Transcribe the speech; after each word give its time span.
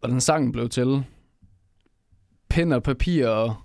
hvordan 0.00 0.20
sangen 0.20 0.52
blev 0.52 0.68
til. 0.68 1.04
Pen 2.48 2.72
og 2.72 2.82
papir, 2.82 3.56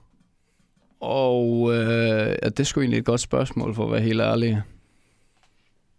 og 0.99 1.73
øh, 1.73 2.35
ja, 2.43 2.49
det 2.49 2.67
skulle 2.67 2.83
egentlig 2.83 2.99
et 2.99 3.05
godt 3.05 3.21
spørgsmål, 3.21 3.75
for 3.75 3.85
at 3.85 3.91
være 3.91 4.01
helt 4.01 4.21
ærlig. 4.21 4.61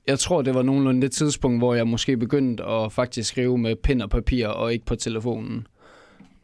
Jeg 0.06 0.18
tror, 0.18 0.42
det 0.42 0.54
var 0.54 0.62
nogenlunde 0.62 1.02
det 1.02 1.12
tidspunkt, 1.12 1.60
hvor 1.60 1.74
jeg 1.74 1.86
måske 1.86 2.16
begyndte 2.16 2.64
at 2.64 2.92
faktisk 2.92 3.28
skrive 3.28 3.58
med 3.58 3.76
pen 3.76 4.00
og 4.00 4.10
papir, 4.10 4.46
og 4.46 4.72
ikke 4.72 4.84
på 4.84 4.96
telefonen. 4.96 5.66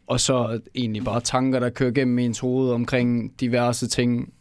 Og 0.07 0.21
så 0.21 0.61
egentlig 0.75 1.05
bare 1.05 1.21
tanker, 1.21 1.61
der 1.61 1.71
kører 1.71 1.91
gennem 1.91 2.19
ens 2.19 2.39
hoved 2.39 2.71
omkring 2.71 3.41
diverse 3.41 3.87
ting, 3.87 4.33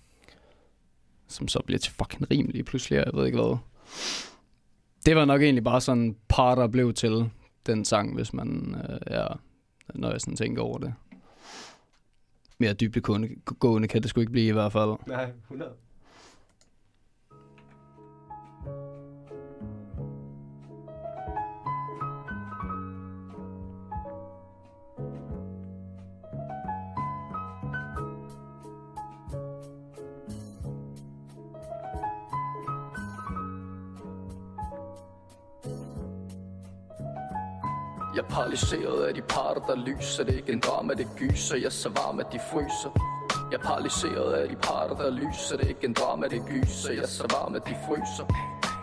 som 1.27 1.47
så 1.47 1.59
bliver 1.65 1.79
til 1.79 1.93
fucking 1.93 2.31
rimelige 2.31 2.63
pludselig, 2.63 2.97
jeg 2.97 3.11
ved 3.13 3.25
ikke 3.25 3.37
hvad. 3.37 3.57
Det 5.05 5.15
var 5.15 5.25
nok 5.25 5.41
egentlig 5.41 5.63
bare 5.63 5.81
sådan 5.81 6.15
par, 6.29 6.55
der 6.55 6.67
blev 6.67 6.93
til 6.93 7.29
den 7.65 7.85
sang, 7.85 8.15
hvis 8.15 8.33
man, 8.33 8.75
øh, 8.89 8.99
er, 9.07 9.41
når 9.95 10.11
jeg 10.11 10.21
sådan 10.21 10.35
tænker 10.35 10.61
over 10.61 10.77
det. 10.77 10.93
Mere 12.57 12.73
dybdegående 12.73 13.87
kan 13.87 14.01
det 14.01 14.09
sgu 14.09 14.19
ikke 14.19 14.31
blive 14.31 14.47
i 14.47 14.51
hvert 14.51 14.71
fald. 14.71 15.07
Nej, 15.07 15.31
100. 15.43 15.71
paralyseret 38.31 39.03
af 39.03 39.13
de 39.13 39.21
parter, 39.21 39.61
der 39.61 39.75
lyser. 39.75 40.23
Det 40.23 40.33
er 40.33 40.37
ikke 40.37 40.51
en 40.51 40.59
drama, 40.59 40.93
det 40.93 41.07
gyser. 41.17 41.55
Jeg 41.55 41.65
er 41.65 41.69
så 41.69 41.89
varm, 41.89 42.19
at 42.19 42.27
de 42.33 42.39
fryser. 42.51 42.91
Jeg 43.51 43.57
er 43.57 43.63
paralyseret 43.63 44.33
af 44.33 44.49
de 44.49 44.55
parter, 44.55 44.95
der 44.95 45.09
lyser. 45.09 45.57
Det 45.57 45.65
er 45.65 45.69
ikke 45.69 45.85
en 45.85 45.93
drama, 45.93 46.27
det 46.27 46.41
gyser. 46.49 46.93
Jeg 46.93 47.03
er 47.03 47.07
så 47.07 47.25
varm, 47.35 47.55
at 47.55 47.65
de 47.67 47.75
fryser. 47.87 48.25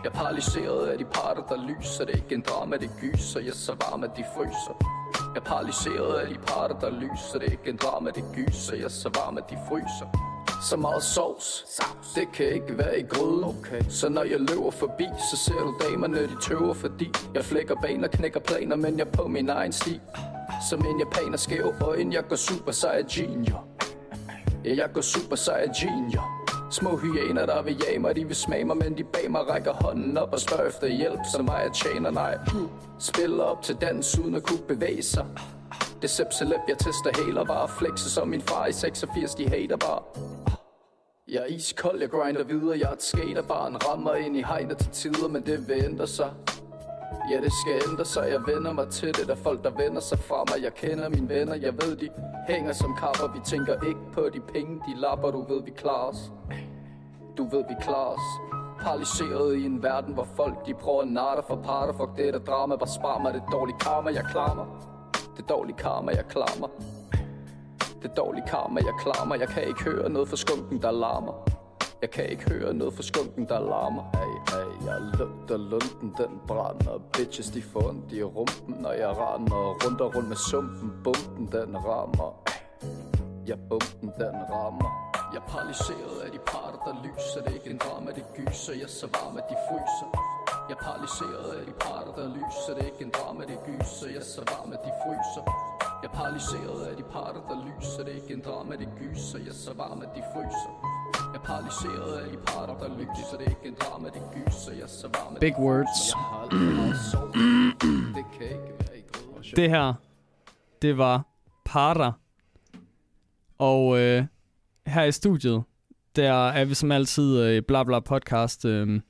Jeg 0.03 0.09
er 0.09 0.13
paralyseret 0.21 0.87
af 0.87 0.97
de 0.97 1.05
parter, 1.05 1.43
der 1.51 1.57
lyser. 1.69 2.05
Det 2.05 2.13
er 2.13 2.17
ikke 2.17 2.35
en 2.35 2.41
drama, 2.41 2.77
det 2.77 2.91
gyser. 3.01 3.39
Jeg 3.39 3.49
er 3.49 3.61
så 3.67 3.75
varm, 3.83 4.03
at 4.03 4.11
de 4.17 4.23
fryser. 4.35 4.73
Jeg 5.33 5.41
er 5.41 5.45
paralyseret 5.45 6.13
af 6.13 6.27
de 6.27 6.37
parter, 6.47 6.79
der 6.79 6.89
lyser. 6.89 7.39
Det 7.39 7.47
er 7.47 7.51
ikke 7.51 7.69
en 7.69 7.77
drama, 7.77 8.09
det 8.09 8.23
gyser. 8.35 8.75
Jeg 8.75 8.83
er 8.83 8.89
så 9.03 9.09
varm, 9.19 9.37
at 9.37 9.49
de 9.49 9.57
fryser 9.69 10.28
så 10.61 10.77
meget 10.77 11.03
sovs. 11.03 11.65
Det 12.15 12.31
kan 12.33 12.45
ikke 12.45 12.77
være 12.77 12.99
i 12.99 13.03
gryden. 13.03 13.43
Okay. 13.43 13.81
Så 13.89 14.09
når 14.09 14.23
jeg 14.23 14.39
løber 14.39 14.71
forbi, 14.71 15.05
så 15.31 15.37
ser 15.37 15.59
du 15.59 15.75
damerne, 15.81 16.21
de 16.21 16.35
tøver, 16.41 16.73
fordi 16.73 17.11
jeg 17.33 17.45
flækker 17.45 17.75
baner, 17.81 18.07
knækker 18.07 18.39
planer, 18.39 18.75
men 18.75 18.97
jeg 18.97 19.07
er 19.07 19.11
på 19.11 19.27
min 19.27 19.49
egen 19.49 19.71
sti. 19.71 19.99
Som 20.69 20.85
en 20.85 20.99
japaner 20.99 21.37
skæv 21.37 21.73
øjne, 21.81 22.15
jeg 22.15 22.27
går 22.27 22.35
super 22.35 22.71
sej 22.71 23.03
junior. 23.17 23.65
Ja, 24.65 24.75
jeg 24.75 24.89
går 24.93 25.01
super 25.01 25.35
sej 25.35 25.67
junior. 25.83 26.39
Små 26.71 26.97
hyæner, 26.97 27.45
der 27.45 27.61
vil 27.61 27.83
jage 27.87 27.99
mig, 27.99 28.15
de 28.15 28.25
vil 28.25 28.35
smage 28.35 28.65
mig, 28.65 28.77
men 28.77 28.97
de 28.97 29.03
bag 29.03 29.31
mig 29.31 29.49
rækker 29.49 29.73
hånden 29.73 30.17
op 30.17 30.33
og 30.33 30.39
spørger 30.39 30.67
efter 30.67 30.87
hjælp, 30.87 31.19
så 31.33 31.41
mig 31.41 31.61
jeg 31.63 31.71
tjener 31.73 32.11
nej. 32.11 32.37
Spiller 32.99 33.43
op 33.43 33.61
til 33.61 33.75
dans 33.75 34.19
uden 34.19 34.35
at 34.35 34.43
kunne 34.43 34.61
bevæge 34.67 35.03
sig. 35.03 35.25
Det 36.01 36.09
sepselep, 36.09 36.61
jeg 36.67 36.77
tester 36.77 37.25
heler 37.25 37.45
bare 37.45 37.67
Flexer 37.67 38.09
som 38.09 38.27
min 38.27 38.41
far 38.41 38.65
i 38.67 38.71
86, 38.73 39.35
de 39.35 39.49
hater 39.49 39.77
bare. 39.77 40.01
Jeg 41.27 41.41
er 41.41 41.45
iskold, 41.45 41.99
jeg 42.01 42.09
grinder 42.09 42.43
videre. 42.43 42.79
Jeg 42.79 42.89
er 42.89 42.93
et 42.93 43.03
skaterbarn, 43.03 43.75
rammer 43.75 44.13
ind 44.13 44.37
i 44.37 44.43
hegnet 44.43 44.77
til 44.77 44.89
tider 44.91 45.27
Men 45.27 45.45
det 45.45 45.67
vil 45.67 45.83
ændre 45.85 46.07
sig. 46.07 46.31
Ja, 47.31 47.41
det 47.41 47.51
skal 47.53 47.89
ændre 47.89 48.05
sig, 48.05 48.29
jeg 48.29 48.41
vender 48.55 48.73
mig 48.73 48.87
til 48.89 49.07
det 49.07 49.27
Der 49.27 49.35
folk, 49.35 49.63
der 49.63 49.69
vender 49.69 50.01
sig 50.01 50.19
fra 50.19 50.43
mig. 50.47 50.63
Jeg 50.63 50.73
kender 50.73 51.09
mine 51.09 51.29
venner, 51.29 51.55
jeg 51.55 51.73
ved, 51.73 51.95
de 51.95 52.09
hænger 52.47 52.73
som 52.73 52.95
kapper. 52.95 53.33
Vi 53.33 53.39
tænker 53.45 53.73
ikke 53.87 53.99
på 54.13 54.29
de 54.33 54.39
penge, 54.39 54.81
de 54.87 54.99
lapper. 55.01 55.31
Du 55.31 55.53
ved, 55.53 55.63
vi 55.63 55.71
klarer 55.71 56.09
os. 56.09 56.31
Du 57.37 57.43
ved, 57.43 57.63
vi 57.69 57.75
klarer 57.81 58.15
os. 58.15 58.27
Paralyseret 58.81 59.57
i 59.57 59.65
en 59.65 59.83
verden, 59.83 60.13
hvor 60.13 60.27
folk 60.35 60.65
de 60.65 60.73
prøver 60.73 61.01
at 61.01 61.07
narre 61.07 61.43
for 61.47 61.55
parter 61.55 61.93
Fuck 61.93 62.17
det 62.17 62.33
der 62.33 62.39
drama, 62.39 62.75
bare 62.75 62.89
spar 62.89 63.19
mig 63.19 63.33
det 63.33 63.43
dårlige 63.51 63.77
karma, 63.79 64.09
jeg 64.13 64.25
klarer 64.31 64.55
mig 64.55 64.65
det 65.39 65.45
er 65.49 65.55
dårlig 65.55 65.75
karma, 65.75 66.11
jeg 66.11 66.25
klammer. 66.27 66.67
Det 68.01 68.09
er 68.11 68.13
dårlig 68.13 68.43
karma, 68.47 68.79
jeg 68.79 68.93
klammer. 68.99 69.35
Jeg 69.35 69.47
kan 69.47 69.63
ikke 69.63 69.83
høre 69.83 70.09
noget 70.09 70.29
for 70.29 70.35
skunken, 70.35 70.81
der 70.81 70.91
larmer. 70.91 71.33
Jeg 72.01 72.09
kan 72.11 72.25
ikke 72.29 72.49
høre 72.49 72.73
noget 72.73 72.93
for 72.93 73.03
skunken, 73.03 73.47
der 73.47 73.59
larmer. 73.59 74.03
Ay, 74.13 74.57
ay, 74.59 74.85
jeg 74.85 75.01
lugter 75.01 75.57
lunden, 75.57 76.15
den 76.17 76.39
brænder. 76.47 77.01
Bitches, 77.13 77.49
de 77.49 77.61
får 77.61 77.89
ondt 77.89 78.11
i 78.11 78.23
rumpen 78.23 78.75
Når 78.79 78.91
jeg 78.91 79.09
render 79.09 79.85
rundt 79.85 80.01
og 80.01 80.15
rundt 80.15 80.27
med 80.27 80.37
sumpen. 80.37 80.91
Bumpen, 81.03 81.45
den 81.51 81.77
rammer. 81.85 82.31
Ja, 83.47 83.55
bumpen, 83.69 84.09
den 84.17 84.35
rammer. 84.51 84.89
Jeg 85.33 85.39
er 85.39 85.47
paralyseret 85.47 86.17
af 86.25 86.31
de 86.31 86.39
parter, 86.47 86.79
der 86.85 86.95
lyser. 87.03 87.41
Det 87.41 87.49
er 87.51 87.55
ikke 87.55 87.69
en 87.69 87.81
drama, 87.85 88.11
det 88.11 88.25
gyser. 88.35 88.73
Jeg 88.73 88.83
er 88.83 88.87
så 88.87 89.07
varm, 89.07 89.37
at 89.37 89.43
de 89.49 89.55
fryser 89.69 90.38
jeg 90.69 90.77
er 90.79 90.83
paralyseret 90.89 91.49
af 91.59 91.65
de 91.65 91.73
parter, 91.85 92.13
der 92.19 92.27
lyser 92.37 92.71
Det 92.75 92.81
er 92.83 92.89
ikke 92.91 93.03
en 93.07 93.13
drama, 93.19 93.41
det 93.51 93.59
gyser 93.67 94.07
Jeg 94.13 94.21
er 94.25 94.29
så 94.35 94.41
varm, 94.51 94.71
at 94.75 94.81
de 94.87 94.91
fryser 95.03 95.43
Jeg 96.01 96.09
er 96.09 96.15
paralyseret 96.19 96.81
af 96.89 96.95
de 96.99 97.03
parter, 97.15 97.41
der 97.49 97.57
lyser 97.67 98.03
Det 98.05 98.11
er 98.13 98.17
ikke 98.21 98.33
en 98.33 98.43
drama, 98.47 98.73
det 98.81 98.89
gyser 98.99 99.39
Jeg 99.45 99.53
er 99.55 99.59
så 99.67 99.73
varm, 99.81 99.99
at 100.05 100.11
de 100.15 100.21
fryser 100.33 100.71
Jeg 101.31 101.39
er 101.39 101.45
paralyseret 101.51 102.13
af 102.21 102.27
de 102.31 102.37
parter, 102.49 102.75
der 102.81 102.89
lyser 102.99 103.35
Det 103.39 103.45
er 103.47 103.53
ikke 103.55 103.67
en 103.73 103.77
drama, 103.83 104.07
det 104.15 104.23
gyser 104.35 104.71
Jeg 104.79 104.85
er 104.89 104.93
så 105.01 105.07
varm, 105.17 105.33
at 105.35 105.39
Big 105.39 105.57
words. 105.59 106.01
Det 108.17 108.25
kan 108.35 108.47
ikke 108.57 108.73
være 108.79 108.97
i 109.01 109.03
grød. 109.11 109.55
Det 109.55 109.69
her, 109.69 109.93
det 110.81 110.97
var 110.97 111.25
Para. 111.65 112.11
Og 113.57 113.99
øh, 113.99 114.25
her 114.85 115.03
i 115.03 115.11
studiet, 115.11 115.63
der 116.15 116.33
er 116.49 116.65
vi 116.65 116.73
som 116.73 116.91
altid 116.91 117.39
øh, 117.39 117.55
i 117.55 117.61
Bla 117.61 117.83
Bla 117.83 117.99
Podcast. 117.99 118.65
Øh, 118.65 119.01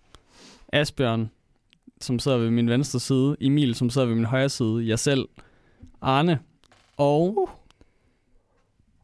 Asbjørn, 0.73 1.29
som 2.01 2.19
sidder 2.19 2.37
ved 2.37 2.49
min 2.51 2.69
venstre 2.69 2.99
side. 2.99 3.35
Emil, 3.41 3.75
som 3.75 3.89
sidder 3.89 4.07
ved 4.07 4.15
min 4.15 4.25
højre 4.25 4.49
side. 4.49 4.83
Jeg 4.87 4.99
selv. 4.99 5.25
Arne. 6.01 6.39
Og 6.97 7.49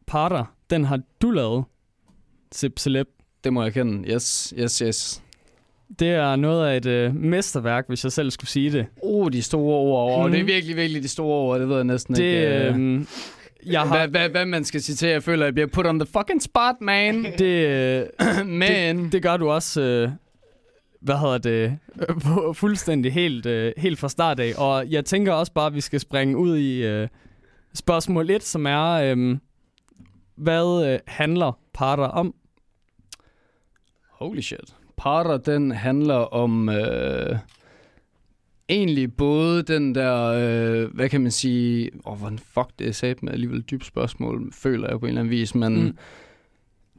Para, 0.06 0.44
den 0.70 0.84
har 0.84 1.00
du 1.22 1.30
lavet. 1.30 1.64
Sip 2.52 2.78
Celeb. 2.78 3.08
Det 3.44 3.52
må 3.52 3.62
jeg 3.62 3.72
kende. 3.72 4.08
Yes, 4.12 4.54
yes, 4.58 4.78
yes. 4.78 5.22
Det 5.98 6.08
er 6.08 6.36
noget 6.36 6.68
af 6.68 6.76
et 6.76 6.86
øh, 6.86 7.14
mesterværk, 7.14 7.84
hvis 7.88 8.04
jeg 8.04 8.12
selv 8.12 8.30
skulle 8.30 8.50
sige 8.50 8.72
det. 8.72 8.86
Oh, 9.02 9.32
de 9.32 9.42
store 9.42 9.76
ord. 9.78 10.18
Oh, 10.18 10.24
Mm. 10.26 10.32
det 10.32 10.40
er 10.40 10.44
virkelig, 10.44 10.76
virkelig 10.76 11.02
de 11.02 11.08
store 11.08 11.36
ord. 11.36 11.60
Det 11.60 11.68
ved 11.68 11.76
jeg 11.76 11.84
næsten 11.84 12.14
Det, 12.14 12.22
ikke. 12.22 12.46
øh, 12.46 12.94
øh, 12.94 13.00
jeg 13.66 13.80
har, 13.80 13.96
hvad, 13.96 14.08
hvad, 14.08 14.28
hvad 14.28 14.46
man 14.46 14.64
skal 14.64 14.80
til, 14.80 15.08
jeg 15.08 15.22
føler, 15.22 15.42
at 15.42 15.46
jeg 15.46 15.54
bliver 15.54 15.66
put 15.66 15.86
on 15.86 15.98
the 15.98 16.06
fucking 16.18 16.42
spot, 16.42 16.74
man. 16.80 17.26
det, 17.38 17.66
øh, 17.68 18.46
Men, 18.46 18.98
det, 19.04 19.12
det 19.12 19.22
gør 19.22 19.36
du 19.36 19.50
også, 19.50 19.80
øh, 19.82 20.10
hvad 21.06 21.18
hedder 21.18 21.38
det, 21.38 21.78
på- 22.24 22.52
fuldstændig 22.52 23.12
helt, 23.12 23.46
øh, 23.46 23.72
helt 23.76 23.98
fra 23.98 24.08
start 24.08 24.40
af. 24.40 24.52
Og 24.58 24.90
jeg 24.90 25.04
tænker 25.04 25.32
også 25.32 25.52
bare, 25.52 25.66
at 25.66 25.74
vi 25.74 25.80
skal 25.80 26.00
springe 26.00 26.36
ud 26.36 26.56
i 26.56 26.86
øh, 26.86 27.08
spørgsmål 27.74 28.30
1, 28.30 28.42
som 28.42 28.66
er, 28.66 28.90
øh, 28.92 29.38
hvad 30.36 30.92
øh, 30.92 30.98
handler 31.06 31.58
parter 31.74 32.04
om? 32.04 32.34
holy 34.10 34.40
shit. 34.40 34.74
Parter, 34.96 35.36
den 35.36 35.70
handler 35.70 36.14
om 36.14 36.68
øh, 36.68 37.36
egentlig 38.68 39.14
både 39.16 39.62
den 39.62 39.94
der, 39.94 40.22
øh, 40.24 40.94
hvad 40.94 41.08
kan 41.08 41.20
man 41.20 41.30
sige, 41.30 41.90
åh, 42.06 42.12
oh, 42.12 42.18
hvordan 42.18 42.38
fuck 42.38 42.68
det 42.78 42.88
er 42.88 42.92
sat 42.92 43.22
med 43.22 43.32
alligevel 43.32 43.58
et 43.58 43.70
dybt 43.70 43.84
spørgsmål, 43.86 44.52
føler 44.52 44.88
jeg 44.88 45.00
på 45.00 45.06
en 45.06 45.08
eller 45.08 45.20
anden 45.20 45.30
vis, 45.30 45.54
men 45.54 45.82
Mm. 45.84 45.96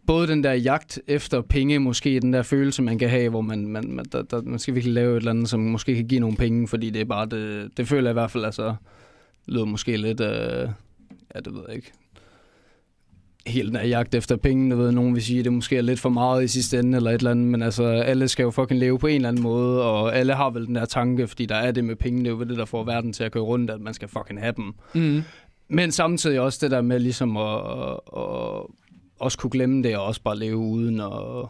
Både 0.07 0.28
den 0.28 0.44
der 0.44 0.53
jagt 0.53 1.00
efter 1.07 1.41
penge, 1.41 1.79
måske 1.79 2.19
den 2.19 2.34
der 2.34 2.41
følelse, 2.41 2.81
man 2.81 3.00
kan 3.00 3.09
have, 3.09 3.29
hvor 3.29 3.41
man, 3.41 3.68
man, 3.68 3.91
man, 3.91 4.06
der, 4.12 4.22
der, 4.22 4.41
man 4.41 4.59
skal 4.59 4.75
virkelig 4.75 4.94
lave 4.94 5.12
et 5.12 5.18
eller 5.18 5.31
andet, 5.31 5.50
som 5.50 5.59
måske 5.59 5.95
kan 5.95 6.07
give 6.07 6.19
nogle 6.19 6.38
penge, 6.38 6.68
fordi 6.68 6.90
det 6.90 7.01
er 7.01 7.06
bare, 7.06 7.25
det, 7.25 7.69
det 7.78 7.88
føler 7.88 8.03
jeg 8.03 8.12
i 8.12 8.13
hvert 8.13 8.31
fald, 8.31 8.46
altså, 8.46 8.75
lyder 9.47 9.66
måske 9.66 9.97
lidt, 9.97 10.20
øh, 10.22 10.70
ja, 11.35 11.40
det 11.40 11.53
ved 11.53 11.61
jeg 11.67 11.76
ikke, 11.76 11.91
helt 13.47 13.73
den 13.73 13.90
jagt 13.90 14.16
efter 14.16 14.35
penge, 14.35 14.72
du 14.72 14.78
ved, 14.78 14.91
nogen 14.91 15.14
vil 15.14 15.23
sige, 15.23 15.43
det 15.43 15.53
måske 15.53 15.78
er 15.78 15.82
lidt 15.82 15.99
for 15.99 16.09
meget 16.09 16.43
i 16.43 16.47
sidste 16.47 16.79
ende, 16.79 16.97
eller 16.97 17.11
et 17.11 17.17
eller 17.17 17.32
andet, 17.32 17.46
men 17.46 17.61
altså, 17.61 17.84
alle 17.84 18.28
skal 18.28 18.43
jo 18.43 18.52
fucking 18.52 18.79
leve 18.79 18.99
på 18.99 19.08
en 19.08 19.16
eller 19.16 19.29
anden 19.29 19.43
måde, 19.43 19.84
og 19.84 20.17
alle 20.17 20.34
har 20.34 20.49
vel 20.49 20.66
den 20.66 20.76
der 20.76 20.85
tanke, 20.85 21.28
fordi 21.28 21.46
der 21.46 21.55
er 21.55 21.72
det 21.72 21.84
med 21.84 21.96
penge, 21.96 22.20
det 22.20 22.28
er 22.28 22.32
jo 22.32 22.43
det, 22.43 22.58
der 22.58 22.66
får 22.66 22.84
verden 22.84 23.14
til 23.14 23.23
at 23.23 23.32
køre 23.32 23.43
rundt, 23.43 23.72
at 23.72 23.82
man 23.82 23.93
skal 23.93 24.08
fucking 24.08 24.40
have 24.40 24.53
dem. 24.58 24.73
Mm. 24.93 25.23
Men 25.70 25.91
samtidig 25.91 26.40
også 26.40 26.59
det 26.61 26.72
der 26.72 26.82
med 26.82 26.99
ligesom 26.99 27.37
at, 27.37 27.59
at, 27.61 27.99
at 28.17 28.61
også 29.19 29.37
kunne 29.37 29.49
glemme 29.49 29.84
det, 29.84 29.97
og 29.97 30.05
også 30.05 30.22
bare 30.22 30.37
leve 30.37 30.58
uden 30.58 30.99
og, 30.99 31.49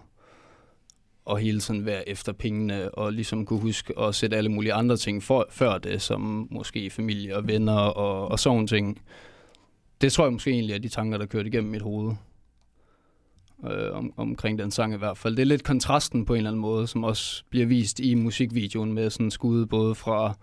og 1.25 1.37
hele 1.37 1.59
tiden 1.59 1.85
være 1.85 2.09
efter 2.09 2.33
pengene, 2.33 2.95
og 2.95 3.13
ligesom 3.13 3.45
kunne 3.45 3.59
huske 3.59 3.99
at 3.99 4.15
sætte 4.15 4.37
alle 4.37 4.49
mulige 4.49 4.73
andre 4.73 4.97
ting 4.97 5.23
for, 5.23 5.47
før 5.49 5.77
det, 5.77 6.01
som 6.01 6.47
måske 6.51 6.89
familie 6.89 7.37
og 7.37 7.47
venner 7.47 7.77
og, 7.77 8.27
og 8.27 8.39
sådan 8.39 8.67
ting. 8.67 9.01
Det 10.01 10.11
tror 10.11 10.25
jeg 10.25 10.33
måske 10.33 10.51
egentlig 10.51 10.73
er 10.73 10.79
de 10.79 10.89
tanker, 10.89 11.17
der 11.17 11.25
kørte 11.25 11.47
igennem 11.47 11.71
mit 11.71 11.81
hoved. 11.81 12.15
Øh, 13.65 13.97
om, 13.97 14.13
omkring 14.17 14.59
den 14.59 14.71
sang 14.71 14.93
i 14.93 14.97
hvert 14.97 15.17
fald. 15.17 15.35
Det 15.35 15.41
er 15.41 15.45
lidt 15.45 15.63
kontrasten 15.63 16.25
på 16.25 16.33
en 16.33 16.37
eller 16.37 16.49
anden 16.49 16.61
måde, 16.61 16.87
som 16.87 17.03
også 17.03 17.43
bliver 17.49 17.65
vist 17.65 17.99
i 17.99 18.15
musikvideoen 18.15 18.93
med 18.93 19.09
sådan 19.09 19.31
skud 19.31 19.65
både 19.65 19.95
fra 19.95 20.33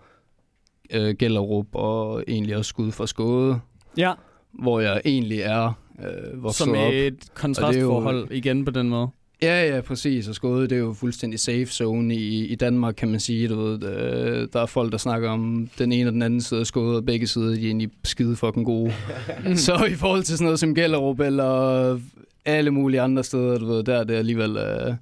øh, 0.89 1.15
Gellerup 1.19 1.67
og 1.73 2.23
egentlig 2.27 2.57
også 2.57 2.69
skud 2.69 2.91
for 2.91 3.05
skåde, 3.05 3.59
Ja, 3.97 4.13
hvor 4.53 4.79
jeg 4.79 5.01
egentlig 5.05 5.39
er 5.39 5.73
øh, 5.99 6.43
vokset 6.43 6.57
som 6.57 6.69
op. 6.69 6.93
et 6.93 7.29
kontrastforhold 7.33 8.31
igen 8.31 8.65
på 8.65 8.71
den 8.71 8.89
måde. 8.89 9.07
Ja, 9.41 9.75
ja, 9.75 9.81
præcis. 9.81 10.27
Og 10.27 10.35
Skåde, 10.35 10.63
det 10.67 10.71
er 10.71 10.79
jo 10.79 10.93
fuldstændig 10.93 11.39
safe 11.39 11.65
zone 11.65 12.15
i, 12.15 12.45
i 12.45 12.55
Danmark, 12.55 12.93
kan 12.97 13.11
man 13.11 13.19
sige. 13.19 13.47
Du 13.47 13.55
ved, 13.55 13.83
øh, 13.83 14.47
der 14.53 14.61
er 14.61 14.65
folk, 14.65 14.91
der 14.91 14.97
snakker 14.97 15.29
om 15.29 15.69
den 15.79 15.91
ene 15.91 16.09
og 16.09 16.13
den 16.13 16.21
anden 16.21 16.41
side 16.41 16.59
af 16.59 16.65
Skåde, 16.65 16.97
og 16.97 17.05
begge 17.05 17.27
sider 17.27 17.47
de 17.47 17.61
er 17.61 17.65
egentlig 17.65 17.89
skide 18.03 18.35
fucking 18.35 18.65
gode. 18.65 18.93
Så 19.55 19.85
i 19.91 19.93
forhold 19.95 20.23
til 20.23 20.37
sådan 20.37 20.45
noget 20.45 20.59
som 20.59 20.75
Gellerup, 20.75 21.19
eller 21.19 21.99
alle 22.45 22.71
mulige 22.71 23.01
andre 23.01 23.23
steder, 23.23 23.57
du 23.57 23.65
ved, 23.65 23.83
der 23.83 23.95
er 23.95 24.03
det 24.03 24.13
alligevel... 24.13 24.51
Uh, 24.51 24.95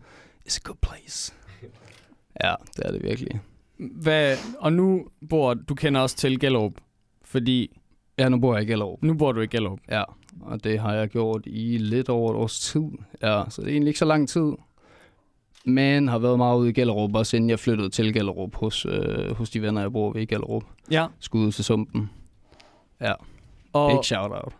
it's 0.50 0.58
a 0.58 0.64
good 0.64 0.78
place. 0.82 1.34
Ja, 2.44 2.54
det 2.78 2.86
er 2.86 2.92
det 2.92 3.04
virkelig. 3.04 3.40
Hvad, 3.78 4.38
og 4.60 4.74
nu 4.74 5.06
bor 5.30 5.54
du 5.54 5.76
kender 5.76 6.02
også 6.02 6.16
til 6.16 6.40
Gellerup, 6.40 6.74
fordi 7.26 7.80
Ja, 8.18 8.30
nu 8.30 8.40
bor 8.40 8.54
jeg 8.56 8.64
i 8.64 8.66
Gellerup. 8.66 9.04
nu 9.04 9.14
bor 9.14 9.32
du 9.32 9.42
i 9.42 9.48
Gellerup. 9.48 9.80
Ja, 9.90 10.04
og 10.42 10.64
det 10.64 10.80
har 10.80 10.94
jeg 10.94 11.10
gjort 11.10 11.42
i 11.46 11.78
lidt 11.78 12.10
over 12.10 12.32
et 12.32 12.38
års 12.38 12.60
tid. 12.60 12.84
Ja, 13.22 13.44
så 13.50 13.62
det 13.62 13.68
er 13.68 13.72
egentlig 13.72 13.88
ikke 13.90 14.00
så 14.00 14.06
lang 14.06 14.30
tid. 14.30 14.52
Men 15.66 16.08
har 16.08 16.20
været 16.20 16.38
meget 16.38 16.58
ude 16.60 16.70
i 16.70 16.74
Gellerup, 16.74 17.16
også 17.16 17.36
inden 17.38 17.50
jeg 17.50 17.60
flyttede 17.60 17.90
til 17.90 18.14
Gellerup 18.14 18.56
hos, 18.56 18.86
øh, 18.90 19.36
hos 19.36 19.50
de 19.50 19.62
venner, 19.62 19.82
jeg 19.82 19.92
bor 19.94 20.14
ved 20.14 20.22
i 20.22 20.26
Gellerup. 20.26 20.64
Ja, 20.92 21.06
Skud 21.20 21.52
til 21.52 21.64
sumpen. 21.64 22.10
Ja, 23.02 23.14
og 23.74 23.92
big 23.92 24.06
shout 24.06 24.32
out. 24.32 24.54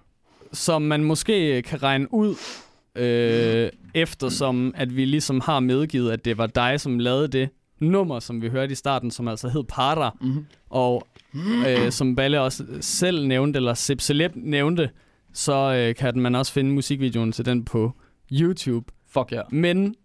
som 0.54 0.82
man 0.82 1.04
måske 1.04 1.62
kan 1.62 1.84
regne 1.84 2.14
ud, 2.14 2.36
øh, 2.96 3.70
eftersom 3.94 4.74
at 4.78 4.96
vi 4.96 5.06
ligesom 5.06 5.42
har 5.42 5.60
medgivet, 5.60 6.12
at 6.12 6.26
det 6.26 6.38
var 6.38 6.48
dig, 6.48 6.80
som 6.82 7.00
lavede 7.00 7.28
det 7.28 7.50
nummer, 7.80 8.20
som 8.20 8.42
vi 8.42 8.50
hørte 8.50 8.72
i 8.72 8.76
starten, 8.76 9.12
som 9.12 9.28
altså 9.28 9.50
hed 9.50 9.64
Para, 9.64 10.12
Mm-hmm. 10.22 10.46
og 10.70 11.08
øh, 11.68 11.92
som 11.92 12.16
Balle 12.16 12.42
også 12.42 12.66
selv 12.82 13.28
nævnte, 13.28 13.58
eller 13.58 13.74
Sip 13.74 14.02
Celeb 14.02 14.32
nævnte, 14.36 14.90
så 15.34 15.74
øh, 15.74 15.96
kan 15.96 16.20
man 16.20 16.36
også 16.36 16.54
finde 16.54 16.72
musikvideoen 16.72 17.32
til 17.32 17.46
den 17.46 17.66
på 17.66 17.92
YouTube. 18.32 18.92
Fuck 19.08 19.32
ja. 19.32 19.42
Men 19.52 19.96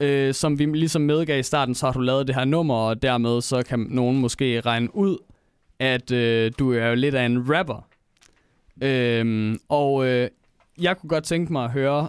øh, 0.00 0.34
som 0.34 0.58
vi 0.58 0.64
ligesom 0.64 1.02
medgav 1.02 1.38
i 1.38 1.42
starten, 1.42 1.74
så 1.74 1.86
har 1.86 1.92
du 1.92 2.00
lavet 2.00 2.26
det 2.26 2.34
her 2.34 2.44
nummer, 2.44 2.74
og 2.74 3.02
dermed 3.02 3.40
så 3.40 3.62
kan 3.62 3.86
nogen 3.90 4.18
måske 4.18 4.60
regne 4.60 4.96
ud, 4.96 5.18
at 5.78 6.10
øh, 6.10 6.52
du 6.58 6.72
er 6.72 6.88
jo 6.88 6.94
lidt 6.94 7.14
af 7.14 7.26
en 7.26 7.54
rapper. 7.56 7.88
Øhm, 8.82 9.58
og 9.68 10.06
øh, 10.06 10.28
jeg 10.80 10.98
kunne 10.98 11.08
godt 11.08 11.24
tænke 11.24 11.52
mig 11.52 11.64
at 11.64 11.70
høre, 11.70 12.08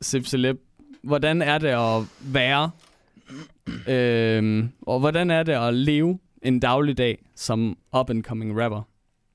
Sip 0.00 0.26
Celeb, 0.26 0.60
hvordan 1.02 1.42
er 1.42 1.58
det 1.58 1.68
at 1.68 2.02
være, 2.20 2.70
øhm, 3.88 4.68
og 4.82 5.00
hvordan 5.00 5.30
er 5.30 5.42
det 5.42 5.52
at 5.52 5.74
leve 5.74 6.18
en 6.42 6.60
dagligdag 6.60 7.24
som 7.36 7.78
up-and-coming 7.96 8.62
rapper? 8.62 8.82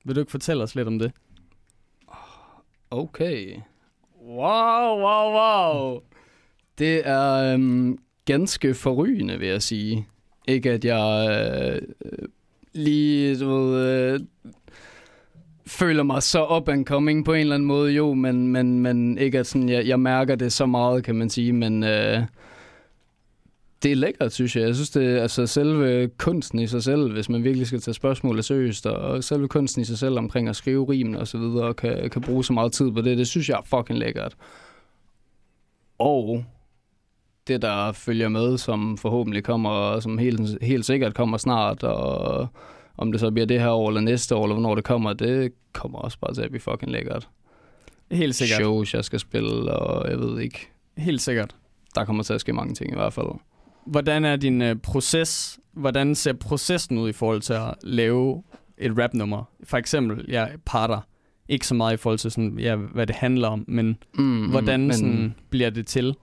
Vil 0.04 0.14
du 0.14 0.20
ikke 0.20 0.30
fortælle 0.30 0.62
os 0.62 0.74
lidt 0.74 0.88
om 0.88 0.98
det? 0.98 1.12
Okay. 2.90 3.60
Wow, 4.22 5.00
wow, 5.00 5.32
wow. 5.32 6.00
Det 6.78 7.08
er 7.08 7.52
øhm, 7.52 7.98
ganske 8.24 8.74
forrygende, 8.74 9.38
vil 9.38 9.48
jeg 9.48 9.62
sige. 9.62 10.06
Ikke 10.48 10.70
at 10.70 10.84
jeg 10.84 11.28
øh, 11.30 11.88
lige, 12.72 13.40
du 13.40 13.48
ved, 13.48 14.12
øh, 14.12 14.20
føler 15.66 16.02
mig 16.02 16.22
så 16.22 16.46
up 16.56 16.68
and 16.68 16.86
coming 16.86 17.24
på 17.24 17.32
en 17.32 17.40
eller 17.40 17.54
anden 17.54 17.66
måde, 17.66 17.92
jo, 17.92 18.14
men, 18.14 18.48
men, 18.48 18.80
men 18.80 19.18
ikke 19.18 19.38
at 19.38 19.46
sådan, 19.46 19.68
jeg, 19.68 19.86
jeg 19.86 20.00
mærker 20.00 20.34
det 20.34 20.52
så 20.52 20.66
meget, 20.66 21.04
kan 21.04 21.14
man 21.14 21.30
sige, 21.30 21.52
men 21.52 21.84
øh, 21.84 22.22
det 23.82 23.92
er 23.92 23.96
lækkert, 23.96 24.32
synes 24.32 24.56
jeg. 24.56 24.64
Jeg 24.64 24.74
synes, 24.74 24.90
det 24.90 25.16
er 25.16 25.22
altså 25.22 25.46
selve 25.46 26.08
kunsten 26.18 26.58
i 26.58 26.66
sig 26.66 26.82
selv, 26.82 27.12
hvis 27.12 27.28
man 27.28 27.44
virkelig 27.44 27.66
skal 27.66 27.80
tage 27.80 27.94
spørgsmålet 27.94 28.44
seriøst, 28.44 28.86
og 28.86 29.24
selve 29.24 29.48
kunsten 29.48 29.82
i 29.82 29.84
sig 29.84 29.98
selv 29.98 30.18
omkring 30.18 30.48
at 30.48 30.56
skrive 30.56 30.84
rimene 30.84 31.20
og 31.20 31.28
så 31.28 31.38
videre, 31.38 31.64
og 31.64 31.76
kan, 31.76 32.10
kan 32.10 32.22
bruge 32.22 32.44
så 32.44 32.52
meget 32.52 32.72
tid 32.72 32.90
på 32.90 33.00
det, 33.00 33.18
det 33.18 33.28
synes 33.28 33.48
jeg 33.48 33.56
er 33.56 33.78
fucking 33.78 33.98
lækkert. 33.98 34.36
Og 35.98 36.44
det, 37.46 37.62
der 37.62 37.92
følger 37.92 38.28
med, 38.28 38.58
som 38.58 38.98
forhåbentlig 38.98 39.44
kommer, 39.44 39.70
og 39.70 40.02
som 40.02 40.18
helt, 40.18 40.62
helt 40.62 40.86
sikkert 40.86 41.14
kommer 41.14 41.36
snart, 41.36 41.82
og 41.82 42.48
om 42.96 43.12
det 43.12 43.20
så 43.20 43.30
bliver 43.30 43.46
det 43.46 43.60
her 43.60 43.70
år 43.70 43.88
eller 43.88 44.00
næste 44.00 44.34
år, 44.34 44.44
eller 44.44 44.54
hvornår 44.54 44.74
det 44.74 44.84
kommer, 44.84 45.12
det 45.12 45.52
kommer 45.72 45.98
også 45.98 46.18
bare 46.18 46.34
til 46.34 46.42
at 46.42 46.50
blive 46.50 46.60
fucking 46.60 46.92
lækkert. 46.92 47.28
Helt 48.10 48.34
sikkert. 48.34 48.60
Shows, 48.60 48.94
jeg 48.94 49.04
skal 49.04 49.20
spille, 49.20 49.72
og 49.72 50.10
jeg 50.10 50.18
ved 50.18 50.40
ikke. 50.40 50.68
Helt 50.96 51.20
sikkert. 51.20 51.56
Der 51.94 52.04
kommer 52.04 52.22
til 52.22 52.34
at 52.34 52.40
ske 52.40 52.52
mange 52.52 52.74
ting 52.74 52.92
i 52.92 52.94
hvert 52.94 53.12
fald. 53.12 53.26
Hvordan 53.86 54.24
er 54.24 54.36
din 54.36 54.62
øh, 54.62 54.76
proces? 54.76 55.58
Hvordan 55.72 56.14
ser 56.14 56.32
processen 56.32 56.98
ud 56.98 57.08
i 57.08 57.12
forhold 57.12 57.40
til 57.40 57.52
at 57.52 57.74
lave 57.82 58.42
et 58.78 58.98
rapnummer? 58.98 59.44
For 59.64 59.76
eksempel, 59.76 60.24
ja, 60.28 60.46
parter. 60.66 61.00
Ikke 61.48 61.66
så 61.66 61.74
meget 61.74 61.94
i 61.94 61.96
forhold 61.96 62.18
til, 62.18 62.30
sådan, 62.30 62.58
ja, 62.58 62.76
hvad 62.76 63.06
det 63.06 63.16
handler 63.16 63.48
om, 63.48 63.64
men 63.68 63.96
Mm, 64.18 64.50
hvordan 64.50 64.80
men, 64.80 64.92
sådan, 64.92 65.34
bliver 65.50 65.70
det 65.70 65.86
til? 65.86 66.14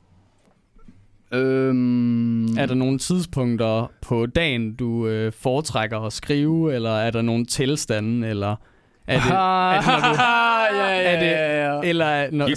Øhm, 1.33 2.57
Er 2.57 2.65
der 2.65 2.73
nogle 2.73 2.97
tidspunkter 2.97 3.91
på 4.01 4.25
dagen, 4.25 4.75
du 4.75 5.07
øh, 5.07 5.31
foretrækker 5.31 5.99
at 5.99 6.13
skrive, 6.13 6.73
eller 6.75 6.89
er 6.91 7.11
der 7.11 7.21
nogle 7.21 7.45
tilstande, 7.45 8.27
eller 8.27 8.55
er 9.07 9.19
det, 9.19 9.31
er 9.31 9.81
det, 9.81 9.85
når 9.87 9.99
du, 9.99 10.21
ja, 10.77 10.93
ja, 10.93 11.01
er 11.01 11.19
det- 11.19 11.25
ja, 11.25 11.73
ja. 11.73 11.79
eller 11.89 12.31
når, 12.31 12.47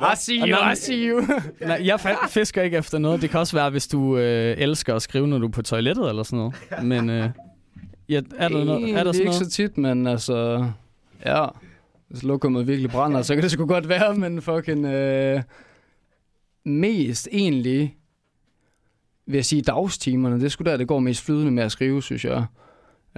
now, 0.00 0.12
I 0.12 0.16
see 0.16 0.38
you, 0.38 0.72
I 0.72 0.76
see 0.76 1.08
you. 1.10 1.20
nej, 1.60 1.80
jeg 1.84 2.00
fisker 2.28 2.62
ikke 2.62 2.76
efter 2.76 2.98
noget. 2.98 3.22
Det 3.22 3.30
kan 3.30 3.40
også 3.40 3.56
være, 3.56 3.70
hvis 3.70 3.86
du 3.88 4.16
øh, 4.18 4.54
elsker 4.58 4.94
at 4.94 5.02
skrive, 5.02 5.26
når 5.28 5.38
du 5.38 5.46
er 5.46 5.50
på 5.50 5.62
toilettet 5.62 6.08
eller 6.08 6.22
sådan 6.22 6.36
noget. 6.36 6.54
Men 6.82 7.10
øh, 7.10 7.30
ja, 8.08 8.20
er 8.38 8.48
der, 8.48 8.64
noget, 8.64 8.90
er 8.90 9.04
der 9.04 9.12
sådan 9.12 9.20
ikke 9.20 9.24
noget? 9.24 9.34
så 9.34 9.50
tit, 9.50 9.78
men 9.78 10.06
altså... 10.06 10.66
Ja, 11.26 11.46
hvis 12.08 12.22
lokummet 12.22 12.66
virkelig 12.66 12.90
brænder, 12.90 13.22
så 13.22 13.34
kan 13.34 13.42
det 13.42 13.50
sgu 13.50 13.66
godt 13.66 13.88
være, 13.88 14.14
men 14.14 14.42
fucking... 14.42 14.84
Øh, 14.86 15.42
mest 16.64 17.28
egentlig 17.32 17.96
vil 19.26 19.34
jeg 19.34 19.44
sige 19.44 19.62
dagstimerne. 19.62 20.36
Det 20.36 20.44
er 20.44 20.48
sgu 20.48 20.64
der, 20.64 20.76
det 20.76 20.88
går 20.88 20.98
mest 20.98 21.24
flydende 21.24 21.50
med 21.52 21.62
at 21.62 21.72
skrive, 21.72 22.02
synes 22.02 22.24
jeg. 22.24 22.44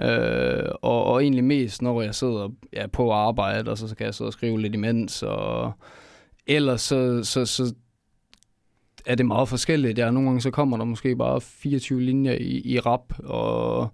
Øh, 0.01 0.63
og, 0.81 1.03
og 1.03 1.23
egentlig 1.23 1.43
mest, 1.43 1.81
når 1.81 2.01
jeg 2.01 2.15
sidder 2.15 2.49
ja, 2.73 2.87
på 2.87 3.11
arbejde, 3.11 3.71
og 3.71 3.77
så, 3.77 3.87
så 3.87 3.95
kan 3.95 4.05
jeg 4.05 4.13
sidde 4.13 4.29
og 4.29 4.33
skrive 4.33 4.61
lidt 4.61 4.73
imens. 4.75 5.23
Og 5.23 5.71
ellers 6.47 6.81
så, 6.81 7.23
så, 7.23 7.45
så 7.45 7.73
er 9.05 9.15
det 9.15 9.25
meget 9.25 9.49
forskelligt. 9.49 9.97
Ja, 9.97 10.11
nogle 10.11 10.29
gange 10.29 10.41
så 10.41 10.51
kommer 10.51 10.77
der 10.77 10.85
måske 10.85 11.15
bare 11.15 11.41
24 11.41 12.01
linjer 12.01 12.33
i, 12.33 12.61
i 12.65 12.79
rap, 12.79 13.13
og 13.23 13.87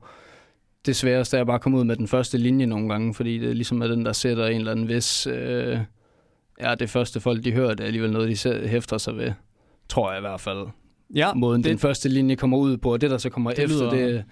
det 0.85 0.95
sværeste 0.95 1.37
er 1.37 1.43
bare 1.43 1.55
at 1.55 1.61
komme 1.61 1.77
ud 1.77 1.83
med 1.83 1.95
den 1.95 2.07
første 2.07 2.37
linje 2.37 2.65
nogle 2.65 2.89
gange, 2.89 3.13
fordi 3.13 3.37
det 3.39 3.55
ligesom 3.55 3.81
er 3.81 3.87
den, 3.87 4.05
der 4.05 4.13
sætter 4.13 4.47
en 4.47 4.57
eller 4.57 4.71
anden 4.71 4.87
vis... 4.87 5.27
Øh, 5.27 5.77
ja, 6.61 6.75
det 6.75 6.89
første 6.89 7.19
folk, 7.19 7.43
de 7.43 7.51
hører, 7.51 7.69
det 7.69 7.79
er 7.79 7.85
alligevel 7.85 8.11
noget, 8.11 8.29
de 8.29 8.37
selv 8.37 8.67
hæfter 8.67 8.97
sig 8.97 9.17
ved. 9.17 9.31
Tror 9.89 10.11
jeg 10.11 10.19
i 10.19 10.21
hvert 10.21 10.41
fald. 10.41 10.67
Ja, 11.15 11.33
Måden 11.33 11.63
det- 11.63 11.69
den 11.69 11.79
første 11.79 12.09
linje 12.09 12.35
kommer 12.35 12.57
ud 12.57 12.77
på, 12.77 12.93
og 12.93 13.01
det, 13.01 13.11
der 13.11 13.17
så 13.17 13.29
kommer 13.29 13.51
Det 13.51 13.63
efter, 13.63 13.77
lyder- 13.77 14.07
det, 14.07 14.23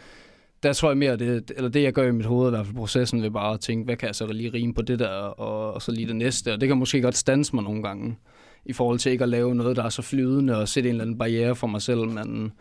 der 0.66 0.74
tror 0.74 0.90
jeg 0.90 0.98
mere, 0.98 1.16
det, 1.16 1.52
eller 1.56 1.70
det 1.70 1.84
jeg 1.84 1.94
gør 1.94 2.08
i 2.08 2.12
mit 2.12 2.26
hoved, 2.26 2.48
i 2.48 2.50
hvert 2.50 2.66
fald 2.66 2.76
processen, 2.76 3.22
ved 3.22 3.32
bare 3.32 3.54
at 3.54 3.60
tænke, 3.60 3.86
hvad 3.86 3.96
kan 3.96 4.08
jeg 4.08 4.16
så 4.16 4.28
lige 4.28 4.54
rime 4.54 4.74
på 4.74 4.82
det 4.82 5.00
der, 5.00 5.10
og, 5.10 5.74
og 5.74 5.82
så 5.82 5.92
lige 5.92 6.08
det 6.08 6.16
næste. 6.16 6.54
Og 6.54 6.62
det 6.62 6.68
kan 6.68 6.78
måske 6.78 7.02
godt 7.02 7.18
stanse 7.18 7.56
mig 7.56 7.64
nogle 7.64 7.84
gange, 7.84 8.16
i 8.66 8.74
forhold 8.74 9.00
til 9.00 9.12
ikke 9.12 9.24
at 9.24 9.30
lave 9.30 9.56
noget, 9.56 9.78
der 9.78 9.84
er 9.84 9.90
så 9.90 10.02
flydende, 10.02 10.58
og 10.58 10.68
sætte 10.68 10.90
en 10.90 10.96
eller 10.96 11.04
anden 11.04 11.18
barriere 11.18 11.56
for 11.56 11.68
mig 11.68 11.82
selv, 11.82 12.08
men 12.08 12.52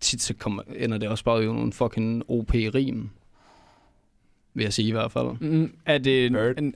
tit 0.00 0.22
så 0.22 0.34
kommer, 0.34 0.62
ender 0.76 0.98
det 0.98 1.08
også 1.08 1.24
bare 1.24 1.42
i 1.42 1.46
nogle 1.46 1.72
fucking 1.72 2.22
OP-rim, 2.28 3.10
vil 4.54 4.62
jeg 4.62 4.72
sige 4.72 4.88
i 4.88 4.92
hvert 4.92 5.12
fald. 5.12 5.40
Mm, 5.40 5.72
er 5.86 5.98
det, 5.98 6.24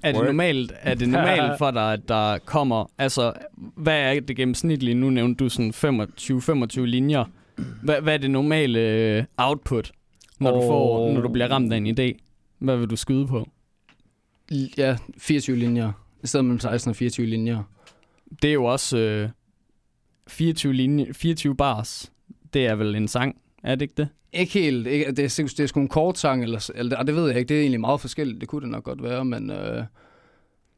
er 0.02 0.12
det 0.12 0.24
normalt, 0.24 0.72
er 0.80 0.94
det 0.94 1.08
normalt 1.08 1.58
for 1.58 1.70
dig, 1.70 1.92
at 1.92 2.08
der 2.08 2.38
kommer, 2.38 2.90
altså, 2.98 3.32
hvad 3.76 4.00
er 4.00 4.20
det 4.20 4.36
gennemsnitlige? 4.36 4.94
Nu 4.94 5.10
nævnte 5.10 5.44
du 5.44 5.48
sådan 5.48 5.70
25-25 5.70 6.80
linjer. 6.80 7.24
Hvad, 7.82 8.00
hvad 8.00 8.14
er 8.14 8.18
det 8.18 8.30
normale 8.30 8.80
øh, 8.80 9.24
output, 9.36 9.92
når, 10.40 10.50
du 10.50 10.60
får, 10.60 11.12
når 11.12 11.20
du 11.20 11.28
bliver 11.28 11.48
ramt 11.48 11.72
af 11.72 11.76
en 11.76 11.86
idé? 11.86 12.18
Hvad 12.58 12.76
vil 12.76 12.90
du 12.90 12.96
skyde 12.96 13.26
på? 13.26 13.48
Ja, 14.78 14.96
24 15.18 15.56
linjer. 15.56 15.92
I 16.22 16.26
stedet 16.26 16.44
mellem 16.44 16.60
16 16.60 16.90
og 16.90 16.96
24 16.96 17.26
linjer. 17.26 17.62
Det 18.42 18.48
er 18.48 18.54
jo 18.54 18.64
også 18.64 18.98
øh, 18.98 19.28
24, 20.28 20.72
linje, 20.72 21.14
24 21.14 21.56
bars. 21.56 22.12
Det 22.52 22.66
er 22.66 22.74
vel 22.74 22.94
en 22.94 23.08
sang, 23.08 23.36
er 23.62 23.74
det 23.74 23.82
ikke 23.82 23.94
det? 23.96 24.08
Ikke 24.32 24.52
helt. 24.52 24.86
Ikke, 24.86 25.06
det, 25.06 25.18
er, 25.18 25.54
det 25.56 25.60
er 25.60 25.66
sgu 25.66 25.80
en 25.80 25.88
kort 25.88 26.18
sang, 26.18 26.42
eller, 26.42 26.70
eller 26.74 26.96
det, 26.96 27.06
det 27.06 27.14
ved 27.14 27.28
jeg 27.28 27.38
ikke. 27.38 27.48
Det 27.48 27.56
er 27.56 27.60
egentlig 27.60 27.80
meget 27.80 28.00
forskelligt. 28.00 28.40
Det 28.40 28.48
kunne 28.48 28.62
det 28.62 28.70
nok 28.70 28.84
godt 28.84 29.02
være, 29.02 29.24
men... 29.24 29.50
Øh, 29.50 29.84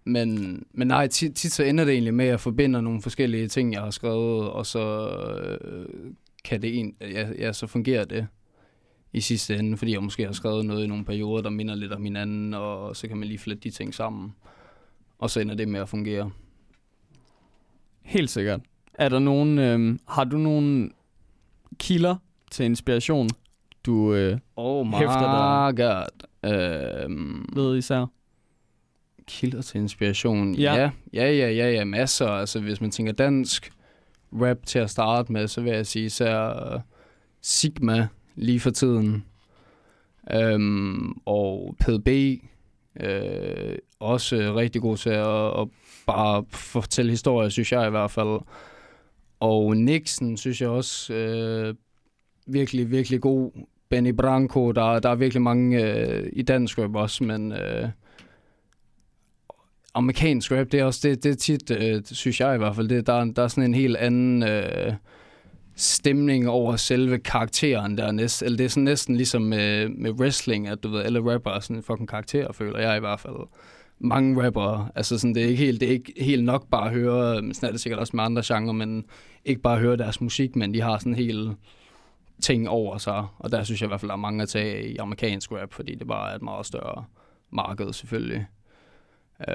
men, 0.04 0.62
men 0.72 0.88
nej, 0.88 1.06
tit, 1.06 1.34
tit 1.34 1.52
så 1.52 1.62
ender 1.62 1.84
det 1.84 1.92
egentlig 1.92 2.14
med, 2.14 2.24
at 2.24 2.30
jeg 2.30 2.40
forbinder 2.40 2.80
nogle 2.80 3.02
forskellige 3.02 3.48
ting, 3.48 3.72
jeg 3.72 3.80
har 3.80 3.90
skrevet, 3.90 4.50
og 4.50 4.66
så 4.66 5.08
øh, 5.64 5.86
kan 6.44 6.62
det 6.62 6.78
en, 6.78 6.94
ja, 7.00 7.28
ja, 7.38 7.52
så 7.52 7.66
fungerer 7.66 8.04
det 8.04 8.26
i 9.12 9.20
sidste 9.20 9.56
ende, 9.56 9.76
fordi 9.76 9.92
jeg 9.92 10.02
måske 10.02 10.24
har 10.24 10.32
skrevet 10.32 10.66
noget 10.66 10.84
i 10.84 10.86
nogle 10.86 11.04
perioder, 11.04 11.42
der 11.42 11.50
minder 11.50 11.74
lidt 11.74 11.92
om 11.92 12.04
hinanden, 12.04 12.54
og 12.54 12.96
så 12.96 13.08
kan 13.08 13.16
man 13.16 13.28
lige 13.28 13.38
flette 13.38 13.62
de 13.62 13.70
ting 13.70 13.94
sammen. 13.94 14.34
Og 15.18 15.30
så 15.30 15.40
ender 15.40 15.54
det 15.54 15.68
med 15.68 15.80
at 15.80 15.88
fungere. 15.88 16.30
Helt 18.02 18.30
sikkert. 18.30 18.60
Er 18.94 19.08
der 19.08 19.18
nogen, 19.18 19.58
øh, 19.58 19.98
har 20.08 20.24
du 20.24 20.38
nogle 20.38 20.90
kilder 21.78 22.16
til 22.50 22.64
inspiration, 22.64 23.28
du 23.86 24.14
øh, 24.14 24.38
Oh 24.56 24.86
my 24.86 24.94
Hæfter 24.94 25.72
god. 25.72 26.26
Øhm, 26.44 27.48
ved 27.52 27.76
især? 27.76 28.06
kilder 29.28 29.62
til 29.62 29.80
inspiration. 29.80 30.54
Ja. 30.54 30.74
Ja. 30.74 30.90
ja, 31.12 31.32
ja, 31.32 31.50
ja, 31.50 31.70
ja, 31.70 31.84
masser. 31.84 32.28
Altså, 32.28 32.60
hvis 32.60 32.80
man 32.80 32.90
tænker 32.90 33.12
dansk 33.12 33.70
rap 34.32 34.66
til 34.66 34.78
at 34.78 34.90
starte 34.90 35.32
med, 35.32 35.48
så 35.48 35.60
vil 35.60 35.72
jeg 35.72 35.86
sige 35.86 36.04
især 36.04 36.66
uh, 36.66 36.74
øh, 36.74 36.80
Sigma 37.42 38.08
lige 38.36 38.60
for 38.60 38.70
tiden. 38.70 39.24
Øhm, 40.32 41.12
og 41.26 41.76
PDB. 41.80 42.08
Øh, 43.00 43.78
også 44.00 44.54
rigtig 44.56 44.82
god 44.82 44.96
til 44.96 45.10
at, 45.10 45.60
at 45.60 45.68
bare 46.06 46.44
fortælle 46.50 47.10
historier, 47.10 47.48
synes 47.48 47.72
jeg 47.72 47.86
i 47.86 47.90
hvert 47.90 48.10
fald. 48.10 48.40
Og 49.40 49.76
Nixon 49.76 50.36
synes 50.36 50.60
jeg 50.60 50.68
også 50.68 51.14
øh, 51.14 51.74
virkelig, 52.46 52.90
virkelig 52.90 53.20
god. 53.20 53.50
Benny 53.88 54.10
Branco, 54.10 54.72
der, 54.72 54.98
der 54.98 55.08
er 55.08 55.14
virkelig 55.14 55.42
mange 55.42 55.84
øh, 55.84 56.30
i 56.32 56.42
dansk 56.42 56.78
rap 56.78 56.94
også, 56.94 57.24
men 57.24 57.52
øh, 57.52 57.88
amerikansk 59.98 60.52
rap, 60.52 60.72
det 60.72 60.80
er 60.80 60.84
også 60.84 61.08
det, 61.08 61.24
det 61.24 61.30
er 61.30 61.36
tit, 61.36 61.70
øh, 61.70 62.02
synes 62.04 62.40
jeg 62.40 62.54
i 62.54 62.58
hvert 62.58 62.76
fald, 62.76 62.88
det, 62.88 63.06
der, 63.06 63.24
der 63.24 63.42
er 63.42 63.48
sådan 63.48 63.64
en 63.64 63.74
helt 63.74 63.96
anden 63.96 64.42
øh, 64.42 64.92
stemning 65.76 66.48
over 66.48 66.76
selve 66.76 67.18
karakteren 67.18 67.98
der 67.98 68.12
næsten, 68.12 68.46
eller 68.46 68.56
det 68.56 68.64
er 68.64 68.68
sådan 68.68 68.84
næsten 68.84 69.16
ligesom 69.16 69.42
med, 69.42 69.88
med 69.88 70.10
wrestling, 70.10 70.68
at 70.68 70.82
du 70.82 70.88
ved, 70.88 71.02
alle 71.02 71.34
rapper 71.34 71.50
er 71.50 71.60
sådan 71.60 71.76
en 71.76 71.82
fucking 71.82 72.08
karakter, 72.08 72.52
føler 72.52 72.78
jeg 72.78 72.96
i 72.96 73.00
hvert 73.00 73.20
fald. 73.20 73.48
Mange 74.00 74.44
rappere, 74.44 74.88
altså 74.94 75.18
sådan, 75.18 75.34
det 75.34 75.44
er 75.44 75.48
ikke 75.48 75.64
helt, 75.64 75.80
det 75.80 75.88
er 75.88 75.92
ikke 75.92 76.12
helt 76.20 76.44
nok 76.44 76.70
bare 76.70 76.86
at 76.86 76.92
høre, 76.92 77.54
sådan 77.54 77.66
er 77.68 77.70
det 77.70 77.80
sikkert 77.80 78.00
også 78.00 78.16
med 78.16 78.24
andre 78.24 78.42
genrer, 78.44 78.72
men 78.72 79.04
ikke 79.44 79.60
bare 79.60 79.78
høre 79.78 79.96
deres 79.96 80.20
musik, 80.20 80.56
men 80.56 80.74
de 80.74 80.80
har 80.80 80.98
sådan 80.98 81.14
helt 81.14 81.56
ting 82.40 82.68
over 82.68 82.98
sig, 82.98 83.26
og 83.38 83.52
der 83.52 83.64
synes 83.64 83.80
jeg 83.80 83.86
i 83.86 83.90
hvert 83.90 84.00
fald, 84.00 84.08
der 84.08 84.14
er 84.16 84.20
mange 84.20 84.42
at 84.42 84.48
tage 84.48 84.92
i 84.92 84.96
amerikansk 84.96 85.52
rap, 85.52 85.72
fordi 85.72 85.94
det 85.94 86.06
bare 86.06 86.30
er 86.30 86.34
et 86.34 86.42
meget 86.42 86.66
større 86.66 87.04
marked 87.50 87.92
selvfølgelig. 87.92 88.46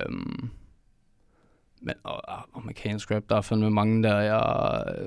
Um, 0.09 0.49
men 1.81 1.95
og, 2.03 2.21
og, 2.27 2.37
amerikansk 2.55 3.11
rap, 3.11 3.23
der 3.29 3.35
er 3.35 3.41
fandme 3.41 3.69
mange, 3.71 4.03
der 4.03 4.13
er 4.13 4.37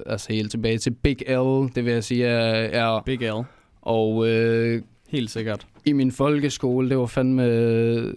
altså 0.07 0.33
helt 0.33 0.51
tilbage 0.51 0.79
til 0.79 0.91
Big 0.91 1.17
L, 1.29 1.75
det 1.75 1.85
vil 1.85 1.93
jeg 1.93 2.05
sige, 2.05 2.27
er, 2.27 2.43
er 2.83 3.03
Big 3.07 3.21
L. 3.21 3.43
og 3.83 4.29
øh, 4.29 4.83
Helt 5.09 5.31
sikkert. 5.31 5.67
i 5.85 5.93
min 5.93 6.13
folkeskole, 6.13 6.89
det 6.89 6.99
var 6.99 7.07
fandme 7.07 8.13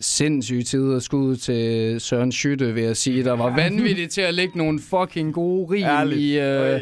sindssyge 0.00 0.62
tider 0.62 0.98
skud 0.98 1.36
til 1.36 2.00
Søren 2.00 2.32
Schütte, 2.32 2.64
vil 2.64 2.82
jeg 2.82 2.96
sige. 2.96 3.24
Der 3.24 3.32
var 3.32 3.56
vanvittigt 3.56 4.10
til 4.10 4.20
at 4.20 4.34
lægge 4.34 4.58
nogle 4.58 4.80
fucking 4.80 5.34
gode 5.34 5.72
rim 5.74 5.84
Ærligt. 5.84 6.20
i, 6.20 6.38
øh, 6.38 6.80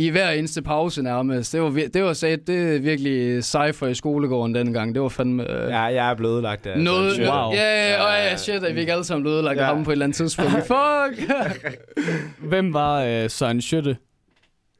i 0.00 0.08
hver 0.08 0.30
eneste 0.30 0.62
pause 0.62 1.02
nærmest. 1.02 1.52
Det 1.52 1.62
var, 1.62 1.70
det 1.94 2.02
var 2.04 2.12
sat, 2.12 2.46
det 2.46 2.74
er 2.74 2.78
virkelig 2.78 3.44
cypher 3.44 3.86
i 3.88 3.94
skolegården 3.94 4.54
dengang. 4.54 4.94
Det 4.94 5.02
var 5.02 5.08
fandme... 5.08 5.50
Øh, 5.50 5.70
Ja, 5.70 5.80
jeg 5.80 6.10
er 6.10 6.14
blevet 6.14 6.32
ødelagt 6.34 6.66
af 6.66 6.78
noget, 6.80 7.12
Schütte. 7.12 7.30
Wow. 7.30 7.52
Ja, 7.52 7.62
ja, 7.62 7.92
Ja, 7.92 8.12
ja, 8.12 8.24
ja. 8.24 8.36
shit, 8.36 8.64
at 8.64 8.74
vi 8.74 8.80
ikke 8.80 8.92
alle 8.92 9.04
sammen 9.04 9.22
blev 9.22 9.32
ødelagt 9.32 9.56
Ja. 9.58 9.62
af 9.62 9.74
ham 9.74 9.84
på 9.84 9.90
et 9.90 9.92
eller 9.92 10.04
andet 10.06 10.16
tidspunkt. 10.16 10.50
Fuck! 10.72 11.32
Hvem 12.38 12.74
var 12.74 13.02
øh, 13.04 13.30
Søren 13.30 13.60
Schøtte? 13.60 13.96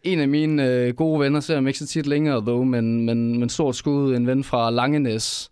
en 0.02 0.20
af 0.20 0.28
mine 0.28 0.66
øh, 0.68 0.94
gode 0.94 1.20
venner, 1.20 1.40
ser 1.40 1.54
jeg 1.54 1.66
ikke 1.66 1.78
så 1.78 1.86
tit 1.86 2.06
længere, 2.06 2.44
dog, 2.46 2.66
men, 2.66 3.06
men, 3.06 3.38
men 3.40 3.48
stort 3.48 3.76
skud, 3.76 4.14
en 4.16 4.26
ven 4.26 4.44
fra 4.44 4.70
Langenæs, 4.70 5.50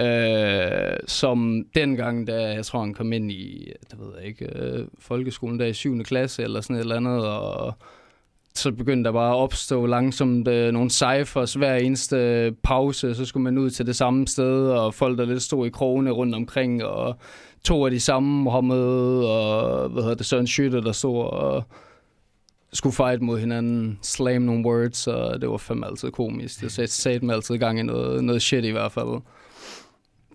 øh, 0.00 0.96
som 1.06 1.64
dengang, 1.74 2.26
da 2.26 2.52
jeg 2.52 2.64
tror, 2.64 2.80
han 2.80 2.94
kom 2.94 3.12
ind 3.12 3.30
i, 3.32 3.72
det 3.90 3.98
ved 3.98 4.06
jeg 4.18 4.26
ikke, 4.26 4.48
øh, 4.58 4.84
folkeskolen 5.00 5.60
der 5.60 5.66
i 5.66 5.72
7. 5.72 6.02
klasse 6.04 6.42
eller 6.42 6.60
sådan 6.60 6.76
et 6.76 6.80
eller 6.80 6.96
andet, 6.96 7.26
og 7.26 7.74
så 8.58 8.72
begyndte 8.72 9.08
der 9.08 9.12
bare 9.12 9.30
at 9.30 9.36
opstå 9.36 9.86
langsomt 9.86 10.48
øh, 10.48 10.72
nogle 10.72 10.90
cyphers 10.90 11.54
hver 11.54 11.74
eneste 11.74 12.16
øh, 12.16 12.52
pause, 12.62 13.14
så 13.14 13.24
skulle 13.24 13.44
man 13.44 13.58
ud 13.58 13.70
til 13.70 13.86
det 13.86 13.96
samme 13.96 14.28
sted, 14.28 14.68
og 14.68 14.94
folk 14.94 15.18
der 15.18 15.24
lidt 15.24 15.42
stod 15.42 15.66
i 15.66 15.70
krogene 15.70 16.10
rundt 16.10 16.34
omkring, 16.34 16.84
og 16.84 17.16
to 17.64 17.84
af 17.84 17.90
de 17.90 18.00
samme 18.00 18.42
Mohammed 18.42 19.24
og 19.24 19.88
hvad 19.88 20.02
hedder 20.02 20.16
det, 20.16 20.26
Søren 20.26 20.46
Schütte, 20.46 20.84
der 20.84 20.92
stod 20.92 21.24
og 21.24 21.64
skulle 22.72 22.94
fight 22.94 23.22
mod 23.22 23.38
hinanden, 23.38 23.98
slam 24.02 24.42
nogle 24.42 24.66
words, 24.66 25.06
og 25.06 25.40
det 25.40 25.50
var 25.50 25.56
fandme 25.56 25.86
altid 25.86 26.10
komisk. 26.10 26.60
Det 26.60 26.72
satte 26.72 26.94
sat 26.94 27.22
mig 27.22 27.34
altid 27.34 27.54
i 27.54 27.58
gang 27.58 27.80
i 27.80 27.82
noget, 27.82 28.24
noget 28.24 28.42
shit 28.42 28.64
i 28.64 28.70
hvert 28.70 28.92
fald. 28.92 29.22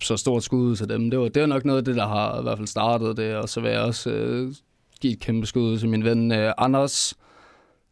Så 0.02 0.18
stort 0.18 0.44
skud 0.44 0.76
til 0.76 0.90
dem. 0.90 1.10
Det 1.10 1.20
var, 1.20 1.28
det 1.28 1.42
var 1.42 1.48
nok 1.48 1.66
noget 1.66 1.78
af 1.78 1.86
det, 1.86 1.96
der 1.96 2.08
har 2.08 2.40
i 2.40 2.42
hvert 2.42 2.58
fald 2.58 2.68
startet 2.68 3.18
det, 3.18 3.36
og 3.36 3.50
så 3.50 3.62
vil 3.62 3.72
jeg 3.72 3.82
også 3.82 4.10
øh, 4.10 4.54
give 5.02 5.14
et 5.14 5.20
kæmpe 5.20 5.48
skud 5.48 5.78
til 5.78 5.90
min 5.90 6.04
ven 6.04 6.32
øh, 6.32 6.54
Anders. 6.58 7.14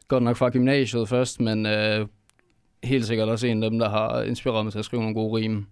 Godt 0.09 0.23
nok 0.23 0.37
fra 0.37 0.49
gymnasiet 0.49 1.09
først, 1.09 1.39
men 1.41 1.65
øh, 1.65 2.07
helt 2.83 3.05
sikkert 3.05 3.29
også 3.29 3.47
en 3.47 3.63
af 3.63 3.69
dem, 3.69 3.79
der 3.79 3.89
har 3.89 4.21
inspireret 4.21 4.65
mig 4.65 4.71
til 4.71 4.79
at 4.79 4.85
skrive 4.85 5.01
nogle 5.01 5.15
gode 5.15 5.35
rim. 5.35 5.65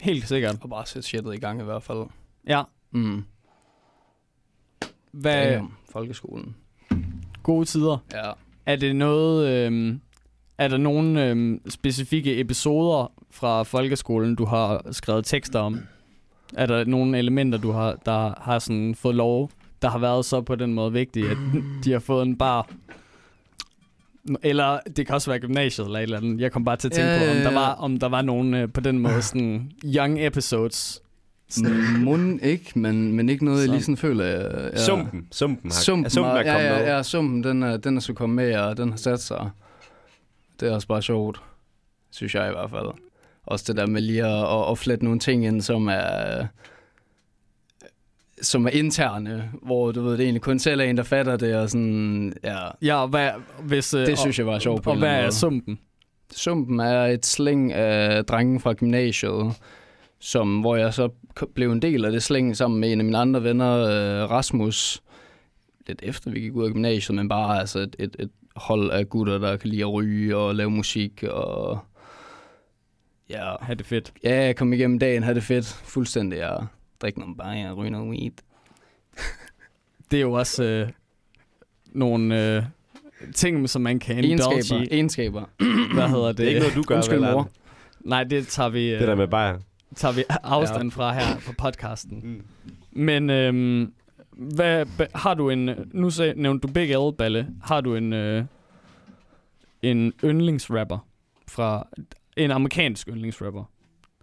Helt 0.00 0.28
sikkert. 0.28 0.56
Og 0.60 0.70
bare 0.70 0.86
sætte 0.86 1.08
shitet 1.08 1.34
i 1.34 1.38
gang 1.38 1.60
i 1.60 1.64
hvert 1.64 1.82
fald. 1.82 2.04
Ja. 2.48 2.62
Mm. 2.90 3.24
Hvad 5.12 5.50
Damn, 5.52 5.72
folkeskolen. 5.92 6.56
gode 7.42 7.64
tider? 7.64 7.98
Ja. 8.12 8.30
Er 8.66 8.76
det 8.76 8.96
noget... 8.96 9.48
Øh, 9.48 9.96
er 10.58 10.68
der 10.68 10.76
nogle 10.76 11.30
øh, 11.30 11.60
specifikke 11.68 12.40
episoder 12.40 13.12
fra 13.30 13.62
folkeskolen, 13.62 14.34
du 14.34 14.44
har 14.44 14.92
skrevet 14.92 15.24
tekster 15.24 15.60
om? 15.60 15.80
Er 16.54 16.66
der 16.66 16.84
nogle 16.84 17.18
elementer, 17.18 17.58
du 17.58 17.70
har, 17.70 17.92
der 18.06 18.42
har 18.42 18.58
sådan 18.58 18.94
fået 18.94 19.14
lov, 19.14 19.50
der 19.82 19.88
har 19.88 19.98
været 19.98 20.24
så 20.24 20.40
på 20.40 20.54
den 20.54 20.74
måde 20.74 20.92
vigtige, 20.92 21.30
at 21.30 21.36
de 21.84 21.92
har 21.92 21.98
fået 21.98 22.26
en 22.26 22.38
bar? 22.38 22.70
Eller 24.42 24.78
det 24.96 25.06
kan 25.06 25.14
også 25.14 25.30
være 25.30 25.40
gymnasiet 25.40 25.84
eller 25.84 25.98
et 25.98 26.02
eller 26.02 26.16
andet. 26.16 26.40
Jeg 26.40 26.52
kom 26.52 26.64
bare 26.64 26.76
til 26.76 26.88
at 26.88 26.92
tænke 26.92 27.10
Ja, 27.10 27.18
på, 27.18 27.24
om 27.24 27.36
ja, 27.36 27.42
der 27.42 27.50
ja. 27.50 27.58
var, 27.58 27.72
om 27.74 27.98
der 27.98 28.08
var 28.08 28.22
nogle 28.22 28.60
øh, 28.60 28.72
på 28.72 28.80
den 28.80 28.98
måde 28.98 29.22
sådan 29.22 29.70
young 29.84 30.26
episodes. 30.26 31.02
Mund 31.98 32.42
ikke, 32.42 32.78
men, 32.78 33.12
men 33.12 33.28
ikke 33.28 33.44
noget, 33.44 33.58
jeg 33.58 33.66
Så. 33.66 33.72
lige 33.72 33.82
sådan 33.82 33.96
føler. 33.96 34.24
Jeg, 34.24 34.70
jeg, 34.72 34.80
Sumpen. 34.80 35.26
Sumpen 35.32 35.70
har, 35.70 35.80
Sumpen, 35.80 36.10
sumpen 36.10 36.36
er 36.36 36.40
ja, 36.40 36.52
kommet 36.52 36.68
ja, 36.68 36.78
med. 36.78 36.86
ja, 36.86 37.02
sumpen, 37.02 37.44
den 37.44 37.62
er, 37.62 37.76
den 37.76 37.96
er 37.96 38.00
så 38.00 38.12
kommet 38.12 38.36
med, 38.36 38.56
og 38.56 38.76
den 38.76 38.90
har 38.90 38.96
sat 38.96 39.20
sig. 39.20 39.50
Det 40.60 40.68
er 40.68 40.74
også 40.74 40.88
bare 40.88 41.02
sjovt, 41.02 41.40
synes 42.10 42.34
jeg 42.34 42.48
i 42.48 42.52
hvert 42.52 42.70
fald. 42.70 42.86
Også 43.46 43.64
det 43.68 43.76
der 43.76 43.86
med 43.86 44.00
lige 44.00 44.24
at, 44.24 44.42
at, 44.42 44.70
at 44.70 44.78
flette 44.78 45.04
nogle 45.04 45.20
ting 45.20 45.46
ind, 45.46 45.60
som 45.62 45.88
er 45.88 46.46
som 48.42 48.66
er 48.66 48.70
interne, 48.70 49.50
hvor 49.62 49.92
du 49.92 50.02
ved, 50.02 50.12
det 50.12 50.20
er 50.20 50.24
egentlig 50.24 50.42
kun 50.42 50.58
selv 50.58 50.80
er 50.80 50.84
en, 50.84 50.96
der 50.96 51.02
fatter 51.02 51.36
det, 51.36 51.56
og 51.56 51.70
sådan, 51.70 52.32
ja, 52.44 52.58
Ja, 52.82 53.02
og 53.02 53.08
hvad, 53.08 53.30
hvis, 53.62 53.94
øh, 53.94 54.06
det 54.06 54.18
synes 54.18 54.38
jeg 54.38 54.46
var 54.46 54.58
sjovt 54.58 54.82
på 54.82 54.90
Og, 54.90 54.94
og 54.94 54.98
hvad 54.98 55.10
er 55.16 55.22
måde. 55.22 55.32
sumpen? 55.32 55.78
Sumpen 56.32 56.80
er 56.80 57.04
et 57.06 57.26
slæng 57.26 57.72
af 57.72 58.24
drengen 58.24 58.60
fra 58.60 58.72
gymnasiet, 58.72 59.52
som, 60.20 60.60
hvor 60.60 60.76
jeg 60.76 60.94
så 60.94 61.08
blev 61.54 61.72
en 61.72 61.82
del 61.82 62.04
af 62.04 62.12
det 62.12 62.22
slæng 62.22 62.56
sammen 62.56 62.80
med 62.80 62.92
en 62.92 63.00
af 63.00 63.04
mine 63.04 63.18
andre 63.18 63.42
venner, 63.42 63.76
øh, 63.76 64.30
Rasmus. 64.30 65.02
Lidt 65.86 66.00
efter 66.02 66.30
vi 66.30 66.40
gik 66.40 66.52
ud 66.54 66.64
af 66.66 66.72
gymnasiet, 66.72 67.16
men 67.16 67.28
bare 67.28 67.60
altså 67.60 67.78
et, 67.78 67.96
et, 67.98 68.16
et 68.18 68.30
hold 68.56 68.90
af 68.90 69.08
gutter, 69.08 69.38
der 69.38 69.56
kan 69.56 69.70
lide 69.70 69.82
at 69.82 69.92
ryge 69.92 70.36
og 70.36 70.54
lave 70.54 70.70
musik 70.70 71.22
og 71.22 71.78
ja, 73.30 73.54
Ha' 73.60 73.74
det 73.74 73.86
fedt. 73.86 74.12
ja 74.24 74.52
komme 74.56 74.76
igennem 74.76 74.98
dagen, 74.98 75.22
have 75.22 75.34
det 75.34 75.42
fedt, 75.42 75.66
fuldstændig, 75.66 76.36
ja. 76.36 76.56
Drikke 77.02 77.20
nogle 77.20 77.36
bajer, 77.36 77.72
ryge 77.72 77.90
noget 77.90 78.08
weed. 78.10 78.30
Det 80.10 80.16
er 80.16 80.20
jo 80.20 80.32
også 80.32 80.64
øh, 80.64 80.88
nogle 81.86 82.56
øh, 82.56 82.62
ting, 83.34 83.70
som 83.70 83.82
man 83.82 83.98
kan 83.98 84.24
indulge 84.24 84.44
Egenskaber, 84.52 84.82
i. 84.82 84.88
egenskaber. 84.90 85.44
Hvad 85.94 86.08
hedder 86.08 86.26
det? 86.26 86.38
Det 86.38 86.44
er 86.44 86.48
ikke 86.48 86.60
noget, 86.60 86.74
du 86.74 86.82
gør, 86.82 86.94
Undskyld, 86.96 87.18
vel, 87.20 87.32
mor. 87.32 87.50
Nej, 88.00 88.24
det 88.24 88.48
tager 88.48 88.68
vi, 88.68 88.92
øh, 88.92 88.98
Det 89.00 89.08
der 89.08 89.14
med 89.14 89.28
bajer. 89.28 89.58
tager 89.96 90.14
vi 90.14 90.24
afstand 90.28 90.90
fra 90.90 91.12
her 91.12 91.40
på 91.46 91.52
podcasten. 91.58 92.20
Mm. 92.24 92.42
Men 92.90 93.30
øhm, 93.30 93.92
hvad, 94.30 94.86
har 95.14 95.34
du 95.34 95.50
en... 95.50 95.70
Nu 95.92 96.10
sag, 96.10 96.34
nævnte 96.36 96.68
du 96.68 96.72
Big 96.72 96.90
L, 96.90 97.12
Balle. 97.18 97.46
Har 97.62 97.80
du 97.80 97.94
en, 97.94 98.12
øh, 98.12 98.44
en 99.82 100.12
yndlingsrapper 100.24 100.98
fra... 101.48 101.88
En 102.36 102.50
amerikansk 102.50 103.08
yndlingsrapper? 103.08 103.64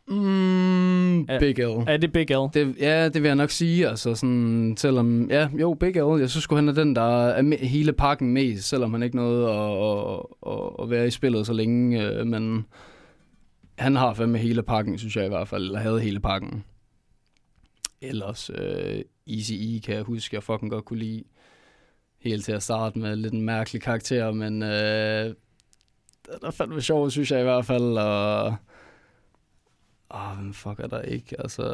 Mm, 0.07 1.21
Er- 1.21 1.39
Big 1.39 1.59
L. 1.59 1.61
Er 1.87 1.97
det 1.97 2.13
Big 2.13 2.29
L? 2.31 2.49
Det, 2.53 2.75
ja, 2.79 3.09
det 3.09 3.21
vil 3.21 3.27
jeg 3.27 3.35
nok 3.35 3.49
sige, 3.49 3.87
altså 3.87 4.15
sådan, 4.15 4.75
selvom, 4.77 5.29
ja, 5.31 5.49
jo, 5.59 5.73
Big 5.73 5.95
L, 5.95 6.19
jeg 6.19 6.29
synes 6.29 6.45
han 6.51 6.69
er 6.69 6.73
den, 6.73 6.95
der 6.95 7.27
er 7.27 7.65
hele 7.65 7.93
pakken 7.93 8.33
mest, 8.33 8.69
selvom 8.69 8.93
han 8.93 9.03
ikke 9.03 9.15
nåede 9.15 9.49
at, 9.49 9.71
at, 9.81 10.19
at, 10.53 10.83
at 10.83 10.89
være 10.89 11.07
i 11.07 11.11
spillet 11.11 11.45
så 11.45 11.53
længe, 11.53 12.03
øh, 12.03 12.27
men 12.27 12.65
han 13.77 13.95
har 13.95 14.13
fandme 14.13 14.37
hele 14.37 14.63
pakken, 14.63 14.97
synes 14.97 15.15
jeg 15.15 15.25
i 15.25 15.29
hvert 15.29 15.47
fald, 15.47 15.65
eller 15.65 15.79
havde 15.79 16.01
hele 16.01 16.19
pakken. 16.19 16.63
Ellers, 18.01 18.49
øh, 18.49 19.01
Easy 19.27 19.53
E 19.53 19.79
kan 19.79 19.95
jeg 19.95 20.03
huske, 20.03 20.35
jeg 20.35 20.43
fucking 20.43 20.71
godt 20.71 20.85
kunne 20.85 20.99
lide. 20.99 21.23
Helt 22.21 22.45
til 22.45 22.51
at 22.51 22.63
starte 22.63 22.99
med 22.99 23.15
lidt 23.15 23.33
en 23.33 23.41
mærkelig 23.41 23.81
karakter, 23.81 24.31
men 24.31 24.63
øh, 24.63 25.25
den 26.25 26.43
er 26.43 26.51
fandme 26.51 26.81
sjov, 26.81 27.09
synes 27.09 27.31
jeg 27.31 27.39
i 27.39 27.43
hvert 27.43 27.65
fald, 27.65 27.97
og... 27.97 28.55
Åh, 30.13 30.37
hvem 30.37 30.53
fuck 30.53 30.79
er 30.79 30.87
der 30.87 31.01
ikke? 31.01 31.41
Altså, 31.41 31.73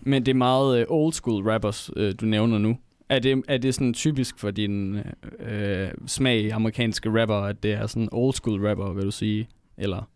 Men 0.00 0.26
det 0.26 0.32
er 0.32 0.36
meget 0.36 0.80
øh, 0.80 0.86
old 0.88 1.12
school 1.12 1.48
rappers, 1.48 1.90
øh, 1.96 2.14
du 2.20 2.26
nævner 2.26 2.58
nu. 2.58 2.78
Er 3.08 3.18
det, 3.18 3.42
er 3.48 3.58
det 3.58 3.74
sådan 3.74 3.94
typisk 3.94 4.38
for 4.38 4.50
din 4.50 4.98
øh, 5.38 5.90
smag 6.06 6.52
amerikanske 6.52 7.20
rapper, 7.20 7.34
at 7.34 7.62
det 7.62 7.72
er 7.72 7.86
sådan 7.86 8.08
old 8.12 8.34
school 8.34 8.66
rapper, 8.66 8.92
vil 8.92 9.04
du 9.04 9.10
sige? 9.10 9.48
Eller? 9.76 10.08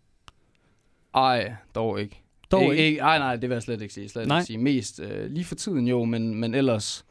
Ej, 1.15 1.55
dog 1.75 2.01
ikke. 2.01 2.23
Dog 2.51 2.63
ikke, 2.63 2.85
ikke. 2.87 3.01
Ej, 3.01 3.19
nej, 3.19 3.37
det 3.37 3.49
vil 3.49 3.55
jeg 3.55 3.63
slet 3.63 3.83
ikke 3.83 3.95
sige. 3.95 4.09
Slet 4.09 4.29
Nej. 4.29 4.39
ikke 4.39 4.47
sige. 4.47 4.59
Mest 4.59 5.01
øh, 5.01 5.31
lige 5.31 5.45
for 5.45 5.55
tiden 5.55 5.89
jo, 5.89 6.05
men, 6.05 6.35
men 6.35 6.55
ellers 6.55 7.05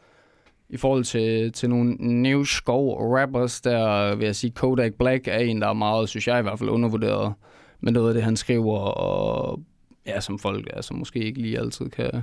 i 0.69 0.77
forhold 0.77 1.03
til, 1.03 1.51
til 1.51 1.69
nogle 1.69 1.95
new 1.99 2.43
school 2.43 3.17
rappers, 3.17 3.61
der 3.61 4.15
vil 4.15 4.25
jeg 4.25 4.35
sige, 4.35 4.51
Kodak 4.51 4.93
Black 4.93 5.27
er 5.27 5.37
en, 5.37 5.61
der 5.61 5.67
er 5.67 5.73
meget, 5.73 6.09
synes 6.09 6.27
jeg 6.27 6.39
i 6.39 6.41
hvert 6.41 6.59
fald, 6.59 6.69
undervurderet 6.69 7.33
med 7.79 7.91
noget 7.91 8.07
af 8.07 8.13
det, 8.13 8.23
han 8.23 8.35
skriver, 8.35 8.79
og 8.79 9.59
ja, 10.07 10.21
som 10.21 10.39
folk 10.39 10.67
altså, 10.73 10.93
måske 10.93 11.19
ikke 11.19 11.41
lige 11.41 11.59
altid 11.59 11.89
kan, 11.89 12.21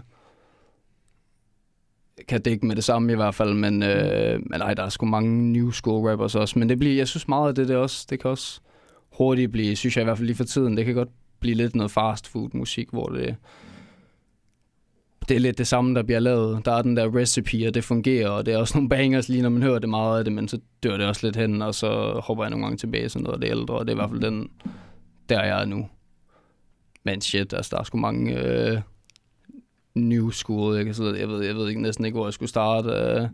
kan 2.28 2.42
dække 2.42 2.66
med 2.66 2.76
det 2.76 2.84
samme 2.84 3.12
i 3.12 3.16
hvert 3.16 3.34
fald, 3.34 3.54
men, 3.54 3.82
øh, 3.82 4.40
men 4.50 4.58
nej, 4.58 4.74
der 4.74 4.82
er 4.82 4.88
sgu 4.88 5.06
mange 5.06 5.52
new 5.52 5.70
school 5.70 6.08
rappers 6.08 6.34
også, 6.34 6.58
men 6.58 6.68
det 6.68 6.78
bliver, 6.78 6.96
jeg 6.96 7.08
synes 7.08 7.28
meget 7.28 7.48
af 7.48 7.54
det, 7.54 7.68
det, 7.68 7.76
også, 7.76 8.06
det 8.10 8.20
kan 8.20 8.30
også 8.30 8.60
hurtigt 9.12 9.52
blive, 9.52 9.76
synes 9.76 9.96
jeg 9.96 10.02
i 10.02 10.04
hvert 10.04 10.18
fald 10.18 10.26
lige 10.26 10.36
for 10.36 10.44
tiden, 10.44 10.76
det 10.76 10.84
kan 10.84 10.94
godt 10.94 11.10
blive 11.40 11.54
lidt 11.54 11.74
noget 11.74 11.90
fast 11.90 12.28
food 12.28 12.50
musik, 12.52 12.90
hvor 12.90 13.06
det, 13.06 13.36
det 15.28 15.36
er 15.36 15.40
lidt 15.40 15.58
det 15.58 15.66
samme, 15.66 15.94
der 15.94 16.02
bliver 16.02 16.20
lavet. 16.20 16.64
Der 16.64 16.72
er 16.72 16.82
den 16.82 16.96
der 16.96 17.16
recipe, 17.16 17.66
og 17.68 17.74
det 17.74 17.84
fungerer, 17.84 18.28
og 18.28 18.46
det 18.46 18.54
er 18.54 18.58
også 18.58 18.78
nogle 18.78 18.88
bangers 18.88 19.28
lige, 19.28 19.42
når 19.42 19.48
man 19.48 19.62
hører 19.62 19.78
det 19.78 19.88
meget 19.88 20.18
af 20.18 20.24
det, 20.24 20.32
men 20.32 20.48
så 20.48 20.58
dør 20.82 20.96
det 20.96 21.06
også 21.06 21.26
lidt 21.26 21.36
hen, 21.36 21.62
og 21.62 21.74
så 21.74 22.20
hopper 22.24 22.44
jeg 22.44 22.50
nogle 22.50 22.64
gange 22.64 22.76
tilbage 22.76 23.08
til 23.08 23.20
noget 23.20 23.34
af 23.34 23.40
det 23.40 23.50
ældre, 23.50 23.74
og 23.74 23.86
det 23.86 23.92
er 23.92 23.96
i 23.96 24.00
hvert 24.00 24.10
fald 24.10 24.20
den, 24.20 24.48
der 25.28 25.44
jeg 25.44 25.60
er 25.60 25.64
nu. 25.64 25.88
Men 27.04 27.20
shit, 27.20 27.52
altså 27.52 27.68
der 27.76 27.80
er 27.80 27.84
sgu 27.84 27.98
mange 27.98 28.38
øh, 28.38 28.80
new 29.94 30.30
school, 30.30 30.76
jeg, 30.76 30.84
kan 30.84 30.94
sidde, 30.94 31.20
jeg, 31.20 31.28
ved, 31.28 31.44
jeg 31.44 31.54
ved 31.54 31.68
ikke, 31.68 31.82
næsten 31.82 32.04
ikke, 32.04 32.16
hvor 32.16 32.26
jeg 32.26 32.32
skulle 32.32 32.48
starte 32.48 32.88
øh, 32.88 33.28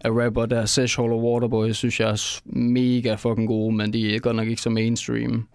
af 0.00 0.10
rapper. 0.24 0.46
Der 0.46 0.60
er 0.60 0.66
Sesh 0.66 1.00
Hall 1.00 1.12
og 1.12 1.24
Waterboy, 1.24 1.70
synes 1.72 2.00
jeg 2.00 2.08
er 2.10 2.40
mega 2.56 3.14
fucking 3.14 3.48
gode, 3.48 3.76
men 3.76 3.92
de 3.92 4.14
er 4.14 4.18
godt 4.20 4.36
nok 4.36 4.48
ikke 4.48 4.62
så 4.62 4.70
mainstream. 4.70 5.48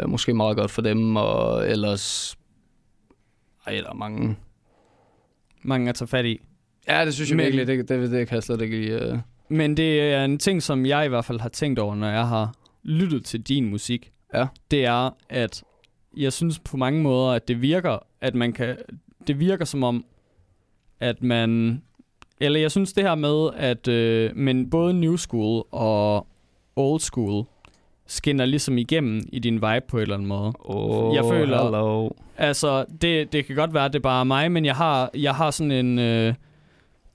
Øh, 0.00 0.08
måske 0.08 0.34
meget 0.34 0.56
godt 0.56 0.70
for 0.70 0.82
dem, 0.82 1.16
og 1.16 1.68
ellers... 1.70 2.36
Ej, 3.66 3.72
der 3.74 3.90
er 3.90 3.94
mange... 3.94 4.36
Mange 5.62 5.88
at 5.88 5.94
tage 5.94 6.08
fat 6.08 6.24
i. 6.26 6.40
Ja, 6.88 7.04
det 7.04 7.14
synes 7.14 7.30
jeg 7.30 7.36
Men- 7.36 7.44
virkelig, 7.44 7.66
det, 7.66 7.88
det, 7.88 8.10
det 8.10 8.28
kan 8.28 8.34
jeg 8.34 8.42
slet 8.42 8.60
ikke 8.60 8.76
lide. 8.80 8.92
øh. 9.12 9.18
Men 9.48 9.76
det 9.76 10.00
er 10.00 10.24
en 10.24 10.38
ting, 10.38 10.62
som 10.62 10.86
jeg 10.86 11.04
i 11.04 11.08
hvert 11.08 11.24
fald 11.24 11.40
har 11.40 11.48
tænkt 11.48 11.78
over, 11.78 11.94
når 11.94 12.08
jeg 12.08 12.28
har 12.28 12.54
lyttet 12.82 13.24
til 13.24 13.42
din 13.42 13.70
musik. 13.70 14.12
Ja. 14.34 14.46
Det 14.70 14.84
er, 14.84 15.10
at 15.28 15.62
jeg 16.16 16.32
synes 16.32 16.58
på 16.58 16.76
mange 16.76 17.02
måder, 17.02 17.30
at 17.32 17.48
det 17.48 17.62
virker, 17.62 17.98
at 18.20 18.34
man 18.34 18.52
kan... 18.52 18.76
Det 19.26 19.40
virker 19.40 19.64
som 19.64 19.82
om, 19.84 20.04
at 21.00 21.22
man... 21.22 21.82
Eller 22.40 22.60
jeg 22.60 22.70
synes 22.70 22.92
det 22.92 23.04
her 23.04 23.14
med, 23.14 23.48
at 23.56 23.88
øh, 23.88 24.36
men 24.36 24.70
både 24.70 24.94
new 24.94 25.16
school 25.16 25.64
og 25.70 26.26
old 26.76 27.00
school 27.00 27.44
skinner 28.06 28.44
ligesom 28.44 28.78
igennem 28.78 29.22
i 29.32 29.38
din 29.38 29.54
vibe 29.54 29.84
på 29.88 29.96
en 29.96 30.02
eller 30.02 30.14
anden 30.14 30.28
måde. 30.28 30.52
Oh, 30.58 31.14
Jeg 31.14 31.24
føler- 31.24 31.62
Hello. 31.62 32.10
Altså, 32.36 32.84
det, 33.02 33.32
det 33.32 33.46
kan 33.46 33.56
godt 33.56 33.74
være, 33.74 33.84
at 33.84 33.92
det 33.92 33.98
er 33.98 34.02
bare 34.02 34.24
mig, 34.24 34.52
men 34.52 34.64
jeg 34.64 34.76
har, 34.76 35.10
jeg 35.16 35.34
har 35.34 35.50
sådan 35.50 35.70
en... 35.72 35.98
Øh, 35.98 36.34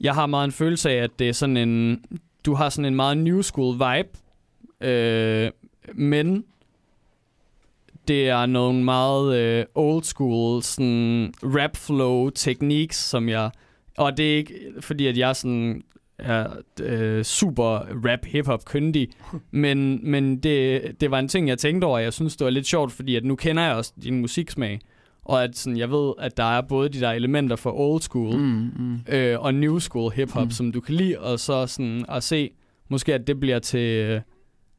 jeg 0.01 0.13
har 0.15 0.25
meget 0.25 0.45
en 0.45 0.51
følelse 0.51 0.89
af, 0.91 0.95
at 1.03 1.19
det 1.19 1.29
er 1.29 1.33
sådan 1.33 1.57
en... 1.57 2.03
Du 2.45 2.53
har 2.53 2.69
sådan 2.69 2.85
en 2.85 2.95
meget 2.95 3.17
new 3.17 3.41
school 3.41 3.73
vibe, 3.73 4.09
øh, 4.89 5.51
men 5.93 6.45
det 8.07 8.29
er 8.29 8.45
nogle 8.45 8.83
meget 8.83 9.37
øh, 9.37 9.65
old 9.75 10.03
school 10.03 10.63
sådan 10.63 11.33
rap 11.43 11.77
flow 11.77 12.29
techniques, 12.29 12.95
som 12.97 13.29
jeg... 13.29 13.51
Og 13.97 14.17
det 14.17 14.33
er 14.33 14.37
ikke 14.37 14.53
fordi, 14.79 15.07
at 15.07 15.17
jeg 15.17 15.35
sådan 15.35 15.81
er 16.19 16.47
øh, 16.81 17.23
super 17.23 17.69
rap 18.05 18.25
hip-hop 18.25 18.65
kyndig, 18.65 19.07
men, 19.51 19.99
men 20.11 20.37
det, 20.37 20.81
det 21.01 21.11
var 21.11 21.19
en 21.19 21.27
ting, 21.27 21.47
jeg 21.47 21.57
tænkte 21.57 21.85
over, 21.85 21.97
og 21.97 22.03
jeg 22.03 22.13
synes, 22.13 22.35
det 22.35 22.45
var 22.45 22.51
lidt 22.51 22.67
sjovt, 22.67 22.91
fordi 22.91 23.15
at 23.15 23.25
nu 23.25 23.35
kender 23.35 23.63
jeg 23.63 23.75
også 23.75 23.93
din 24.03 24.21
musiksmag, 24.21 24.79
og 25.25 25.43
at 25.43 25.57
sådan, 25.57 25.77
jeg 25.77 25.91
ved, 25.91 26.13
at 26.19 26.37
der 26.37 26.57
er 26.57 26.61
både 26.61 26.89
de 26.89 26.99
der 26.99 27.11
elementer 27.11 27.55
for 27.55 27.71
old 27.79 28.01
school 28.01 28.37
Mm, 28.37 28.71
mm. 28.77 28.99
øh, 29.13 29.39
og 29.39 29.53
new 29.53 29.79
school 29.79 30.11
hip-hop, 30.11 30.41
Mm. 30.41 30.47
mm. 30.47 30.51
som 30.51 30.71
du 30.71 30.81
kan 30.81 30.95
lide, 30.95 31.19
og 31.19 31.39
så 31.39 31.67
sådan 31.67 32.05
at 32.09 32.23
se, 32.23 32.49
måske 32.89 33.13
at 33.13 33.27
det 33.27 33.39
bliver 33.39 33.59
til, 33.59 33.79
øh, 34.05 34.21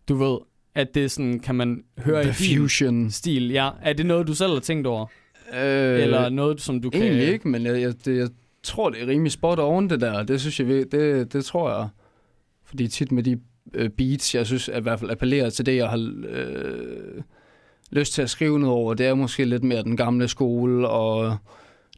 du 0.08 0.14
ved, 0.16 0.38
at 0.76 0.94
det 0.94 1.10
sådan, 1.10 1.40
kan 1.40 1.54
man 1.54 1.84
høre 1.98 2.22
The 2.22 2.52
i 2.52 2.56
Fusion. 2.56 3.10
stil. 3.10 3.50
Ja, 3.50 3.70
er 3.82 3.92
det 3.92 4.06
noget, 4.06 4.26
du 4.26 4.34
selv 4.34 4.52
har 4.52 4.60
tænkt 4.60 4.86
over? 4.86 5.06
Øh, 5.54 6.02
Eller 6.02 6.28
noget, 6.28 6.60
som 6.60 6.80
du 6.80 6.90
kan... 6.90 7.02
Egentlig 7.02 7.28
ikke, 7.28 7.48
men 7.48 7.66
jeg, 7.66 7.80
jeg, 7.80 7.94
det, 8.04 8.18
jeg 8.18 8.28
tror, 8.62 8.90
det 8.90 9.02
er 9.02 9.06
rimelig 9.06 9.32
spot 9.32 9.58
on 9.58 9.90
det 9.90 10.00
der. 10.00 10.22
Det 10.22 10.40
synes 10.40 10.60
jeg, 10.60 10.66
det, 10.92 11.32
det 11.32 11.44
tror 11.44 11.70
jeg. 11.70 11.88
Fordi 12.64 12.88
tit 12.88 13.12
med 13.12 13.22
de 13.22 13.38
øh, 13.74 13.90
beats, 13.90 14.34
jeg 14.34 14.46
synes 14.46 14.68
at 14.68 14.78
i 14.78 14.82
hvert 14.82 15.00
fald 15.00 15.10
appellerer 15.10 15.50
til 15.50 15.66
det, 15.66 15.76
jeg 15.76 15.88
har 15.88 16.10
øh, 16.28 17.22
lyst 17.90 18.12
til 18.12 18.22
at 18.22 18.30
skrive 18.30 18.58
noget 18.58 18.74
over, 18.74 18.94
det 18.94 19.06
er 19.06 19.14
måske 19.14 19.44
lidt 19.44 19.64
mere 19.64 19.82
den 19.82 19.96
gamle 19.96 20.28
skole, 20.28 20.88
og 20.88 21.36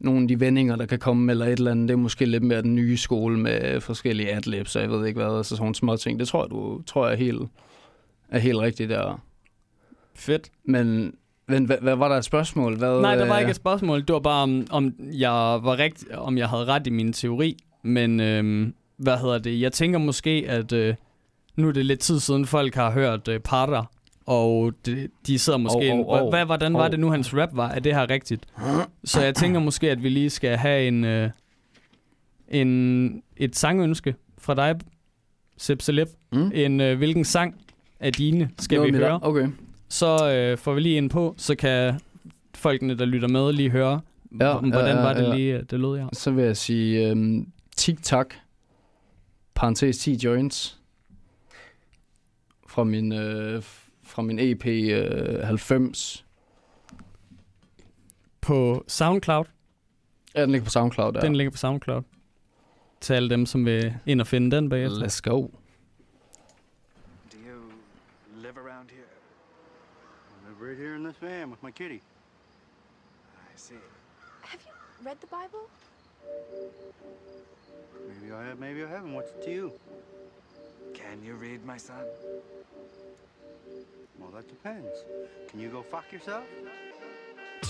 nogle 0.00 0.22
af 0.22 0.28
de 0.28 0.40
vendinger, 0.40 0.76
der 0.76 0.86
kan 0.86 0.98
komme, 0.98 1.32
eller 1.32 1.46
et 1.46 1.58
eller 1.58 1.70
andet, 1.70 1.88
det 1.88 1.94
er 1.94 1.98
måske 1.98 2.24
lidt 2.24 2.42
mere 2.42 2.62
den 2.62 2.74
nye 2.74 2.96
skole 2.96 3.38
med 3.38 3.80
forskellige 3.80 4.34
adlibs, 4.34 4.76
og 4.76 4.82
jeg 4.82 4.90
ved 4.90 5.06
ikke 5.06 5.20
hvad, 5.22 5.36
altså 5.36 5.56
sådan 5.56 5.74
små 5.74 5.96
ting. 5.96 6.20
Det 6.20 6.28
tror 6.28 6.44
jeg, 6.44 6.50
du 6.50 6.82
tror 6.86 7.08
jeg 7.08 7.18
helt, 7.18 7.42
er 8.28 8.38
helt 8.38 8.58
rigtigt 8.58 8.90
der. 8.90 9.20
Fedt. 10.14 10.50
Men, 10.64 11.14
men 11.48 11.64
hvad, 11.64 11.76
hvad 11.82 11.96
var 11.96 12.08
der 12.08 12.16
et 12.16 12.24
spørgsmål? 12.24 12.76
Hvad, 12.76 13.00
Nej, 13.00 13.14
der 13.16 13.26
var 13.26 13.34
øh, 13.34 13.40
ikke 13.40 13.50
et 13.50 13.56
spørgsmål. 13.56 14.00
Det 14.00 14.12
var 14.12 14.20
bare, 14.20 14.42
om, 14.42 14.66
om 14.70 14.94
jeg 15.12 15.30
var 15.62 15.78
rigt, 15.78 16.04
om 16.14 16.38
jeg 16.38 16.48
havde 16.48 16.64
ret 16.64 16.86
i 16.86 16.90
min 16.90 17.12
teori. 17.12 17.56
Men 17.82 18.20
øhm, 18.20 18.74
hvad 18.96 19.16
hedder 19.18 19.38
det? 19.38 19.60
Jeg 19.60 19.72
tænker 19.72 19.98
måske, 19.98 20.44
at 20.48 20.72
øh, 20.72 20.94
nu 21.56 21.68
er 21.68 21.72
det 21.72 21.86
lidt 21.86 22.00
tid 22.00 22.20
siden, 22.20 22.46
folk 22.46 22.74
har 22.74 22.90
hørt 22.90 23.28
øh, 23.28 23.40
Parter. 23.40 23.84
Og 24.26 24.72
det, 24.86 25.10
de 25.26 25.38
sidder 25.38 25.58
måske... 25.58 25.92
Og- 25.92 26.08
og- 26.08 26.22
og- 26.22 26.30
hvad, 26.30 26.44
hvordan 26.44 26.74
var 26.74 26.84
og- 26.84 26.90
det 26.90 27.00
nu, 27.00 27.10
hans 27.10 27.34
rap 27.34 27.48
var? 27.52 27.68
Er 27.68 27.80
det 27.80 27.94
her 27.94 28.10
rigtigt? 28.10 28.46
Så 29.04 29.22
jeg 29.22 29.34
tænker 29.34 29.60
måske, 29.60 29.90
at 29.90 30.02
vi 30.02 30.08
lige 30.08 30.30
skal 30.30 30.56
have 30.56 30.88
en, 30.88 31.04
øh, 31.04 31.30
en 32.48 33.22
et 33.36 33.56
sangønske 33.56 34.14
fra 34.38 34.54
dig, 34.54 34.74
Sepp 35.56 35.82
Celeb. 35.82 36.08
Mm? 36.32 36.50
En 36.54 36.80
øh, 36.80 36.98
hvilken 36.98 37.24
sang 37.24 37.54
af 38.00 38.12
dine 38.12 38.50
skal 38.58 38.76
Noget 38.78 38.92
vi 38.92 38.98
høre? 38.98 39.08
dig? 39.10 39.22
Okay. 39.22 39.48
Så 39.88 40.32
øh, 40.34 40.58
får 40.58 40.74
vi 40.74 40.80
lige 40.80 40.96
ind 40.96 41.10
på, 41.10 41.34
så 41.36 41.54
kan 41.54 42.00
folkene, 42.54 42.98
der 42.98 43.04
lytter 43.04 43.28
med, 43.28 43.52
lige 43.52 43.70
høre, 43.70 44.00
Ja, 44.40 44.46
ja, 44.48 44.58
hvordan 44.58 44.96
ja, 44.96 45.02
var 45.02 45.14
det 45.14 45.22
ja. 45.22 45.34
lige, 45.34 45.62
det 45.62 45.80
lød 45.80 45.98
her. 45.98 46.08
Så 46.12 46.30
vil 46.30 46.44
jeg 46.44 46.56
sige 46.56 47.08
øhm, 47.08 47.52
tic-tac, 47.76 48.26
parentes 49.54 49.98
10 49.98 50.14
joints, 50.24 50.78
fra 52.66 52.84
min, 52.84 53.12
øh, 53.12 53.62
fra 54.02 54.22
min 54.22 54.38
EP 54.38 54.66
øh, 54.66 55.42
90. 55.42 56.24
På 58.40 58.84
SoundCloud. 58.88 59.44
Ja, 60.34 60.42
den 60.42 60.50
ligger 60.50 60.64
på 60.64 60.70
SoundCloud 60.70 61.12
der. 61.12 61.20
Ja. 61.22 61.26
Den 61.26 61.36
ligger 61.36 61.50
på 61.50 61.56
SoundCloud. 61.56 62.02
Til 63.00 63.12
alle 63.14 63.30
dem, 63.30 63.46
som 63.46 63.64
vil 63.64 63.94
ind 64.06 64.20
og 64.20 64.26
finde 64.26 64.56
den 64.56 64.68
bagefter. 64.68 65.06
Let's 65.06 65.20
go. 65.30 65.46
This 71.08 71.16
van 71.16 71.50
with 71.50 71.62
my 71.62 71.70
kitty. 71.70 72.02
I 73.34 73.56
see. 73.56 73.74
Have 74.42 74.60
you 74.66 75.06
read 75.06 75.18
the 75.22 75.26
Bible? 75.28 75.66
Maybe 78.08 78.32
I 78.34 78.44
have, 78.44 78.58
maybe 78.58 78.84
I 78.84 78.88
haven't. 78.88 79.14
What's 79.14 79.30
it 79.30 79.42
to 79.44 79.50
you? 79.50 79.72
Can 80.92 81.24
you 81.24 81.34
read, 81.34 81.64
my 81.64 81.78
son? 81.78 82.04
Well, 84.18 84.30
that 84.34 84.48
depends. 84.48 85.04
Can 85.48 85.60
you 85.60 85.70
go 85.70 85.80
fuck 85.80 86.12
yourself? 86.12 86.44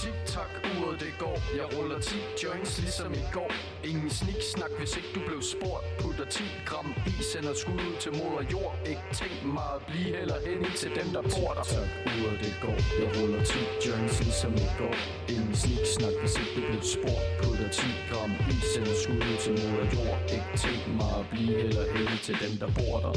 Tik-tak, 0.02 0.52
uret 0.70 1.00
det 1.00 1.14
går. 1.18 1.38
Jeg 1.60 1.66
ruller 1.74 1.98
10 1.98 2.14
joints 2.44 2.72
ligesom 2.80 3.12
i 3.12 3.24
går. 3.32 3.52
Ingen 3.90 4.10
sniksnak, 4.10 4.72
hvis 4.78 4.96
ikke 4.98 5.10
du 5.14 5.20
blev 5.28 5.40
spurgt. 5.54 5.84
Putter 6.00 6.24
10 6.24 6.44
gram 6.68 6.88
i, 7.12 7.14
sender 7.32 7.54
skud 7.62 7.80
ud 7.88 7.96
til 8.04 8.12
moder 8.18 8.44
jord. 8.54 8.74
Ikke 8.92 9.06
tænk 9.20 9.36
mig 9.56 9.68
at 9.76 9.82
blive 9.88 10.10
heller 10.18 10.38
hen 10.46 10.60
til 10.80 10.90
dem 10.98 11.08
der 11.16 11.22
bor 11.32 11.50
der. 11.58 11.64
Tak, 11.74 11.90
uret 12.12 12.38
det 12.44 12.54
går. 12.64 12.78
Jeg 13.00 13.08
ruller 13.16 13.42
10 13.44 13.58
joints 13.86 14.16
ligesom 14.26 14.52
i 14.66 14.68
går. 14.80 14.96
Ingen 15.34 15.54
sniksnak, 15.62 16.14
hvis 16.22 16.34
ikke 16.40 16.52
du 16.56 16.62
blev 16.70 16.82
spurgt. 16.96 17.24
Putter 17.42 17.68
10 17.68 17.82
gram 18.10 18.32
i, 18.54 18.56
sender 18.72 18.96
skud 19.02 19.20
ud 19.30 19.38
til 19.44 19.52
moder 19.60 19.86
jord. 19.96 20.18
Ikke 20.36 20.52
tænk 20.64 20.82
mig 20.98 21.10
at 21.20 21.24
blive 21.32 21.54
heller 21.62 21.84
hen 21.94 22.08
til 22.26 22.36
dem 22.44 22.52
der 22.62 22.70
bor 22.78 22.96
der. 23.04 23.14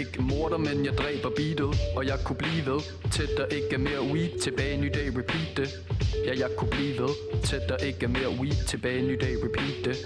Ikke 0.00 0.22
morder, 0.22 0.58
men 0.58 0.84
jeg 0.84 0.94
dræber 0.98 1.30
beatet 1.36 1.70
Og 1.96 2.06
jeg 2.06 2.18
kunne 2.24 2.36
blive 2.36 2.62
ved. 2.66 2.80
Til 3.12 3.28
der 3.36 3.46
ikke 3.46 3.72
er 3.72 3.78
mere 3.78 4.02
weed 4.12 4.38
Tilbage 4.44 4.76
ny 4.80 4.88
dag, 4.94 5.08
repeat 5.18 5.56
det 5.56 5.68
Ja, 6.24 6.32
jeg 6.38 6.50
kunne 6.56 6.70
blive 6.70 6.98
ved. 6.98 7.42
Til 7.44 7.60
der 7.68 7.76
ikke 7.76 8.04
er 8.04 8.08
mere 8.08 8.30
weed. 8.40 8.66
Tilbage 8.66 9.02
ny 9.02 9.14
dag, 9.20 9.34
repeat 9.44 9.84
det. 9.84 9.96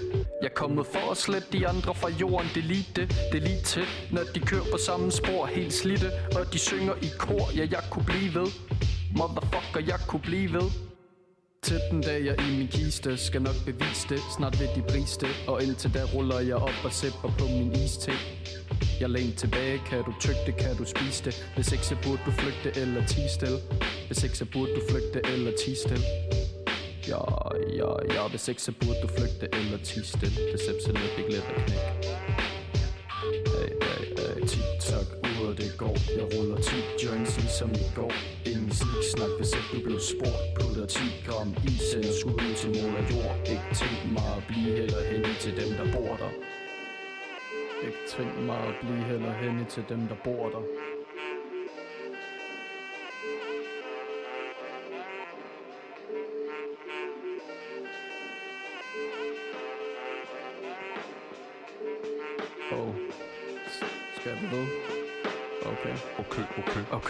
Jeg 0.41 0.47
er 0.47 0.53
kommet 0.55 0.85
for 0.87 1.11
at 1.11 1.17
slette 1.17 1.47
de 1.51 1.67
andre 1.67 1.95
fra 1.95 2.09
jorden. 2.09 2.49
Delete 2.55 2.91
det, 2.95 3.15
delete 3.31 3.63
til 3.63 3.83
Når 4.11 4.21
de 4.35 4.39
kører 4.39 4.65
på 4.71 4.77
samme 4.77 5.11
spor. 5.11 5.45
Helt 5.45 5.73
slidte 5.73 6.11
Og 6.35 6.53
de 6.53 6.59
synger 6.59 6.93
i 7.01 7.09
kor. 7.19 7.49
Ja, 7.57 7.67
jeg 7.71 7.83
kunne 7.91 8.05
blive 8.05 8.33
ved. 8.33 8.47
Motherfucker, 9.17 9.81
jeg 9.87 9.99
kunne 10.07 10.21
blive 10.21 10.53
ved. 10.53 10.90
Til 11.63 11.79
den 11.91 12.01
dag 12.01 12.25
jeg 12.25 12.35
i 12.39 12.57
min 12.57 12.67
kiste 12.67 13.17
Skal 13.17 13.41
nok 13.41 13.55
bevise 13.65 14.07
det. 14.09 14.19
Snart 14.35 14.59
vil 14.59 14.69
de 14.75 14.81
briste 14.91 15.27
Og 15.47 15.63
indtil 15.63 15.93
da 15.93 16.03
ruller 16.13 16.39
jeg 16.39 16.55
op 16.55 16.77
og 16.83 16.93
sipper 16.93 17.29
på 17.39 17.45
min 17.45 17.71
iste. 17.71 18.11
Jeg 19.01 19.09
læn 19.09 19.35
tilbage 19.35 19.81
Kan 19.89 20.03
du 20.03 20.13
tygge 20.19 20.41
det, 20.45 20.55
kan 20.57 20.75
du 20.75 20.85
spise 20.85 21.25
det. 21.25 21.33
Hvis 21.55 21.71
ikke 21.71 21.85
så 21.85 21.95
burde 22.03 22.21
du 22.25 22.31
flygte 22.31 22.81
eller 22.81 23.05
tige 23.05 23.29
stille. 23.29 23.59
Hvis 24.07 24.23
ikke 24.23 24.37
så 24.37 24.45
burde 24.53 24.71
du 24.75 24.81
flygte 24.89 25.19
eller 25.33 25.51
tige 25.65 25.77
stille. 25.85 26.05
Ja, 27.07 27.21
ja, 27.79 27.89
ja 28.15 28.27
Hvis 28.27 28.47
ikke 28.47 28.61
så 28.61 28.71
burde 28.81 28.99
du 29.03 29.07
flygte 29.07 29.45
eller 29.59 29.77
tige 29.83 30.05
stille. 30.05 30.35
Det 30.35 30.53
er 30.53 30.63
simpelthen 30.65 30.97
ikke 31.19 31.31
let 31.31 31.45
at 31.55 31.65
knække. 31.65 32.50
Hey, 33.61 34.41
tik-tak, 34.49 35.07
uret 35.23 35.57
det 35.57 35.71
går. 35.77 35.95
Jeg 36.17 36.25
ruller 36.33 36.59
10 36.61 36.71
joints 37.03 37.33
ligesom 37.41 37.71
i 37.71 37.85
går. 37.95 38.13
Ingen 38.51 38.71
slik 38.79 39.03
snak, 39.13 39.31
hvis 39.37 39.51
ikke 39.57 39.69
du 39.73 39.79
blev 39.87 39.99
spurgt. 40.13 40.45
Putter 40.57 40.85
10 40.85 40.99
gram 41.27 41.49
i, 41.71 41.73
sender 41.89 42.13
skud 42.21 42.53
til 42.61 42.69
mål 42.77 42.93
og 43.01 43.05
jord. 43.11 43.35
Ikke 43.53 43.69
tænk 43.79 43.99
mig 44.17 44.29
at 44.37 44.43
blive 44.49 44.71
heller 44.79 45.01
hen 45.11 45.23
til 45.43 45.53
dem, 45.61 45.69
der 45.79 45.85
bor 45.95 46.13
der. 46.21 46.31
Ikke 47.85 48.01
tænk 48.13 48.33
mig 48.49 48.59
at 48.69 48.75
blive 48.81 49.03
heller 49.11 49.33
hen 49.41 49.65
til 49.73 49.83
dem, 49.89 50.01
der 50.11 50.17
bor 50.25 50.43
der. 50.53 50.63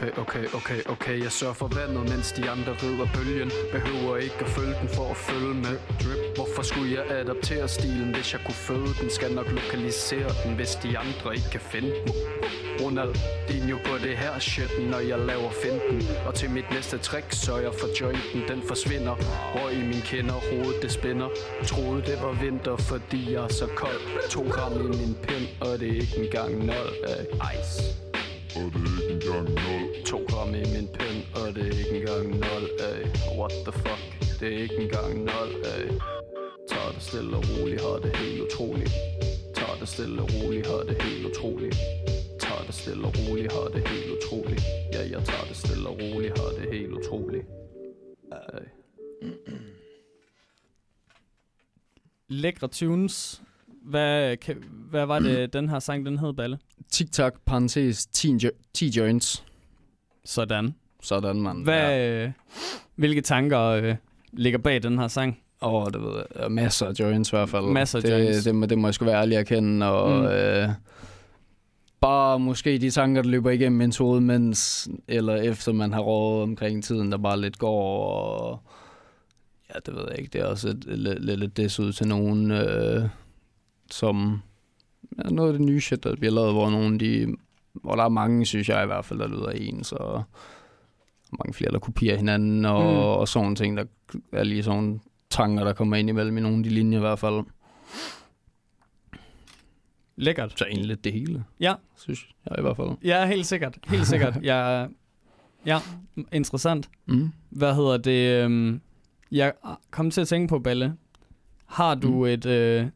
Okay. 0.01 0.21
Okay, 0.21 0.45
okay, 0.53 0.81
okay, 0.85 1.23
Jeg 1.23 1.31
sørger 1.31 1.53
for 1.53 1.67
vandet, 1.67 2.09
mens 2.09 2.31
de 2.31 2.49
andre 2.49 2.73
rider 2.83 3.07
bølgen. 3.15 3.51
Behøver 3.71 4.17
ikke 4.17 4.39
at 4.39 4.47
følge 4.47 4.75
den 4.81 4.89
for 4.89 5.09
at 5.11 5.17
følge 5.17 5.53
med. 5.53 5.75
Drip, 6.01 6.35
hvorfor 6.35 6.61
skulle 6.61 6.91
jeg 6.93 7.19
adaptere 7.19 7.67
stilen 7.67 8.15
Hvis 8.15 8.33
jeg 8.33 8.41
kunne 8.45 8.61
føde 8.69 8.93
den, 9.01 9.09
skal 9.09 9.31
nok 9.31 9.51
lokalisere 9.51 10.29
den 10.43 10.55
Hvis 10.55 10.75
de 10.75 10.97
andre 10.97 11.35
ikke 11.35 11.49
kan 11.51 11.59
finde 11.59 11.87
den. 11.87 12.13
Ronaldinho 12.81 13.77
på 13.85 13.97
det 14.05 14.17
her 14.17 14.39
shit, 14.39 14.71
når 14.91 14.99
jeg 14.99 15.19
laver 15.19 15.51
finten 15.63 16.07
Og 16.25 16.35
til 16.35 16.49
mit 16.49 16.71
næste 16.71 16.97
trick 16.97 17.25
sørger 17.31 17.61
jeg 17.61 17.73
for 17.79 17.87
jointen, 18.01 18.41
den 18.47 18.61
forsvinder. 18.67 19.15
Røg 19.55 19.73
i 19.73 19.83
min 19.91 20.01
kinder, 20.11 20.33
hovedet 20.33 20.81
det 20.81 20.91
spænder. 20.91 21.29
Troede 21.65 22.01
det 22.01 22.17
var 22.21 22.31
vinter, 22.31 22.77
fordi 22.77 23.33
jeg 23.33 23.43
er 23.43 23.53
så 23.53 23.67
kold. 23.75 24.29
To 24.29 24.41
gram 24.49 24.73
i 24.73 24.83
min 24.83 25.17
pind, 25.23 25.47
og 25.61 25.79
det 25.79 25.87
er 25.89 26.01
ikke 26.01 26.17
engang 26.23 26.65
nul 26.65 26.89
af 27.03 27.25
ice. 27.53 28.10
Og 28.55 28.65
det 28.73 28.81
er 28.89 29.01
ikke 29.01 29.13
engang 29.13 29.49
nul. 29.49 29.83
To 30.05 30.17
gram 30.29 30.49
i 30.55 30.63
min 30.75 30.87
pind, 30.97 31.19
og 31.35 31.55
det 31.55 31.63
er 31.67 31.77
ikke 31.83 31.97
engang 31.99 32.27
nul 32.29 32.65
af 32.89 32.97
What 33.39 33.53
the 33.65 33.73
fuck, 33.83 34.03
det 34.39 34.47
er 34.53 34.57
ikke 34.65 34.77
engang 34.85 35.17
nul 35.17 35.51
af 35.65 35.81
Tag 36.69 36.93
det 36.95 37.01
stille 37.01 37.37
og 37.37 37.43
roligt, 37.49 37.81
har 37.81 37.99
det 38.03 38.15
helt 38.15 38.41
utroligt. 38.41 38.91
Tag 39.55 39.79
det 39.79 39.87
stille 39.87 40.21
og 40.21 40.29
roligt, 40.33 40.67
har 40.67 40.83
det 40.83 41.01
helt 41.01 41.25
utroligt. 41.25 41.75
Tag 42.39 42.67
det 42.67 42.75
stille 42.75 43.05
og 43.07 43.13
roligt, 43.17 43.51
har 43.53 43.67
det 43.73 43.87
helt 43.87 44.09
utroligt. 44.17 44.61
Ja, 44.93 44.99
jeg 44.99 45.25
tager 45.25 45.45
det 45.47 45.57
stille 45.57 45.89
og 45.89 45.97
roligt, 46.01 46.39
har 46.39 46.49
det 46.59 46.71
helt 46.73 46.91
utroligt. 46.91 47.45
Ej. 48.31 48.65
Lækre 52.27 52.67
tunes. 52.67 53.41
Hvad, 53.81 54.37
kan, 54.37 54.55
hvad 54.89 55.05
var 55.05 55.19
det, 55.19 55.53
den 55.53 55.69
her 55.69 55.79
sang, 55.79 56.05
den 56.05 56.17
hed, 56.19 56.33
Balle? 56.33 56.57
TikTok, 56.91 57.33
parentes, 57.45 58.05
10, 58.05 58.31
jo- 58.43 58.51
10 58.73 58.89
joints. 58.89 59.43
Sådan. 60.25 60.75
Sådan, 61.03 61.41
mand. 61.41 61.63
Hvad, 61.63 61.79
Ja. 61.97 62.25
øh, 62.25 62.31
hvilke 62.95 63.21
tanker 63.21 63.59
øh, 63.61 63.95
ligger 64.33 64.59
bag 64.59 64.83
den 64.83 64.99
her 64.99 65.07
sang? 65.07 65.39
Åh, 65.61 65.85
det 65.93 66.01
ved 66.01 66.23
jeg. 66.39 66.51
Masser 66.51 66.85
af 66.87 66.93
joints 66.99 67.29
i 67.29 67.35
hvert 67.35 67.49
fald. 67.49 67.65
Masser 67.65 67.99
af 67.99 68.03
det, 68.03 68.11
joints. 68.11 68.43
Det, 68.43 68.55
må, 68.55 68.65
det 68.65 68.77
må 68.77 68.87
jeg 68.87 68.93
sgu 68.93 69.05
være 69.05 69.21
ærlig 69.21 69.37
at 69.37 69.47
kende. 69.47 69.85
Og, 69.91 70.19
Mm. 70.19 70.25
øh, 70.25 70.69
bare 72.01 72.39
måske 72.39 72.77
de 72.77 72.89
tanker, 72.91 73.21
der 73.21 73.29
løber 73.29 73.49
igennem 73.51 73.81
ens 73.81 73.97
hoved, 73.97 74.19
mens 74.19 74.89
eller 75.07 75.35
efter 75.35 75.73
man 75.73 75.93
har 75.93 76.01
rådet 76.01 76.43
omkring 76.43 76.83
tiden, 76.83 77.11
der 77.11 77.17
bare 77.17 77.41
lidt 77.41 77.57
går. 77.59 78.03
Og, 78.05 78.61
ja, 79.73 79.79
det 79.85 79.95
ved 79.95 80.03
jeg 80.09 80.19
ikke. 80.19 80.29
Det 80.33 80.41
er 80.41 80.45
også 80.45 80.67
lidt, 80.85 81.23
lidt, 81.25 81.39
lidt 81.39 81.57
des 81.57 81.79
ud 81.79 81.93
til 81.93 82.07
nogen, 82.07 82.51
øh, 82.51 83.09
som 83.93 84.41
ja, 85.23 85.29
noget 85.29 85.53
af 85.53 85.57
det 85.59 85.67
nye 85.67 85.81
shit, 85.81 86.03
der 86.03 86.15
bliver 86.15 86.31
lavet, 86.33 86.53
hvor 86.53 86.69
nogen 86.69 86.99
de, 86.99 87.35
hvor 87.73 87.95
der 87.95 88.03
er 88.03 88.09
mange, 88.09 88.45
synes 88.45 88.69
jeg 88.69 88.83
i 88.83 88.85
hvert 88.85 89.05
fald, 89.05 89.19
der 89.19 89.27
lyder 89.27 89.49
ens, 89.49 89.91
og 89.91 90.23
mange 91.39 91.53
flere, 91.53 91.71
der 91.71 91.79
kopierer 91.79 92.17
hinanden, 92.17 92.65
og, 92.65 92.81
Mm. 92.93 92.97
og 92.99 93.27
sådan 93.27 93.43
nogle 93.43 93.55
ting, 93.55 93.77
der 93.77 93.83
er 94.31 94.43
lige 94.43 94.63
sådan 94.63 95.01
tanker, 95.29 95.63
der 95.63 95.73
kommer 95.73 95.95
ind 95.95 96.09
imellem 96.09 96.37
i 96.37 96.41
nogle 96.41 96.57
af 96.57 96.63
de 96.63 96.69
linjer 96.69 96.97
i 96.97 97.01
hvert 97.01 97.19
fald. 97.19 97.43
Lækkert. 100.15 100.59
Så 100.59 100.65
egentlig 100.65 100.87
lidt 100.87 101.03
det 101.03 101.13
hele, 101.13 101.43
Ja, 101.59 101.73
synes 101.97 102.27
jeg 102.49 102.55
i 102.59 102.61
hvert 102.61 102.77
fald. 102.77 102.89
ja 103.03 103.25
helt 103.27 103.45
sikkert. 103.45 103.77
Helt 103.87 104.07
sikkert. 104.07 104.37
Jeg, 104.43 104.89
ja, 105.65 105.79
interessant. 106.31 106.89
Mm. 107.05 107.29
Hvad 107.49 107.75
hedder 107.75 107.97
det? 107.97 108.43
øhm, 108.43 108.81
Jeg 109.31 109.53
kom 109.91 110.11
til 110.11 110.21
at 110.21 110.27
tænke 110.27 110.47
på, 110.47 110.59
Balle. 110.59 110.93
Har 111.65 111.95
du 111.95 112.11
Mm. 112.11 112.23
et, 112.25 112.45
øh, 112.45 112.87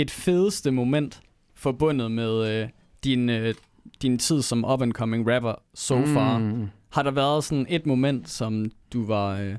et 0.00 0.10
fedeste 0.10 0.70
moment 0.70 1.20
forbundet 1.54 2.10
med 2.10 2.62
øh, 2.62 2.68
din, 3.04 3.28
øh, 3.28 3.54
din 4.02 4.18
tid 4.18 4.42
som 4.42 4.64
up-and-coming 4.64 5.34
rapper 5.34 5.54
so 5.74 6.06
far? 6.06 6.38
Mm. 6.38 6.68
Har 6.90 7.02
der 7.02 7.10
været 7.10 7.44
sådan 7.44 7.66
et 7.68 7.86
moment, 7.86 8.28
som 8.28 8.70
du 8.92 9.06
var... 9.06 9.40
Øh, 9.40 9.56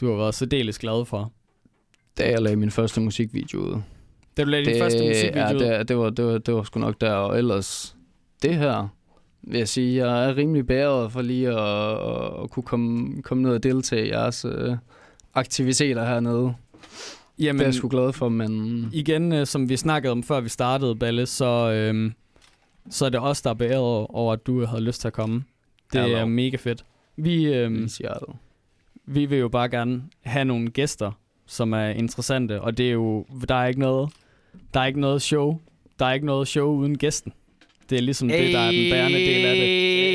du 0.00 0.10
har 0.10 0.16
været 0.16 0.34
særdeles 0.34 0.78
glad 0.78 1.04
for? 1.04 1.32
Da 2.18 2.30
jeg 2.30 2.42
lavede 2.42 2.60
min 2.60 2.70
første 2.70 3.00
musikvideo 3.00 3.60
ud. 3.60 3.80
Da 4.36 4.44
du 4.44 4.48
lavede 4.48 4.70
din 4.70 4.82
første 4.82 5.08
musikvideo? 5.08 5.68
Ja, 5.68 5.78
det, 5.78 5.88
det, 5.88 5.98
var, 5.98 6.10
det, 6.10 6.24
var, 6.24 6.38
det 6.38 6.54
var 6.54 6.62
sgu 6.62 6.80
nok 6.80 7.00
der. 7.00 7.12
Og 7.12 7.38
ellers, 7.38 7.96
det 8.42 8.54
her, 8.54 8.88
vil 9.42 9.58
jeg 9.58 9.68
sige, 9.68 10.06
jeg 10.06 10.28
er 10.28 10.36
rimelig 10.36 10.66
bæret 10.66 11.12
for 11.12 11.22
lige 11.22 11.48
at, 11.48 11.92
at, 11.92 12.42
at 12.42 12.50
kunne 12.50 12.62
komme, 12.62 13.22
komme 13.22 13.42
ned 13.42 13.50
og 13.50 13.62
deltage 13.62 14.06
i 14.06 14.10
jeres 14.10 14.44
øh, 14.44 14.76
aktiviteter 15.34 16.04
hernede. 16.04 16.54
Jamen, 17.42 17.58
det 17.58 17.64
er 17.64 17.68
jeg 17.68 17.74
sgu 17.74 17.88
glad 17.88 18.12
for, 18.12 18.28
men... 18.28 18.88
igen, 18.92 19.32
øh, 19.32 19.46
som 19.46 19.68
vi 19.68 19.76
snakkede 19.76 20.10
om, 20.12 20.22
før 20.22 20.40
vi 20.40 20.48
startede, 20.48 20.96
Balle, 20.96 21.26
så, 21.26 21.72
øh, 21.72 22.12
så 22.90 23.04
er 23.04 23.08
det 23.10 23.20
os, 23.20 23.42
der 23.42 23.50
er 23.50 23.54
beæret 23.54 24.06
over, 24.08 24.32
at 24.32 24.46
du 24.46 24.64
havde 24.64 24.82
lyst 24.82 25.00
til 25.00 25.08
at 25.08 25.14
komme. 25.14 25.44
Det 25.92 25.98
Ja, 25.98 26.08
er 26.08 26.24
mega 26.24 26.56
fedt. 26.56 26.84
Vi, 27.16 27.44
øh, 27.54 27.88
vi 29.06 29.26
vil 29.26 29.38
jo 29.38 29.48
bare 29.48 29.68
gerne 29.68 30.02
have 30.22 30.44
nogle 30.44 30.70
gæster, 30.70 31.12
som 31.46 31.72
er 31.72 31.88
interessante, 31.88 32.60
og 32.60 32.78
det 32.78 32.88
er 32.88 32.92
jo, 32.92 33.26
der 33.48 33.54
er 33.54 33.66
ikke 33.66 33.80
noget, 33.80 34.10
der 34.74 34.80
er 34.80 34.86
ikke 34.86 35.00
noget 35.00 35.22
show, 35.22 35.58
der 35.98 36.06
er 36.06 36.12
ikke 36.12 36.26
noget 36.26 36.48
show 36.48 36.68
uden 36.74 36.98
gæsten. 36.98 37.32
Det 37.90 37.98
er 37.98 38.02
ligesom 38.02 38.28
det, 38.28 38.52
der 38.52 38.58
er 38.58 38.70
den 38.70 38.90
bærende 38.92 39.18
del 39.18 39.46
af 39.46 39.56
det. 39.56 40.11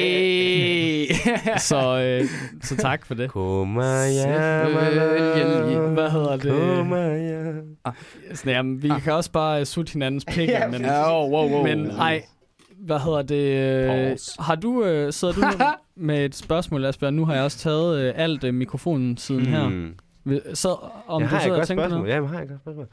Så, 1.70 2.00
øh, 2.22 2.30
så 2.62 2.76
tak 2.78 3.06
for 3.06 3.14
det. 3.14 3.30
Kumbaya, 3.32 4.68
Hvad 5.94 6.10
hedder 6.12 6.38
det? 6.38 6.52
Kumbaya. 6.78 7.54
Sådan, 8.34 8.54
jamen, 8.54 8.84
vi 8.84 8.92
kan 9.04 9.14
også 9.14 9.32
bare 9.32 9.60
øh, 9.60 9.66
sutte 9.66 9.94
hinandens 9.94 10.26
pikke, 10.34 10.58
men, 10.72 10.82
Ja, 10.82 11.24
oh, 11.24 11.32
wow, 11.32 11.50
wow. 11.50 11.64
men 11.64 11.92
ej, 11.92 12.24
hvad 12.78 13.00
hedder 13.00 13.22
det? 13.22 13.36
øh, 13.36 14.10
Pause. 14.10 14.32
Har 14.42 14.56
du, 14.56 14.84
øh, 14.84 15.14
sidder 15.14 15.34
du 15.34 15.42
med 16.08 16.26
et 16.26 16.36
spørgsmål, 16.36 16.86
Asbjørn? 16.86 17.14
Nu 17.14 17.26
har 17.26 17.34
jeg 17.34 17.44
også 17.44 17.58
taget 17.58 17.98
øh, 18.00 18.14
alt 18.16 18.44
øh, 18.44 18.54
mikrofonen 18.54 19.18
siden 19.18 19.42
hmm. 19.42 19.52
her. 19.52 19.68
Hmm. 19.68 19.96
Så 20.54 20.78
om 21.08 21.22
jeg 21.22 21.30
du 21.30 21.36
har 21.36 21.38
et 21.38 21.44
sidder 21.44 21.56
og 21.56 21.60
godt 21.60 21.68
tænker 21.68 21.84
spørgsmål. 21.84 22.00
noget? 22.00 22.10
Ja, 22.12 22.22
jeg 22.22 22.30
har 22.30 22.42
et 22.42 22.50
godt 22.50 22.62
spørgsmål. 22.62 22.88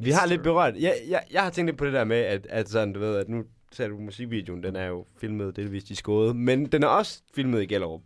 Vi 0.00 0.10
har 0.10 0.26
lidt 0.26 0.42
berørt. 0.42 0.74
Jeg, 0.80 0.94
jeg, 1.08 1.20
jeg 1.32 1.42
har 1.42 1.50
tænkt 1.50 1.68
lidt 1.68 1.78
på 1.78 1.84
det 1.84 1.92
der 1.92 2.04
med, 2.04 2.16
at, 2.16 2.46
at 2.50 2.68
sådan, 2.68 2.92
du 2.92 3.00
ved, 3.00 3.16
at 3.16 3.28
nu 3.28 3.42
ser 3.72 3.88
du 3.88 3.98
musikvideoen, 3.98 4.62
den 4.62 4.76
er 4.76 4.86
jo 4.86 5.04
filmet 5.20 5.56
delvist 5.56 5.90
i 5.90 5.94
Skåde, 5.94 6.34
men 6.34 6.66
den 6.66 6.82
er 6.82 6.86
også 6.86 7.20
filmet 7.34 7.62
i 7.62 7.66
Gellerup. 7.66 8.00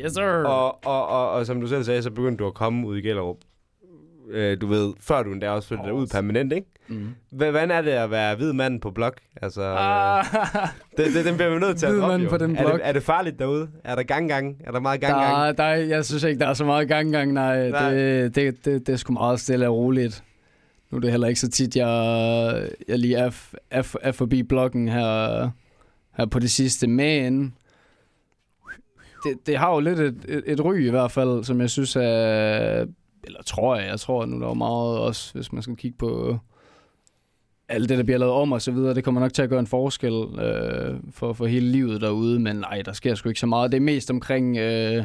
Yes, 0.00 0.12
sir. 0.12 0.22
Og, 0.24 0.84
og, 0.86 1.08
og, 1.08 1.30
og 1.30 1.46
som 1.46 1.60
du 1.60 1.66
selv 1.66 1.84
sagde, 1.84 2.02
så 2.02 2.10
begyndte 2.10 2.42
du 2.44 2.46
at 2.46 2.54
komme 2.54 2.86
ud 2.86 2.96
i 2.96 3.00
Gellerup. 3.00 3.36
Øh, 4.30 4.60
du 4.60 4.66
ved, 4.66 4.92
før 5.00 5.22
du 5.22 5.32
endda 5.32 5.50
også 5.50 5.68
flyttede 5.68 5.92
ud 5.94 6.06
permanent, 6.06 6.52
ikke? 6.52 6.66
Mm. 6.88 7.08
Hvordan 7.30 7.70
er 7.70 7.82
det 7.82 7.90
at 7.90 8.10
være 8.10 8.36
hvid 8.36 8.52
mand 8.52 8.80
på 8.80 8.90
blok? 8.90 9.16
Altså, 9.42 9.62
ah. 9.62 10.24
det, 10.96 11.06
det, 11.14 11.24
den 11.24 11.36
bliver 11.36 11.50
vi 11.54 11.58
nødt 11.60 11.78
til 11.78 11.86
at 11.86 11.92
Hvid 11.92 12.00
mand 12.02 12.28
på 12.28 12.36
den 12.38 12.56
er, 12.56 12.62
blok. 12.62 12.72
det, 12.80 12.88
er 12.88 12.92
det 12.92 13.02
farligt 13.02 13.38
derude? 13.38 13.68
Er 13.84 13.94
der 13.94 14.02
ganggang? 14.02 14.56
Er 14.64 14.70
der 14.72 14.80
meget 14.80 15.00
Der, 15.02 15.08
ganggang? 15.08 15.48
er- 15.48 15.52
der, 15.52 15.62
er- 15.64 15.76
jeg 15.84 16.04
synes 16.04 16.22
ikke, 16.22 16.38
der 16.40 16.46
er 16.46 16.54
så 16.54 16.64
meget 16.64 16.88
ganggang, 16.88 17.32
nej. 17.32 17.70
Nej. 17.70 17.94
Det, 17.94 18.34
det, 18.34 18.64
det, 18.64 18.86
det 18.86 18.92
er 18.92 18.96
sgu 18.96 19.12
meget 19.12 19.40
stille 19.40 19.68
og 19.68 19.74
roligt. 19.76 20.24
Nu 20.90 20.96
er 20.96 21.00
det 21.00 21.10
heller 21.10 21.28
ikke 21.28 21.40
så 21.40 21.48
tit, 21.48 21.76
jeg, 21.76 22.70
jeg 22.88 22.98
lige 22.98 23.16
er, 23.16 23.30
er, 23.70 23.96
er 24.02 24.12
forbi 24.12 24.42
bloggen 24.42 24.88
her, 24.88 25.50
her 26.16 26.26
på 26.26 26.38
det 26.38 26.50
sidste. 26.50 26.86
Men 26.86 27.54
det, 29.24 29.46
det 29.46 29.56
har 29.56 29.74
jo 29.74 29.80
lidt 29.80 30.00
et, 30.00 30.24
et, 30.28 30.42
et 30.46 30.64
ry 30.64 30.80
i 30.80 30.90
hvert 30.90 31.10
fald, 31.10 31.44
som 31.44 31.60
jeg 31.60 31.70
synes 31.70 31.96
er... 31.96 32.86
Eller 33.24 33.42
tror 33.42 33.76
jeg, 33.76 33.86
jeg 33.86 34.00
tror 34.00 34.26
nu 34.26 34.40
der 34.40 34.48
er 34.48 34.54
meget 34.54 34.98
også, 34.98 35.34
hvis 35.34 35.52
man 35.52 35.62
skal 35.62 35.76
kigge 35.76 35.98
på 35.98 36.38
alt 37.68 37.88
det, 37.88 37.98
der 37.98 38.04
bliver 38.04 38.18
lavet 38.18 38.34
om 38.34 38.52
og 38.52 38.62
så 38.62 38.72
videre, 38.72 38.94
det 38.94 39.04
kommer 39.04 39.20
nok 39.20 39.32
til 39.32 39.42
at 39.42 39.48
gøre 39.48 39.60
en 39.60 39.66
forskel 39.66 40.12
øh, 40.12 40.96
for, 41.10 41.32
for 41.32 41.46
hele 41.46 41.68
livet 41.68 42.00
derude, 42.00 42.40
men 42.40 42.56
nej, 42.56 42.82
der 42.82 42.92
sker 42.92 43.14
sgu 43.14 43.28
ikke 43.28 43.40
så 43.40 43.46
meget. 43.46 43.72
Det 43.72 43.76
er 43.76 43.82
mest 43.82 44.10
omkring 44.10 44.56
øh, 44.56 45.04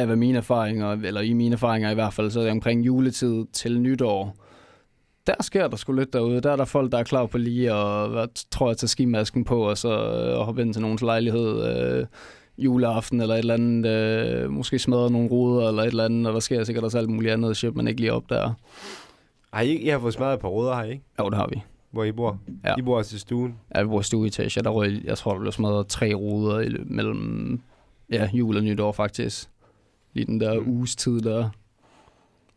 af 0.00 0.06
hvad 0.06 0.16
mine 0.16 0.38
erfaringer, 0.38 0.92
eller 0.92 1.20
i 1.20 1.32
mine 1.32 1.52
erfaringer 1.52 1.90
i 1.90 1.94
hvert 1.94 2.12
fald, 2.12 2.30
så 2.30 2.40
er 2.40 2.44
det 2.44 2.52
omkring 2.52 2.86
juletid 2.86 3.44
til 3.52 3.80
nytår. 3.80 4.36
Der 5.26 5.34
sker 5.40 5.68
der 5.68 5.76
sgu 5.76 5.92
lidt 5.92 6.12
derude. 6.12 6.40
Der 6.40 6.52
er 6.52 6.56
der 6.56 6.64
folk, 6.64 6.92
der 6.92 6.98
er 6.98 7.02
klar 7.02 7.26
på 7.26 7.38
lige 7.38 7.72
at, 7.72 8.10
hvad, 8.10 8.26
tror 8.50 8.68
jeg, 8.68 8.76
tage 8.76 8.88
skimasken 8.88 9.44
på, 9.44 9.68
og 9.68 9.78
så 9.78 9.88
øh, 9.88 10.36
hoppe 10.36 10.62
ind 10.62 10.72
til 10.72 10.82
nogens 10.82 11.02
lejlighed 11.02 11.76
øh, 11.76 12.06
juleaften 12.58 13.20
eller 13.20 13.34
et 13.34 13.38
eller 13.38 13.54
andet. 13.54 13.90
Øh, 13.90 14.50
måske 14.50 14.78
smadre 14.78 15.10
nogle 15.10 15.28
ruder 15.28 15.68
eller 15.68 15.82
et 15.82 15.86
eller 15.86 16.04
andet, 16.04 16.26
og 16.26 16.32
der 16.32 16.40
sker 16.40 16.64
sikkert 16.64 16.84
også 16.84 16.98
alt 16.98 17.08
muligt 17.08 17.32
andet 17.32 17.56
shit, 17.56 17.76
man 17.76 17.88
ikke 17.88 18.00
lige 18.00 18.12
opdager. 18.12 18.52
Har 19.52 19.62
I, 19.62 19.76
I 19.76 19.88
har 19.88 19.98
fået 19.98 20.14
smadret 20.14 20.34
et 20.34 20.40
par 20.40 20.48
ruder, 20.48 20.72
har 20.72 20.84
I 20.84 20.90
ikke? 20.90 21.04
Jo, 21.18 21.28
det 21.28 21.34
har 21.34 21.48
vi. 21.52 21.62
Hvor 21.90 22.04
I 22.04 22.12
bor? 22.12 22.38
Ja. 22.64 22.74
I 22.78 22.82
bor 22.82 22.96
også 22.96 23.16
i 23.16 23.18
stuen. 23.18 23.58
Ja, 23.74 23.80
i 23.80 23.84
vores 23.84 24.06
stueetage, 24.06 24.62
der 24.62 24.70
røg, 24.70 25.04
jeg 25.04 25.18
tror, 25.18 25.32
der 25.32 25.40
blev 25.40 25.52
smadret 25.52 25.86
tre 25.86 26.14
ruder 26.14 26.60
i, 26.60 26.68
mellem 26.84 27.60
ja, 28.12 28.28
jul 28.32 28.56
og 28.56 28.62
nytår 28.62 28.92
faktisk. 28.92 29.50
Lige 30.12 30.26
den 30.26 30.40
der 30.40 30.60
Mm. 30.60 30.68
uges 30.68 30.96
tid 30.96 31.20
der. 31.20 31.48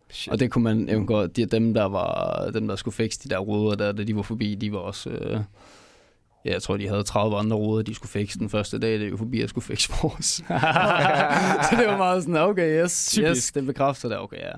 Shit. 0.09 0.31
Og 0.33 0.39
det 0.39 0.51
kunne 0.51 0.63
man 0.63 0.89
jo 0.89 1.03
godt, 1.07 1.35
de, 1.35 1.45
dem 1.45 1.73
der 1.73 1.83
var, 1.85 2.49
dem 2.53 2.67
der 2.67 2.75
skulle 2.75 2.95
fikse 2.95 3.19
de 3.23 3.29
der 3.29 3.37
ruder 3.37 3.75
der, 3.75 3.91
da 3.91 4.03
de 4.03 4.15
var 4.15 4.21
forbi, 4.21 4.55
de 4.55 4.71
var 4.71 4.77
også, 4.79 5.09
øh, 5.09 5.39
ja, 6.45 6.51
jeg 6.51 6.61
tror 6.61 6.77
de 6.77 6.87
havde 6.87 7.03
30 7.03 7.37
andre 7.37 7.57
ruder, 7.57 7.83
de 7.83 7.95
skulle 7.95 8.09
fikse 8.11 8.39
den 8.39 8.49
første 8.49 8.79
dag, 8.79 8.91
det 8.93 9.01
er 9.05 9.09
jo 9.09 9.17
forbi, 9.17 9.41
at 9.41 9.49
skulle 9.49 9.65
fikse 9.65 9.89
vores. 10.03 10.25
så 11.69 11.75
det 11.79 11.87
var 11.87 11.97
meget 11.97 12.23
sådan, 12.23 12.37
okay, 12.37 12.83
yes, 12.83 13.05
Typisk. 13.11 13.29
yes, 13.29 13.51
det 13.51 13.65
bekræfter 13.65 14.09
det, 14.09 14.17
okay, 14.19 14.37
ja. 14.37 14.51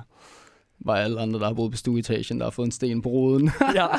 Var 0.79 0.95
alle 0.95 1.21
andre, 1.21 1.39
der 1.39 1.45
har 1.45 1.53
boet 1.53 1.71
på 1.71 1.77
stueetagen, 1.77 2.39
der 2.39 2.45
har 2.45 2.51
fået 2.51 2.65
en 2.65 2.71
sten 2.71 3.01
på 3.01 3.09
ruden. 3.09 3.51
ja. 3.75 3.87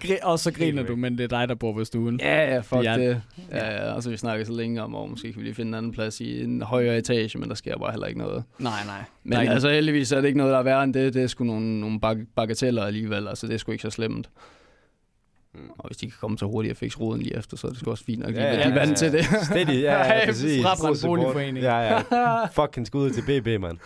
Gri- 0.00 0.18
og 0.22 0.38
så 0.38 0.52
griner 0.52 0.76
Helt 0.76 0.88
du, 0.88 0.96
men 0.96 1.18
det 1.18 1.24
er 1.24 1.28
dig, 1.38 1.48
der 1.48 1.54
bor 1.54 1.72
på 1.72 1.84
stuen. 1.84 2.20
Ja, 2.22 2.54
ja, 2.54 2.60
fuck 2.60 2.84
Ja. 2.84 2.96
det. 2.98 3.22
Ja, 3.50 3.74
ja, 3.86 3.92
og 3.92 4.02
så 4.02 4.10
vi 4.10 4.16
snakker 4.16 4.44
så 4.46 4.52
længe 4.52 4.82
om, 4.82 4.94
og 4.94 5.10
måske 5.10 5.32
kan 5.32 5.40
vi 5.40 5.46
lige 5.46 5.54
finde 5.54 5.68
en 5.68 5.74
anden 5.74 5.92
plads 5.92 6.20
i 6.20 6.42
en 6.42 6.62
højere 6.62 6.98
etage, 6.98 7.38
men 7.38 7.48
der 7.48 7.54
sker 7.54 7.78
bare 7.78 7.90
heller 7.90 8.06
ikke 8.06 8.18
noget. 8.18 8.44
Nej, 8.58 8.72
nej. 8.86 9.02
Men 9.24 9.40
ikke- 9.40 9.52
altså 9.52 9.70
heldigvis 9.70 10.12
er 10.12 10.20
det 10.20 10.26
ikke 10.28 10.38
noget, 10.38 10.52
der 10.52 10.58
er 10.58 10.62
værre 10.62 10.84
end 10.84 10.94
det. 10.94 11.14
Det 11.14 11.22
er 11.22 11.26
sgu 11.26 11.44
nogle, 11.44 11.80
nogle 11.80 12.00
bag- 12.00 12.26
bagateller 12.36 12.84
alligevel, 12.84 13.28
altså 13.28 13.46
det 13.46 13.54
er 13.54 13.58
sgu 13.58 13.72
ikke 13.72 13.82
så 13.82 13.90
slemt. 13.90 14.30
Mm. 15.54 15.60
Og 15.78 15.86
hvis 15.88 15.96
de 15.96 16.06
kan 16.06 16.16
komme 16.20 16.38
så 16.38 16.46
hurtigt 16.46 16.72
og 16.72 16.76
fikse 16.76 16.98
roden 16.98 17.22
lige 17.22 17.36
efter, 17.36 17.56
så 17.56 17.66
er 17.66 17.70
det 17.70 17.80
sgu 17.80 17.90
også 17.90 18.04
fint 18.04 18.22
nok. 18.22 18.34
Ja, 18.34 18.42
Ja, 18.42 18.48
ja, 18.50 18.56
de 18.56 18.62
er 18.62 18.68
ja, 18.68 18.74
vant 18.74 18.90
ja. 18.90 18.94
til 18.94 19.12
det. 19.12 19.24
Steady, 19.50 19.82
ja, 19.82 19.96
ja, 19.98 20.02
Hey, 20.20 20.26
præcis. 20.26 20.62
frabrændt 20.62 21.02
boligforening. 21.04 21.58
Ja, 21.64 21.76
ja. 21.78 22.00
Fucking 22.62 22.86
skud 22.86 23.10
til 23.10 23.22
BB, 23.22 23.60
mand. 23.60 23.78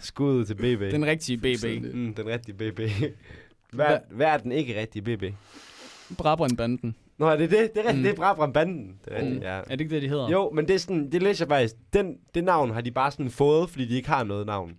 Skud 0.00 0.44
til 0.44 0.54
BB. 0.54 0.92
Den 0.92 1.06
rigtige 1.06 1.36
BB. 1.38 1.94
Mm, 1.94 2.14
den 2.14 2.26
rigtige 2.26 2.54
BB. 2.54 2.80
Hvad, 3.74 3.98
hvad 4.10 4.26
er 4.26 4.36
den 4.36 4.52
ikke 4.52 4.80
rigtige 4.80 5.02
BB? 5.02 5.24
Brabrand-banden. 6.18 6.96
Nå, 7.18 7.26
er 7.26 7.36
det 7.36 7.50
det? 7.50 7.70
Det 7.74 7.80
er 7.84 7.88
rigtigt, 7.88 7.96
Mm. 7.96 8.02
det 8.02 8.10
er 8.12 8.16
Brabrand 8.16 8.54
Banden. 8.54 8.94
Det 9.04 9.12
er 9.12 9.16
rigtigt, 9.16 9.36
Mm. 9.36 9.42
ja. 9.42 9.48
Er 9.48 9.62
det 9.70 9.80
ikke 9.80 9.94
det, 9.94 10.02
de 10.02 10.08
hedder? 10.08 10.28
Jo, 10.30 10.50
men 10.54 10.68
det 10.68 10.74
er 10.74 10.78
sådan, 10.78 11.12
det 11.12 11.22
læser 11.22 11.44
jeg 11.44 11.48
faktisk, 11.50 11.74
den, 11.92 12.16
det 12.34 12.44
navn 12.44 12.70
har 12.70 12.80
de 12.80 12.90
bare 12.90 13.10
sådan 13.10 13.30
fået, 13.30 13.70
fordi 13.70 13.84
de 13.86 13.94
ikke 13.96 14.08
har 14.08 14.24
noget 14.24 14.46
navn. 14.46 14.72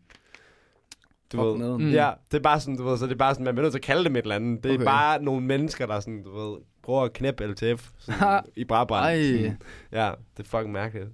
Du 1.34 1.38
Fuck 1.38 1.62
ved. 1.64 1.78
Mm. 1.78 1.90
Ja, 1.92 2.12
det 2.32 2.38
er 2.38 2.42
bare 2.42 2.60
sådan, 2.60 2.78
du 2.78 2.84
ved, 2.84 2.98
så 2.98 3.06
det 3.06 3.12
er 3.12 3.16
bare 3.18 3.34
sådan, 3.34 3.46
man 3.46 3.56
bliver 3.56 3.64
nødt 3.64 3.72
til 3.74 3.80
at 3.80 3.84
kalde 3.84 4.04
dem 4.04 4.16
et 4.16 4.22
eller 4.22 4.36
andet. 4.36 4.64
Det 4.64 4.70
er 4.72 4.76
Okay. 4.76 4.86
bare 4.86 5.24
nogle 5.24 5.42
mennesker, 5.46 5.86
der 5.86 6.00
sådan, 6.00 6.24
du 6.24 6.32
ved, 6.38 6.58
prøver 6.84 7.02
at 7.04 7.14
knæppe 7.14 7.48
LTF 7.48 7.90
sådan, 8.00 8.44
i 8.56 8.64
Brabrand. 8.64 9.06
Ej. 9.06 9.24
Sådan, 9.24 9.58
ja, 9.92 10.12
det 10.38 10.46
er 10.46 10.50
fucking 10.50 10.72
mærkeligt. 10.72 11.08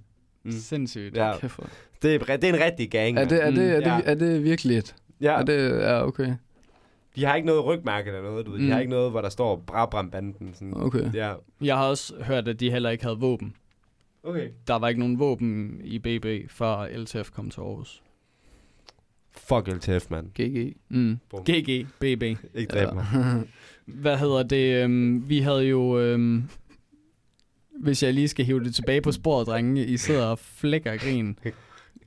Mm. 0.44 0.50
Sindssygt. 0.52 1.16
Ja, 1.16 1.32
Kæft, 1.40 1.56
hvor- 1.56 1.68
det 2.02 2.14
er, 2.14 2.36
det 2.36 2.44
er 2.44 2.54
en 2.54 2.60
rigtig 2.60 2.90
gang, 2.90 3.18
Er 3.18 3.24
det, 3.24 3.44
er, 3.44 3.50
det, 3.50 3.70
er, 3.70 3.80
det, 3.80 3.86
Ja. 3.86 4.00
er 4.04 4.14
det 4.14 4.44
virkelig? 4.44 4.82
Ja, 5.20 5.32
Er 5.40 5.42
det, 5.42 5.80
ja, 5.80 6.06
okay. 6.06 6.34
De 7.16 7.24
har 7.24 7.34
ikke 7.34 7.46
noget 7.46 7.64
rygmærke 7.64 8.08
eller 8.08 8.22
noget, 8.22 8.46
du 8.46 8.50
ved. 8.50 8.58
De 8.58 8.64
Mm. 8.64 8.70
har 8.70 8.78
ikke 8.80 8.90
noget, 8.90 9.10
hvor 9.10 9.20
der 9.20 9.28
står 9.28 9.56
Brabrand-banden. 9.66 10.54
Sådan. 10.54 10.74
Okay. 10.76 11.14
Ja. 11.14 11.34
Jeg 11.60 11.76
har 11.76 11.84
også 11.88 12.14
hørt, 12.22 12.48
at 12.48 12.60
de 12.60 12.70
heller 12.70 12.90
ikke 12.90 13.04
havde 13.04 13.18
våben. 13.18 13.54
Okay. 14.22 14.48
Der 14.66 14.74
var 14.74 14.88
ikke 14.88 14.98
nogen 15.00 15.18
våben 15.18 15.80
i 15.84 15.98
BB, 15.98 16.50
før 16.50 16.86
LTF 16.98 17.30
kom 17.30 17.50
til 17.50 17.60
Aarhus. 17.60 18.02
Fuck 19.30 19.68
LTF, 19.68 20.10
mand. 20.10 20.26
GG. 20.34 20.76
Mm. 20.88 21.18
Bum. 21.30 21.44
GG, 21.44 21.86
BB. 22.00 22.22
Ikke 22.22 22.38
Ja. 22.54 22.64
dræb 22.84 22.94
mig. 22.94 23.06
Hvad 24.02 24.18
hedder 24.18 24.42
det? 24.42 24.84
Øhm, 24.84 25.28
vi 25.28 25.38
havde 25.38 25.62
jo... 25.64 25.98
Øhm, 26.00 26.44
hvis 27.80 28.02
jeg 28.02 28.14
lige 28.14 28.28
skal 28.28 28.44
hive 28.44 28.64
det 28.64 28.74
tilbage 28.74 29.00
på 29.00 29.12
sporet, 29.12 29.46
drenge. 29.46 29.86
I 29.86 29.96
sidder 29.96 30.26
og 30.26 30.38
flækker 30.38 30.96
grin. 30.96 31.38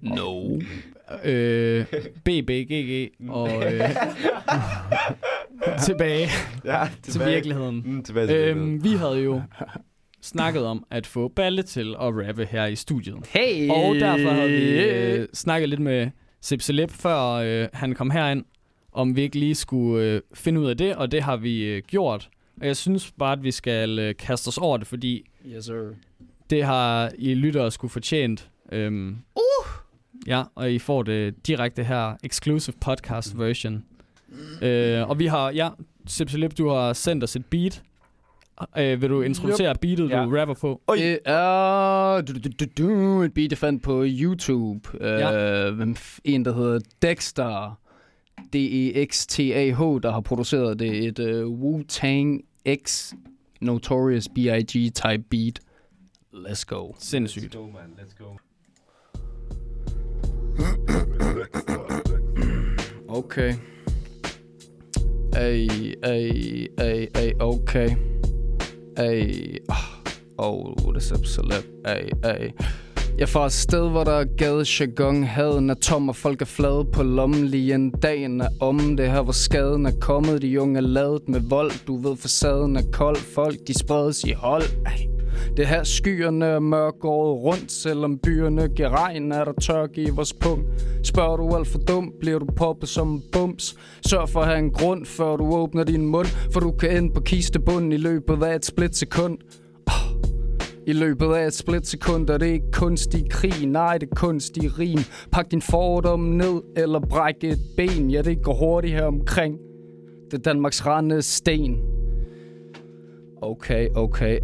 No. 0.05 0.59
Øh, 1.25 1.85
BBGG 2.23 3.11
og 3.29 3.73
øh, 3.73 3.89
tilbage 5.85 6.27
Ja, 6.65 6.87
til 7.03 7.21
virkeligheden. 7.25 7.83
Mm, 7.85 8.03
tilbage 8.03 8.27
til 8.27 8.35
virkeligheden. 8.35 8.73
Øhm, 8.73 8.83
vi 8.83 8.89
havde 8.89 9.19
jo 9.19 9.41
snakket 10.21 10.65
om 10.65 10.85
at 10.91 11.07
få 11.07 11.27
Balle 11.27 11.63
til 11.63 11.95
at 12.01 12.27
rappe 12.27 12.45
her 12.45 12.65
i 12.65 12.75
studiet. 12.75 13.15
Hey! 13.29 13.69
Og 13.69 13.95
derfor 13.95 14.29
havde 14.29 14.49
vi 14.49 14.79
øh, 14.79 15.27
snakket 15.33 15.69
lidt 15.69 15.81
med 15.81 16.09
Sip 16.41 16.61
Celeb, 16.61 16.91
før 16.91 17.19
øh, 17.31 17.67
han 17.73 17.93
kom 17.95 18.09
herind, 18.11 18.43
om 18.91 19.15
vi 19.15 19.21
ikke 19.21 19.39
lige 19.39 19.55
skulle 19.55 20.05
øh, 20.05 20.21
finde 20.33 20.59
ud 20.61 20.69
af 20.69 20.77
det, 20.77 20.95
og 20.95 21.11
det 21.11 21.21
har 21.23 21.37
vi 21.37 21.63
øh, 21.63 21.81
gjort. 21.87 22.29
Og 22.61 22.67
jeg 22.67 22.75
synes 22.75 23.11
bare, 23.19 23.31
at 23.33 23.43
vi 23.43 23.51
skal 23.51 23.99
øh, 23.99 24.15
kaste 24.19 24.47
os 24.47 24.57
over 24.57 24.77
det, 24.77 24.87
fordi 24.87 25.25
Yes, 25.55 25.65
sir. 25.65 25.81
det 26.49 26.63
har 26.63 27.11
I 27.17 27.33
lyttere 27.33 27.71
skulle 27.71 27.91
fortjent. 27.91 28.49
Øhm, 28.71 29.17
uh! 29.35 29.74
Ja, 30.27 30.43
og 30.55 30.71
I 30.71 30.79
får 30.79 31.03
det 31.03 31.47
direkte 31.47 31.83
her, 31.83 32.15
exclusive 32.23 32.75
podcast 32.81 33.39
version. 33.39 33.83
Øh, 34.61 35.09
og 35.09 35.19
vi 35.19 35.25
har, 35.25 35.49
ja, 35.49 35.69
Sip 36.07 36.29
Celeb, 36.29 36.57
du 36.57 36.69
har 36.69 36.93
sendt 36.93 37.23
os 37.23 37.35
et 37.35 37.45
beat. 37.45 37.83
Øh, 38.77 39.01
vil 39.01 39.09
du 39.09 39.21
introducere 39.21 39.69
yep. 39.69 39.79
beatet, 39.81 40.09
Ja. 40.09 40.23
du 40.23 40.35
rapper 40.39 40.53
på? 40.53 40.81
Oj. 40.87 40.95
Det 40.95 41.19
er 41.25 42.21
du, 42.21 42.33
du, 42.33 42.49
du, 42.59 42.65
du, 42.77 43.21
et 43.21 43.33
beat, 43.33 43.51
jeg 43.51 43.57
fandt 43.57 43.83
på 43.83 44.03
YouTube. 44.07 44.89
Ja. 45.01 45.29
Ja. 45.69 45.93
En, 46.23 46.45
der 46.45 46.53
hedder 46.55 46.79
Dexter. 47.01 47.79
E 48.37 48.47
D-E-X-T-A-H, 48.53 49.79
der 50.03 50.11
har 50.11 50.21
produceret 50.21 50.79
det. 50.79 51.07
Et 51.07 51.19
uh, 51.19 51.59
Wu-Tang 51.61 52.41
X 52.83 53.13
Notorious 53.61 54.27
B.I.G. 54.35 54.91
type 54.95 55.23
beat. 55.29 55.59
Let's 56.33 56.63
go. 56.67 56.93
Sindssygt. 56.99 57.55
Let's 57.55 57.57
go, 57.57 57.63
man. 57.65 57.93
Let's 57.99 58.23
go. 58.23 58.37
Okay. 63.09 63.53
Ey, 65.35 65.93
ey, 66.03 66.67
ey, 66.79 67.07
ey, 67.15 67.33
okay. 67.39 67.95
Ey, 68.97 69.59
oh, 69.69 69.75
ah. 69.75 70.01
oh, 70.37 70.93
det 70.93 71.11
er 71.11 71.17
celeb. 71.23 71.65
Ey, 71.85 72.09
ey. 72.23 72.51
Jeg 73.17 73.21
er 73.21 73.25
fra 73.25 73.45
et 73.45 73.53
sted, 73.53 73.89
hvor 73.89 74.03
der 74.03 74.11
er 74.11 74.25
gade, 74.37 74.65
jargon, 74.79 75.23
haden 75.23 75.69
er 75.69 75.73
tom, 75.73 76.09
og 76.09 76.15
folk 76.15 76.41
er 76.41 76.45
flade 76.45 76.85
på 76.93 77.03
lommen 77.03 77.47
lige 77.47 77.75
en 77.75 77.91
dagen 77.91 78.41
er 78.41 78.49
om. 78.59 78.97
Det 78.97 79.11
her, 79.11 79.21
hvor 79.21 79.33
skaden 79.33 79.85
er 79.85 79.99
kommet, 80.01 80.41
de 80.41 80.61
unge 80.61 80.77
er 80.77 80.81
lavet 80.81 81.29
med 81.29 81.39
vold. 81.39 81.71
Du 81.87 81.95
ved, 81.97 82.17
facaden 82.17 82.75
er 82.75 82.91
kold, 82.91 83.17
folk 83.17 83.57
de 83.67 83.79
spredes 83.79 84.23
i 84.23 84.31
hold. 84.31 84.63
Ey. 84.63 85.14
Det 85.57 85.67
her 85.67 85.83
skyerne 85.83 86.45
er 86.45 86.59
mørk 86.59 87.05
året 87.05 87.43
rundt, 87.43 87.71
selvom 87.71 88.17
byerne 88.17 88.67
giver 88.67 88.89
regn, 88.89 89.31
er 89.31 89.43
der 89.43 89.53
tørke 89.61 90.01
i 90.01 90.09
vores 90.09 90.33
pung. 90.33 90.65
Spørger 91.03 91.37
du 91.37 91.55
alt 91.55 91.67
for 91.67 91.79
dum, 91.79 92.13
bliver 92.19 92.39
du 92.39 92.45
poppet 92.45 92.89
som 92.89 93.11
en 93.11 93.23
bums. 93.31 93.75
Sørg 94.07 94.29
for 94.29 94.39
at 94.39 94.47
have 94.47 94.59
en 94.59 94.71
grund, 94.71 95.05
før 95.05 95.35
du 95.35 95.55
åbner 95.55 95.83
din 95.83 96.05
mund, 96.05 96.27
for 96.53 96.59
du 96.59 96.71
kan 96.71 96.97
ende 96.97 97.13
på 97.13 97.21
kistebunden 97.21 97.91
i 97.91 97.97
løbet 97.97 98.43
af 98.43 98.55
et 98.55 98.65
splitsekund. 98.65 99.37
I 100.87 100.93
løbet 100.93 101.25
af 101.25 101.47
et 101.47 101.53
splitsekund 101.53 102.29
er 102.29 102.37
det 102.37 102.45
ikke 102.45 102.71
kunstig 102.71 103.29
krig, 103.29 103.65
nej 103.65 103.97
det 103.97 104.09
er 104.11 104.15
kunstig 104.15 104.79
rim. 104.79 104.99
Pak 105.31 105.51
din 105.51 105.61
fordom 105.61 106.19
ned 106.19 106.61
eller 106.77 106.99
bræk 106.99 107.43
et 107.43 107.59
ben, 107.77 108.11
ja 108.11 108.21
det 108.21 108.43
går 108.43 108.53
hurtigt 108.53 108.93
her 108.93 109.05
omkring. 109.05 109.57
Det 110.31 110.37
er 110.37 110.41
Danmarks 110.41 110.85
rende 110.85 111.21
sten. 111.21 111.77
Okay, 113.41 113.89
okay. 113.95 114.39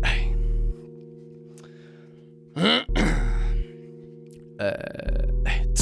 Øh, 2.58 2.84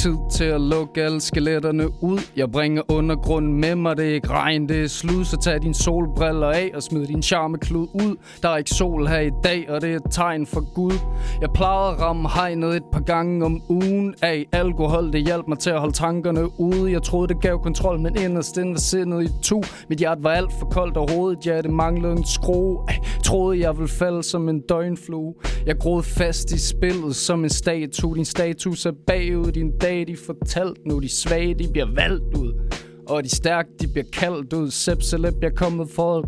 tid 0.02 0.16
til 0.30 0.44
at 0.44 0.60
lukke 0.60 1.02
alle 1.02 1.20
skeletterne 1.20 2.02
ud. 2.02 2.18
Jeg 2.36 2.50
bringer 2.50 2.82
undergrunden 2.88 3.60
med 3.60 3.74
mig 3.74 3.96
Det 3.96 4.10
er 4.10 4.14
ikke 4.14 4.28
regn, 4.28 4.68
det 4.68 4.82
er 4.82 4.88
slud. 4.88 5.24
Så 5.24 5.36
tag 5.36 5.62
dine 5.62 5.74
solbriller 5.74 6.46
af 6.46 6.70
og 6.74 6.82
smid 6.82 7.06
din 7.06 7.22
charmeklud 7.22 7.88
ud. 7.94 8.16
Der 8.42 8.48
er 8.48 8.56
ikke 8.56 8.70
sol 8.70 9.06
her 9.06 9.20
i 9.20 9.30
dag 9.44 9.70
Og 9.70 9.80
det 9.80 9.92
er 9.92 9.96
et 9.96 10.02
tegn 10.10 10.46
for 10.46 10.74
Gud. 10.74 10.92
Jeg 11.40 11.48
plejede 11.54 11.92
at 11.92 12.00
ramme 12.00 12.28
hegnet 12.28 12.76
et 12.76 12.82
par 12.92 13.00
gange 13.00 13.44
om 13.44 13.62
ugen. 13.68 14.14
Af 14.22 14.46
alkohol, 14.52 15.12
det 15.12 15.24
hjalp 15.26 15.48
mig 15.48 15.58
til 15.58 15.70
at 15.70 15.80
holde 15.80 15.94
tankerne 15.94 16.60
ude. 16.60 16.92
Jeg 16.92 17.02
troede 17.02 17.34
det 17.34 17.42
gav 17.42 17.62
kontrol, 17.62 18.00
men 18.00 18.16
inderst 18.16 18.56
inde 18.56 18.72
var 18.72 18.78
sindet 18.78 19.22
i 19.22 19.28
tu 19.42 19.62
Mit 19.88 19.98
hjerte 19.98 20.22
var 20.22 20.30
alt 20.30 20.52
for 20.58 20.66
koldt 20.66 20.96
og 20.96 21.10
hovedet, 21.10 21.46
ja 21.46 21.62
det 21.62 21.70
manglede 21.70 22.12
en 22.12 22.26
skrue. 22.26 22.78
Ej, 22.88 22.94
Troede 23.24 23.60
jeg 23.60 23.76
ville 23.76 23.88
falde 23.88 24.22
som 24.22 24.48
en 24.48 24.60
døgnflue. 24.60 25.34
Jeg 25.66 25.76
groede 25.78 26.02
fast 26.02 26.52
i 26.52 26.58
spillet 26.58 27.16
som 27.16 27.44
en 27.44 27.50
statue. 27.50 28.16
Din 28.16 28.24
status 28.24 28.86
er 28.86 28.92
bagud, 29.06 29.52
din 29.52 29.70
dag 29.78 29.89
de 29.90 30.16
fortalt 30.16 30.86
nu 30.86 31.00
De 31.00 31.08
svage 31.08 31.54
de 31.54 31.68
bliver 31.72 31.94
valgt 31.94 32.36
ud 32.36 32.70
Og 33.06 33.24
de 33.24 33.28
stærke 33.28 33.68
de 33.80 33.88
bliver 33.88 34.06
kaldt 34.12 34.52
ud 34.52 34.70
Sepp 34.70 35.02
Celeb 35.02 35.34
jeg 35.42 35.48
er 35.48 35.54
kommet 35.54 35.90
for 35.90 36.18
at 36.18 36.24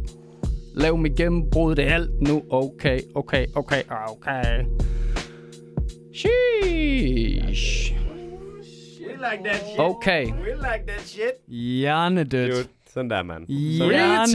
Lav 0.75 0.99
mig 0.99 1.17
gennembrud, 1.17 1.75
det 1.75 1.89
er 1.89 1.95
alt 1.95 2.23
nu 2.23 2.43
Okay, 2.51 3.01
okay, 3.15 3.47
okay, 3.55 3.83
okay 4.09 4.65
Sheesh. 6.15 7.93
We 9.01 9.17
like 9.17 9.43
that 9.45 9.63
shit. 9.67 9.79
Okay. 9.79 10.27
We 10.27 10.55
like 10.55 10.85
that 10.87 11.01
shit. 11.01 11.33
Hjernedødt. 11.49 12.53
Dude, 12.55 12.69
sådan 12.95 13.11
der, 13.11 13.23
mand. 13.23 13.47
Hjernedødt. 13.49 14.33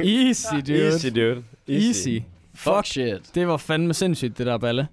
Easy, 0.00 0.54
dude. 0.54 0.86
Easy, 0.86 1.06
dude. 1.06 1.44
Easy. 1.68 2.18
Fuck 2.54 2.74
Fuck, 2.76 2.86
shit. 2.86 3.34
det 3.34 3.48
var 3.48 3.56
fandme 3.56 3.94
sindssygt, 3.94 4.38
det 4.38 4.46
der 4.46 4.58
balle. 4.58 4.88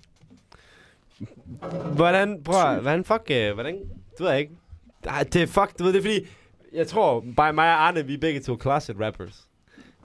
Hvordan, 1.96 2.44
prøv 2.44 2.62
at- 2.72 2.82
hvordan 2.82 3.04
fuck, 3.04 3.22
øh, 3.32 3.54
hvordan, 3.54 3.76
du 4.20 4.24
ved 4.24 4.32
jeg 4.32 4.40
ikke. 4.40 4.52
Ej, 5.08 5.24
det 5.34 5.42
er 5.42 5.46
fuck, 5.48 5.80
du 5.80 5.84
ved, 5.84 5.94
det 5.94 6.00
er 6.00 6.04
fordi, 6.04 6.28
jeg 6.74 6.88
tror, 6.88 7.26
bare 7.38 7.54
mig 7.54 7.66
og 7.74 7.88
Arne, 7.88 8.06
vi 8.06 8.14
er 8.14 8.18
begge 8.18 8.40
to 8.40 8.58
closet 8.62 8.96
rappers. 9.00 9.48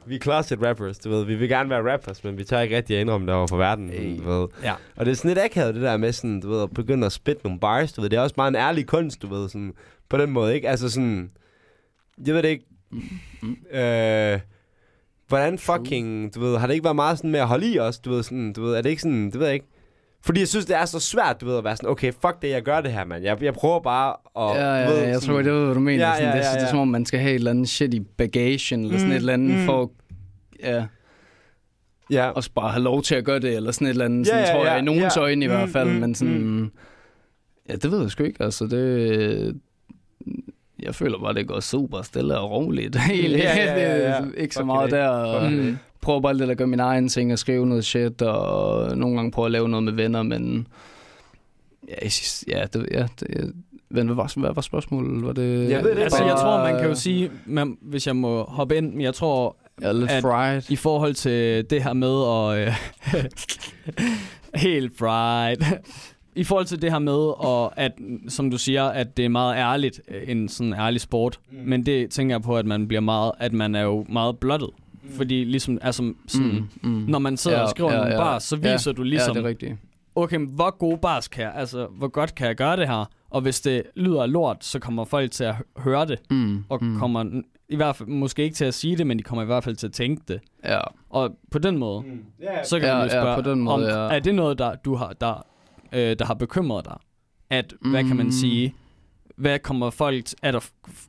Vi 0.06 0.14
er 0.14 0.18
closet 0.20 0.58
rappers, 0.62 0.98
du 0.98 1.10
ved. 1.10 1.24
Vi 1.24 1.34
vil 1.34 1.48
gerne 1.48 1.70
være 1.70 1.92
rappers, 1.92 2.24
men 2.24 2.38
vi 2.38 2.44
tør 2.44 2.60
ikke 2.60 2.76
rigtig 2.76 2.96
at 2.96 3.00
indrømme 3.00 3.26
det 3.26 3.34
over 3.34 3.46
for 3.46 3.56
verden, 3.56 3.90
Ey. 3.90 4.18
du 4.18 4.22
ved. 4.30 4.48
Ja. 4.62 4.74
Og 4.96 5.06
det 5.06 5.12
er 5.12 5.16
sådan 5.16 5.28
lidt 5.28 5.38
akavet, 5.44 5.74
det 5.74 5.82
der 5.82 5.96
med 5.96 6.12
sådan, 6.12 6.40
du 6.40 6.48
ved, 6.48 6.62
at 6.62 6.70
begynde 6.74 7.06
at 7.06 7.12
spit 7.12 7.44
nogle 7.44 7.60
bars, 7.60 7.92
du 7.92 8.00
ved. 8.00 8.10
Det 8.10 8.16
er 8.16 8.20
også 8.20 8.34
bare 8.34 8.48
en 8.48 8.54
ærlig 8.56 8.86
kunst, 8.86 9.22
du 9.22 9.26
ved, 9.26 9.48
sådan, 9.48 9.72
på 10.08 10.16
den 10.18 10.30
måde, 10.30 10.54
ikke? 10.54 10.68
Altså 10.68 10.90
sådan, 10.90 11.30
jeg 12.26 12.34
ved 12.34 12.42
det 12.42 12.48
ikke. 12.48 12.64
Øh, 13.70 14.40
hvordan 15.28 15.58
fucking, 15.58 16.34
du 16.34 16.40
ved, 16.40 16.58
har 16.58 16.66
det 16.66 16.74
ikke 16.74 16.84
været 16.84 16.96
meget 16.96 17.18
sådan 17.18 17.30
med 17.30 17.40
at 17.40 17.46
holde 17.46 17.72
i 17.72 17.78
os, 17.78 17.98
du 17.98 18.10
ved, 18.10 18.22
sådan, 18.22 18.52
du 18.52 18.62
ved, 18.62 18.74
er 18.74 18.82
det 18.82 18.90
ikke 18.90 19.02
sådan, 19.02 19.24
det 19.30 19.38
ved 19.38 19.46
jeg 19.46 19.54
ikke. 19.54 19.66
Fordi 20.24 20.40
jeg 20.40 20.48
synes, 20.48 20.66
det 20.66 20.76
er 20.76 20.84
så 20.84 21.00
svært, 21.00 21.40
du 21.40 21.46
ved, 21.46 21.58
at 21.58 21.64
være 21.64 21.76
sådan, 21.76 21.88
okay, 21.90 22.12
fuck 22.12 22.42
det, 22.42 22.50
jeg 22.50 22.62
gør 22.62 22.80
det 22.80 22.92
her, 22.92 23.04
mand. 23.04 23.24
Jeg, 23.24 23.42
jeg 23.42 23.54
prøver 23.54 23.80
bare 23.80 24.14
at, 24.36 24.62
Ja, 24.62 24.84
du 24.86 24.90
ved, 24.90 25.00
ja, 25.02 25.08
jeg 25.08 25.14
sådan, 25.20 25.34
tror, 25.34 25.42
det 25.42 25.52
er, 25.52 25.64
hvad 25.64 25.74
du 25.74 25.80
mener. 25.80 26.06
Ja, 26.08 26.14
sådan, 26.14 26.28
ja, 26.28 26.36
det, 26.36 26.44
er- 26.44 26.48
ja, 26.48 26.52
det 26.54 26.58
er 26.60 26.64
ja. 26.64 26.70
som 26.70 26.78
om, 26.78 26.88
man 26.88 27.06
skal 27.06 27.20
have 27.20 27.30
et 27.30 27.34
eller 27.34 27.50
andet 27.50 27.68
shit 27.68 27.94
i 27.94 28.00
bagagen, 28.00 28.84
eller 28.84 28.98
sådan 28.98 29.06
Mm, 29.08 29.12
et 29.12 29.16
eller 29.16 29.32
andet, 29.32 29.58
mm. 29.60 29.64
for 29.64 29.90
ja, 30.62 30.84
Ja, 32.10 32.28
også 32.30 32.50
bare 32.54 32.70
have 32.72 32.82
lov 32.82 33.02
til 33.02 33.14
at 33.14 33.24
gøre 33.24 33.38
det, 33.40 33.56
eller 33.56 33.72
sådan 33.72 33.86
et 33.86 33.90
eller 33.90 34.04
andet, 34.04 34.26
Ja, 34.26 34.30
sådan, 34.30 34.44
ja, 34.46 34.52
tror 34.52 34.64
jeg, 34.64 34.72
ja, 34.74 34.78
i 34.78 34.84
nogens 34.84 35.16
ja. 35.16 35.20
øjne 35.22 35.44
i 35.44 35.48
Mm, 35.48 35.54
hvert 35.54 35.68
fald, 35.68 35.88
mm, 35.88 35.94
men 35.94 36.14
sådan, 36.14 36.70
ja, 37.68 37.74
det 37.76 37.90
ved 37.90 38.00
jeg 38.00 38.10
sgu 38.10 38.24
ikke, 38.24 38.42
altså 38.44 38.66
det, 38.66 39.60
jeg 40.82 40.94
føler 40.94 41.18
bare, 41.18 41.34
det 41.34 41.48
går 41.48 41.60
super 41.60 42.02
stille 42.02 42.38
og 42.38 42.50
roligt, 42.50 42.96
egentlig, 43.10 43.38
Ja, 43.38 43.56
ja, 43.56 43.80
ja, 43.80 44.10
ja. 44.10 44.24
Ikke 44.36 44.54
så 44.54 44.64
meget 44.64 44.90
der, 44.90 45.08
og 45.08 45.50
det. 45.50 45.78
Prøver 46.06 46.20
bare 46.20 46.34
lidt 46.36 46.50
at 46.50 46.58
gøre 46.58 46.68
min 46.68 46.80
egen 46.80 47.08
ting, 47.08 47.32
og 47.32 47.38
skrive 47.38 47.66
noget 47.66 47.84
shit, 47.84 48.22
og 48.22 48.96
nogle 48.96 49.16
gange 49.16 49.30
prøve 49.30 49.46
at 49.46 49.52
lave 49.52 49.68
noget 49.68 49.82
med 49.84 49.92
venner, 49.92 50.22
men 50.22 50.66
ja, 51.88 51.94
jeg 52.02 52.12
synes- 52.12 52.44
ja, 52.48 52.64
det, 52.72 52.88
ja, 52.90 53.06
det, 53.20 53.52
men 53.90 54.06
hvad 54.06 54.14
var, 54.16 54.32
hvad 54.40 54.50
var 54.54 54.62
spørgsmålet? 54.62 55.24
Var 55.26 55.32
det, 55.32 55.70
Jeg 55.70 55.84
ved 55.84 55.90
det 55.96 56.02
Altså, 56.02 56.18
bare- 56.18 56.28
jeg 56.28 56.36
tror, 56.38 56.62
man 56.72 56.80
kan 56.80 56.88
jo 56.88 56.94
sige, 56.94 57.30
man, 57.46 57.76
hvis 57.82 58.06
jeg 58.06 58.16
må 58.16 58.42
hoppe 58.44 58.76
ind, 58.76 58.92
men 58.92 59.00
jeg 59.00 59.14
tror, 59.14 59.56
Ja, 59.82 59.92
lidt 59.92 60.10
at- 60.10 60.22
fried. 60.22 60.62
i 60.70 60.76
forhold 60.76 61.14
til 61.14 61.70
det 61.70 61.82
her 61.82 61.92
med 61.92 62.08
at... 62.58 62.68
Øh, 62.68 62.74
helt 64.54 64.98
fried. 64.98 65.56
I 66.34 66.44
forhold 66.44 66.66
til 66.66 66.82
det 66.82 66.92
her 66.92 66.98
med, 66.98 67.44
og 67.44 67.78
at, 67.80 67.92
som 68.28 68.50
du 68.50 68.58
siger, 68.58 68.84
at 68.84 69.16
det 69.16 69.24
er 69.24 69.28
meget 69.28 69.56
ærligt, 69.56 70.00
øh, 70.08 70.22
en 70.30 70.48
sådan 70.48 70.72
ærlig 70.72 71.00
sport. 71.00 71.40
Mm. 71.50 71.58
Men 71.68 71.86
det 71.86 72.10
tænker 72.10 72.34
jeg 72.34 72.42
på, 72.42 72.56
at 72.56 72.66
man 72.66 72.88
bliver 72.88 73.00
meget, 73.00 73.32
at 73.38 73.52
man 73.52 73.74
er 73.74 73.82
jo 73.82 74.06
meget 74.08 74.38
blottet. 74.38 74.70
Mm. 75.06 75.12
Fordi 75.16 75.44
ligesom, 75.44 75.78
altså 75.82 76.14
sådan, 76.26 76.68
mm. 76.82 76.88
mm. 76.90 77.04
når 77.08 77.18
man 77.18 77.36
sidder 77.36 77.56
Ja, 77.56 77.62
og 77.62 77.70
skriver 77.70 77.92
ja, 77.92 77.98
nogle 77.98 78.12
ja. 78.14 78.20
bars, 78.20 78.42
så 78.42 78.56
viser 78.56 78.92
du 78.92 79.02
ligesom, 79.02 79.36
Ja, 79.36 79.40
det 79.40 79.44
er 79.46 79.48
rigtigt. 79.48 79.74
okay, 80.14 80.38
hvor 80.38 80.78
gode 80.78 80.98
bars 80.98 81.28
kan 81.28 81.44
jeg, 81.44 81.52
altså, 81.54 81.86
hvor 81.86 82.08
godt 82.08 82.34
kan 82.34 82.46
jeg 82.46 82.56
gøre 82.56 82.76
det 82.76 82.88
her? 82.88 83.04
Og 83.30 83.40
hvis 83.40 83.60
det 83.60 83.82
lyder 83.96 84.26
lort, 84.26 84.64
så 84.64 84.78
kommer 84.78 85.04
folk 85.04 85.30
til 85.30 85.44
at 85.44 85.54
hø- 85.54 85.62
høre 85.82 86.06
det, 86.06 86.18
Mm. 86.30 86.64
og 86.68 86.84
mm. 86.84 86.98
kommer 86.98 87.42
i 87.68 87.76
hvert 87.76 87.96
fald, 87.96 88.08
måske 88.08 88.42
ikke 88.42 88.54
til 88.54 88.64
at 88.64 88.74
sige 88.74 88.96
det, 88.96 89.06
men 89.06 89.18
de 89.18 89.22
kommer 89.22 89.42
i 89.42 89.46
hvert 89.46 89.64
fald 89.64 89.76
til 89.76 89.86
at 89.86 89.92
tænke 89.92 90.22
det. 90.28 90.40
Ja. 90.64 90.80
Og 91.10 91.30
på 91.50 91.58
den 91.58 91.78
måde, 91.78 92.02
mm. 92.02 92.24
ja, 92.42 92.64
så 92.64 92.78
kan 92.80 92.88
Ja, 92.88 92.94
man 92.94 93.08
jo 93.08 93.14
ja, 93.14 93.20
spørge, 93.22 93.42
på 93.42 93.50
den 93.50 93.60
måde, 93.60 93.74
om, 93.74 93.82
ja. 93.82 94.16
er 94.16 94.18
det 94.18 94.34
noget, 94.34 94.58
der, 94.58 94.74
du 94.74 94.94
har, 94.94 95.12
der, 95.12 95.46
øh, 95.92 96.16
der 96.18 96.24
har 96.24 96.34
bekymret 96.34 96.84
dig? 96.84 96.96
At, 97.50 97.74
mm. 97.82 97.90
hvad 97.90 98.04
kan 98.04 98.16
man 98.16 98.26
Mm. 98.26 98.32
sige, 98.32 98.74
hvad 99.36 99.58
kommer 99.58 99.90
folk, 99.90 100.24
er 100.42 100.52
der, 100.52 100.60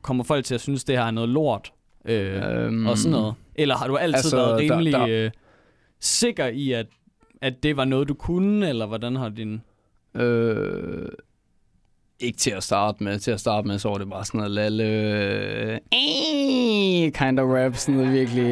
kommer 0.01 0.23
folk 0.23 0.45
til 0.45 0.55
at 0.55 0.61
synes, 0.61 0.83
det 0.83 0.97
her 0.97 1.03
er 1.05 1.11
noget 1.11 1.29
lort? 1.29 1.71
Øh, 2.07 2.65
Øhm, 2.65 2.87
og 2.87 2.97
sådan 2.97 3.11
noget. 3.11 3.33
Eller 3.55 3.75
har 3.75 3.87
du 3.87 3.95
altid 3.97 4.15
altså, 4.15 4.35
været 4.35 4.49
der- 4.69 4.73
rimelig 4.75 4.93
der- 4.93 5.07
Øh, 5.25 5.31
sikker 5.99 6.45
i, 6.47 6.71
at, 6.71 6.85
at 7.41 7.63
det 7.63 7.77
var 7.77 7.85
noget, 7.85 8.07
du 8.07 8.13
kunne, 8.13 8.69
eller 8.69 8.85
hvordan 8.85 9.15
har 9.15 9.29
din... 9.29 9.61
Øh, 10.15 11.09
ikke 12.19 12.37
til 12.37 12.51
at 12.51 12.63
starte 12.63 13.03
med. 13.03 13.19
Til 13.19 13.31
at 13.31 13.39
starte 13.39 13.67
med, 13.67 13.79
så 13.79 13.89
var 13.89 13.97
det 13.97 14.09
bare 14.09 14.25
sådan 14.25 14.37
noget 14.37 14.51
lalle... 14.51 14.83
Øh, 14.83 15.79
kind 17.11 17.39
of 17.39 17.49
rap. 17.49 17.75
Sådan 17.75 17.95
noget 17.95 18.13
virkelig... 18.13 18.43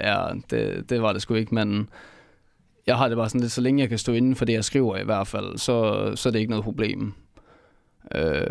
Ja, 0.00 0.26
det, 0.50 0.90
det 0.90 1.02
var 1.02 1.12
det 1.12 1.22
sgu 1.22 1.34
ikke, 1.34 1.54
men... 1.54 1.88
Jeg 2.86 2.96
har 2.96 3.08
det 3.08 3.16
bare 3.16 3.28
sådan 3.28 3.40
lidt, 3.40 3.52
så 3.52 3.60
længe 3.60 3.80
jeg 3.80 3.88
kan 3.88 3.98
stå 3.98 4.12
inden 4.12 4.36
for 4.36 4.44
det, 4.44 4.52
jeg 4.52 4.64
skriver 4.64 4.96
i 4.96 5.04
hvert 5.04 5.26
fald, 5.26 5.58
så, 5.58 6.12
så 6.16 6.28
er 6.28 6.30
det 6.32 6.38
ikke 6.38 6.50
noget 6.50 6.64
problem. 6.64 7.12
Øh, 8.14 8.46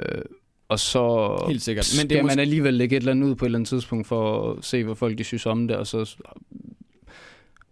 og 0.76 0.80
så 0.80 1.46
Helt 1.48 1.62
sikkert. 1.62 1.94
Men 2.00 2.10
det 2.10 2.16
er 2.16 2.20
skal 2.20 2.26
man 2.26 2.40
alligevel 2.40 2.74
lægge 2.74 2.96
et 2.96 3.02
eller 3.02 3.12
andet 3.12 3.28
ud 3.28 3.36
på 3.36 3.46
et 3.46 3.48
eller 3.48 3.58
andet 3.58 3.70
tidspunkt, 3.70 4.08
for 4.08 4.52
at 4.52 4.66
se, 4.66 4.84
hvad 4.84 4.96
folk 4.96 5.18
de 5.18 5.24
synes 5.24 5.46
om 5.46 5.68
det, 5.68 5.78
og 5.78 5.88
så 5.88 6.16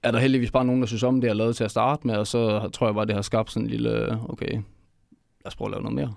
er 0.03 0.11
der 0.11 0.19
heldigvis 0.19 0.51
bare 0.51 0.65
nogen, 0.65 0.81
der 0.81 0.87
synes 0.87 1.03
om 1.03 1.21
det, 1.21 1.27
jeg 1.27 1.35
lavet 1.35 1.55
til 1.55 1.63
at 1.63 1.71
starte 1.71 2.07
med, 2.07 2.15
og 2.15 2.27
så 2.27 2.69
tror 2.73 2.87
jeg 2.87 2.95
bare, 2.95 3.05
det 3.05 3.15
har 3.15 3.21
skabt 3.21 3.51
sådan 3.51 3.65
en 3.65 3.69
lille, 3.69 4.19
okay, 4.29 4.51
lad 4.51 5.45
os 5.45 5.55
prøve 5.55 5.67
at 5.67 5.71
lave 5.71 5.81
noget 5.81 5.95
mere. 5.95 6.13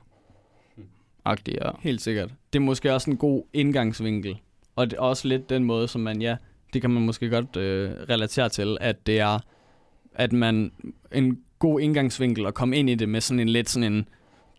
Agtigt, 1.25 1.59
ja. 1.64 1.70
Helt 1.81 2.01
sikkert. 2.01 2.31
Det 2.53 2.59
er 2.59 2.62
måske 2.62 2.94
også 2.94 3.11
en 3.11 3.16
god 3.16 3.42
indgangsvinkel. 3.53 4.37
Og 4.77 4.90
det 4.90 4.96
er 4.96 5.01
også 5.01 5.29
lidt 5.29 5.51
den 5.51 5.64
måde, 5.64 5.88
som 5.88 6.01
man, 6.01 6.22
ja, 6.22 6.37
det 6.72 6.81
kan 6.81 6.90
man 6.90 7.03
måske 7.03 7.31
godt 7.31 7.57
øh, 7.57 7.90
relatere 8.09 8.49
til, 8.49 8.77
at 8.81 9.07
det 9.07 9.20
er, 9.20 9.38
at 10.14 10.33
man, 10.33 10.72
en 11.12 11.38
god 11.59 11.81
indgangsvinkel 11.81 12.46
at 12.46 12.55
komme 12.55 12.77
ind 12.77 12.90
i 12.90 12.94
det 12.94 13.09
med 13.09 13.20
sådan 13.20 13.40
en 13.40 13.49
lidt 13.49 13.70
sådan 13.70 13.92
en, 13.92 14.09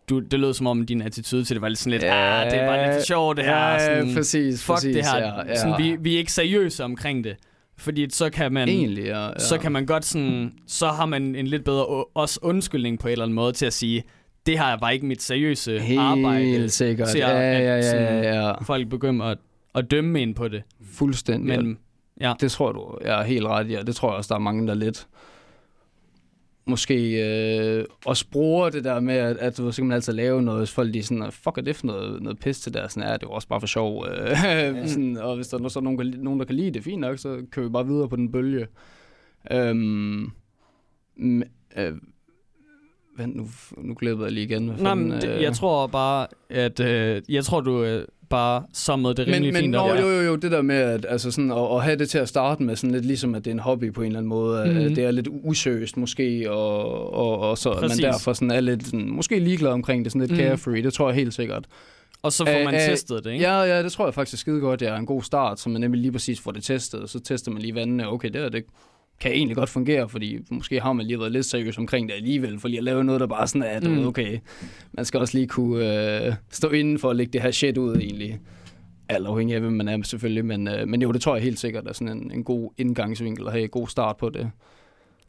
du, 0.08 0.18
det 0.18 0.40
lød 0.40 0.54
som 0.54 0.66
om 0.66 0.86
din 0.86 1.02
attitude 1.02 1.44
til 1.44 1.54
det 1.56 1.62
var 1.62 1.68
lidt 1.68 1.78
sådan 1.78 1.90
lidt, 1.92 2.02
ja, 2.02 2.40
ah, 2.44 2.50
det 2.50 2.60
er 2.60 2.66
bare 2.66 2.86
lidt 2.86 2.96
for 2.96 3.04
sjovt 3.06 3.36
det 3.36 3.44
her. 3.44 3.56
Ja, 3.72 3.78
sådan, 3.86 4.14
præcis, 4.14 4.62
fuck 4.64 4.74
præcis, 4.74 4.96
det 4.96 5.04
her. 5.06 5.16
ja, 5.18 5.46
ja. 5.48 5.56
Sådan, 5.56 5.84
vi, 5.84 5.96
vi 6.00 6.14
er 6.14 6.18
ikke 6.18 6.32
seriøse 6.32 6.84
omkring 6.84 7.24
det. 7.24 7.36
Fordi 7.78 8.06
så 8.10 8.30
kan 8.30 8.52
man, 8.52 8.68
Egentlig, 8.68 9.04
ja. 9.04 9.26
ja. 9.26 9.38
så 9.38 9.58
kan 9.58 9.72
man 9.72 9.86
godt 9.86 10.04
sådan, 10.04 10.52
så 10.66 10.86
har 10.88 11.06
man 11.06 11.34
en 11.34 11.46
lidt 11.46 11.64
bedre 11.64 11.84
også 12.14 12.38
undskyldning 12.42 12.98
på 12.98 13.08
en 13.08 13.12
eller 13.12 13.24
anden 13.24 13.34
måde 13.34 13.52
til 13.52 13.66
at 13.66 13.72
sige, 13.72 14.02
det 14.46 14.58
her 14.58 14.66
er 14.66 14.76
bare 14.76 14.94
ikke 14.94 15.06
mit 15.06 15.22
seriøse 15.22 15.80
Helt 15.80 16.00
arbejde. 16.00 16.68
sikkert. 16.68 17.08
til 17.08 17.18
Ja, 17.18 17.30
at- 17.30 17.62
ja, 17.64 17.74
ja, 17.76 17.82
sådan- 17.82 18.24
ja, 18.24 18.46
ja. 18.46 18.62
Folk 18.62 18.88
begynder 18.88 19.26
at, 19.26 19.38
at 19.74 19.90
dømme 19.90 20.22
ind 20.22 20.34
på 20.34 20.48
det. 20.48 20.62
Fuldstændig. 20.92 21.58
Men 21.58 21.78
ja, 22.20 22.32
Det 22.40 22.50
tror 22.52 22.72
du, 22.72 22.98
jeg 23.04 23.20
er 23.20 23.24
helt 23.24 23.46
ret 23.46 23.70
i, 23.70 23.74
og 23.74 23.86
det 23.86 23.96
tror 23.96 24.08
jeg 24.10 24.16
også, 24.16 24.28
der 24.28 24.34
er 24.34 24.38
mange, 24.38 24.66
der 24.66 24.74
lidt 24.74 25.06
måske 26.68 26.96
øh, 27.78 27.84
også 28.06 28.26
bruger 28.30 28.70
det 28.70 28.84
der 28.84 29.00
med, 29.00 29.14
at, 29.14 29.36
at 29.36 29.56
så 29.56 29.72
kan 29.76 29.86
man 29.86 29.94
altid 29.94 30.12
lave 30.12 30.42
noget, 30.42 30.60
hvis 30.60 30.72
folk 30.72 30.94
de 30.94 31.02
sådan, 31.02 31.32
fuck 31.32 31.58
er 31.58 31.62
det 31.62 31.76
for 31.76 31.86
noget, 31.86 32.22
noget 32.22 32.38
pis 32.38 32.60
til 32.60 32.74
der, 32.74 32.88
sådan 32.88 33.08
er 33.08 33.16
det 33.16 33.22
er 33.22 33.28
jo 33.28 33.32
også 33.32 33.48
bare 33.48 33.60
for 33.60 33.66
sjov. 33.66 34.06
Øh, 34.06 34.36
sådan, 34.88 35.16
og 35.16 35.36
hvis 35.36 35.48
der 35.48 35.64
er 35.64 35.68
så 35.68 35.80
nogen, 35.80 36.14
nogen, 36.18 36.40
der 36.40 36.46
kan 36.46 36.56
lide 36.56 36.70
det, 36.70 36.84
fint 36.84 37.00
nok, 37.00 37.18
så 37.18 37.42
kører 37.50 37.66
vi 37.66 37.72
bare 37.72 37.86
videre 37.86 38.08
på 38.08 38.16
den 38.16 38.32
bølge. 38.32 38.66
Øhm, 39.50 40.32
øh, 41.76 41.94
vent, 43.18 43.36
nu, 43.36 43.46
nu 43.76 43.94
glæder 43.94 44.22
jeg 44.22 44.32
lige 44.32 44.44
igen. 44.44 44.68
Hvad 44.68 44.76
Nej, 44.76 44.90
fanden, 44.90 45.08
men 45.08 45.20
det, 45.20 45.36
øh, 45.36 45.42
jeg 45.42 45.52
tror 45.52 45.86
bare, 45.86 46.26
at 46.50 46.80
øh, 46.80 47.22
jeg 47.28 47.44
tror, 47.44 47.60
du 47.60 47.84
øh, 47.84 48.04
bare 48.28 48.62
summede 48.72 49.14
det 49.14 49.26
men, 49.26 49.34
rimelig 49.34 49.52
men 49.52 49.62
fint 49.62 49.76
op. 49.76 50.00
jo, 50.00 50.08
jo, 50.08 50.20
jo, 50.20 50.36
det 50.36 50.50
der 50.50 50.62
med 50.62 50.76
at, 50.76 51.06
altså 51.08 51.30
sådan, 51.30 51.50
at, 51.50 51.76
at 51.76 51.82
have 51.82 51.96
det 51.96 52.10
til 52.10 52.18
at 52.18 52.28
starte 52.28 52.62
med, 52.62 52.76
sådan 52.76 52.90
lidt 52.90 53.04
ligesom 53.04 53.34
at 53.34 53.44
det 53.44 53.50
er 53.50 53.54
en 53.54 53.60
hobby 53.60 53.92
på 53.92 54.00
en 54.00 54.06
eller 54.06 54.18
anden 54.18 54.28
måde. 54.28 54.64
Mm. 54.66 54.94
Det 54.94 55.04
er 55.04 55.10
lidt 55.10 55.28
useriøst 55.30 55.96
måske, 55.96 56.50
og, 56.50 57.14
og, 57.14 57.38
og 57.38 57.58
så 57.58 57.72
Præcis. 57.72 58.02
man 58.02 58.12
derfor 58.12 58.32
sådan 58.32 58.50
er 58.50 58.60
lidt 58.60 58.84
sådan, 58.86 59.10
måske 59.10 59.38
ligeglad 59.38 59.70
omkring 59.70 60.04
det, 60.04 60.12
sådan 60.12 60.20
lidt 60.20 60.30
mm. 60.30 60.36
carefree, 60.36 60.82
det 60.82 60.92
tror 60.92 61.08
jeg 61.08 61.16
helt 61.16 61.34
sikkert. 61.34 61.64
Og 62.22 62.32
så 62.32 62.44
får 62.44 62.64
man 62.64 62.74
øh, 62.74 62.80
testet 62.80 63.24
det, 63.24 63.32
ikke? 63.32 63.44
Ja, 63.44 63.62
ja, 63.62 63.82
det 63.82 63.92
tror 63.92 64.06
jeg 64.06 64.14
faktisk 64.14 64.40
skide 64.40 64.60
godt, 64.60 64.80
det 64.80 64.88
er 64.88 64.96
en 64.96 65.06
god 65.06 65.22
start, 65.22 65.60
så 65.60 65.68
man 65.68 65.80
nemlig 65.80 66.00
lige 66.00 66.12
præcis 66.12 66.40
får 66.40 66.50
det 66.50 66.62
testet, 66.62 67.00
og 67.00 67.08
så 67.08 67.20
tester 67.20 67.50
man 67.50 67.62
lige 67.62 67.74
vandene, 67.74 68.08
okay, 68.08 68.28
det, 68.28 68.40
her, 68.40 68.48
det 68.48 68.64
kan 69.20 69.32
egentlig 69.32 69.56
godt 69.56 69.68
fungere, 69.68 70.08
fordi 70.08 70.38
måske 70.50 70.80
har 70.80 70.92
man 70.92 71.06
lige 71.06 71.18
været 71.18 71.32
lidt 71.32 71.46
seriøs 71.46 71.78
omkring 71.78 72.08
det 72.08 72.14
alligevel, 72.14 72.58
for 72.60 72.68
lige 72.68 72.78
at 72.78 72.84
lave 72.84 73.04
noget, 73.04 73.20
der 73.20 73.26
bare 73.26 73.46
sådan 73.46 73.62
er, 73.62 73.80
du 73.80 73.88
Mm. 73.88 73.96
ved, 73.96 74.06
okay, 74.06 74.38
man 74.92 75.04
skal 75.04 75.20
også 75.20 75.38
lige 75.38 75.46
kunne 75.46 76.26
øh, 76.26 76.32
stå 76.50 76.68
inden 76.68 76.98
for 76.98 77.10
at 77.10 77.16
lægge 77.16 77.32
det 77.32 77.42
her 77.42 77.50
shit 77.50 77.78
ud 77.78 77.96
egentlig. 77.96 78.40
Alt 79.08 79.26
afhængig 79.26 79.54
af, 79.54 79.60
hvem 79.60 79.72
man 79.72 79.88
er 79.88 80.02
selvfølgelig, 80.02 80.44
men, 80.44 80.68
øh, 80.68 80.88
men 80.88 81.02
jo, 81.02 81.12
det 81.12 81.20
tror 81.20 81.34
jeg 81.36 81.42
helt 81.44 81.58
sikkert 81.58 81.86
er 81.86 81.92
sådan 81.92 82.16
en, 82.18 82.30
en 82.34 82.44
god 82.44 82.70
indgangsvinkel 82.78 83.46
at 83.46 83.52
have 83.52 83.62
en 83.64 83.68
god 83.70 83.88
start 83.88 84.16
på 84.16 84.28
det. 84.30 84.50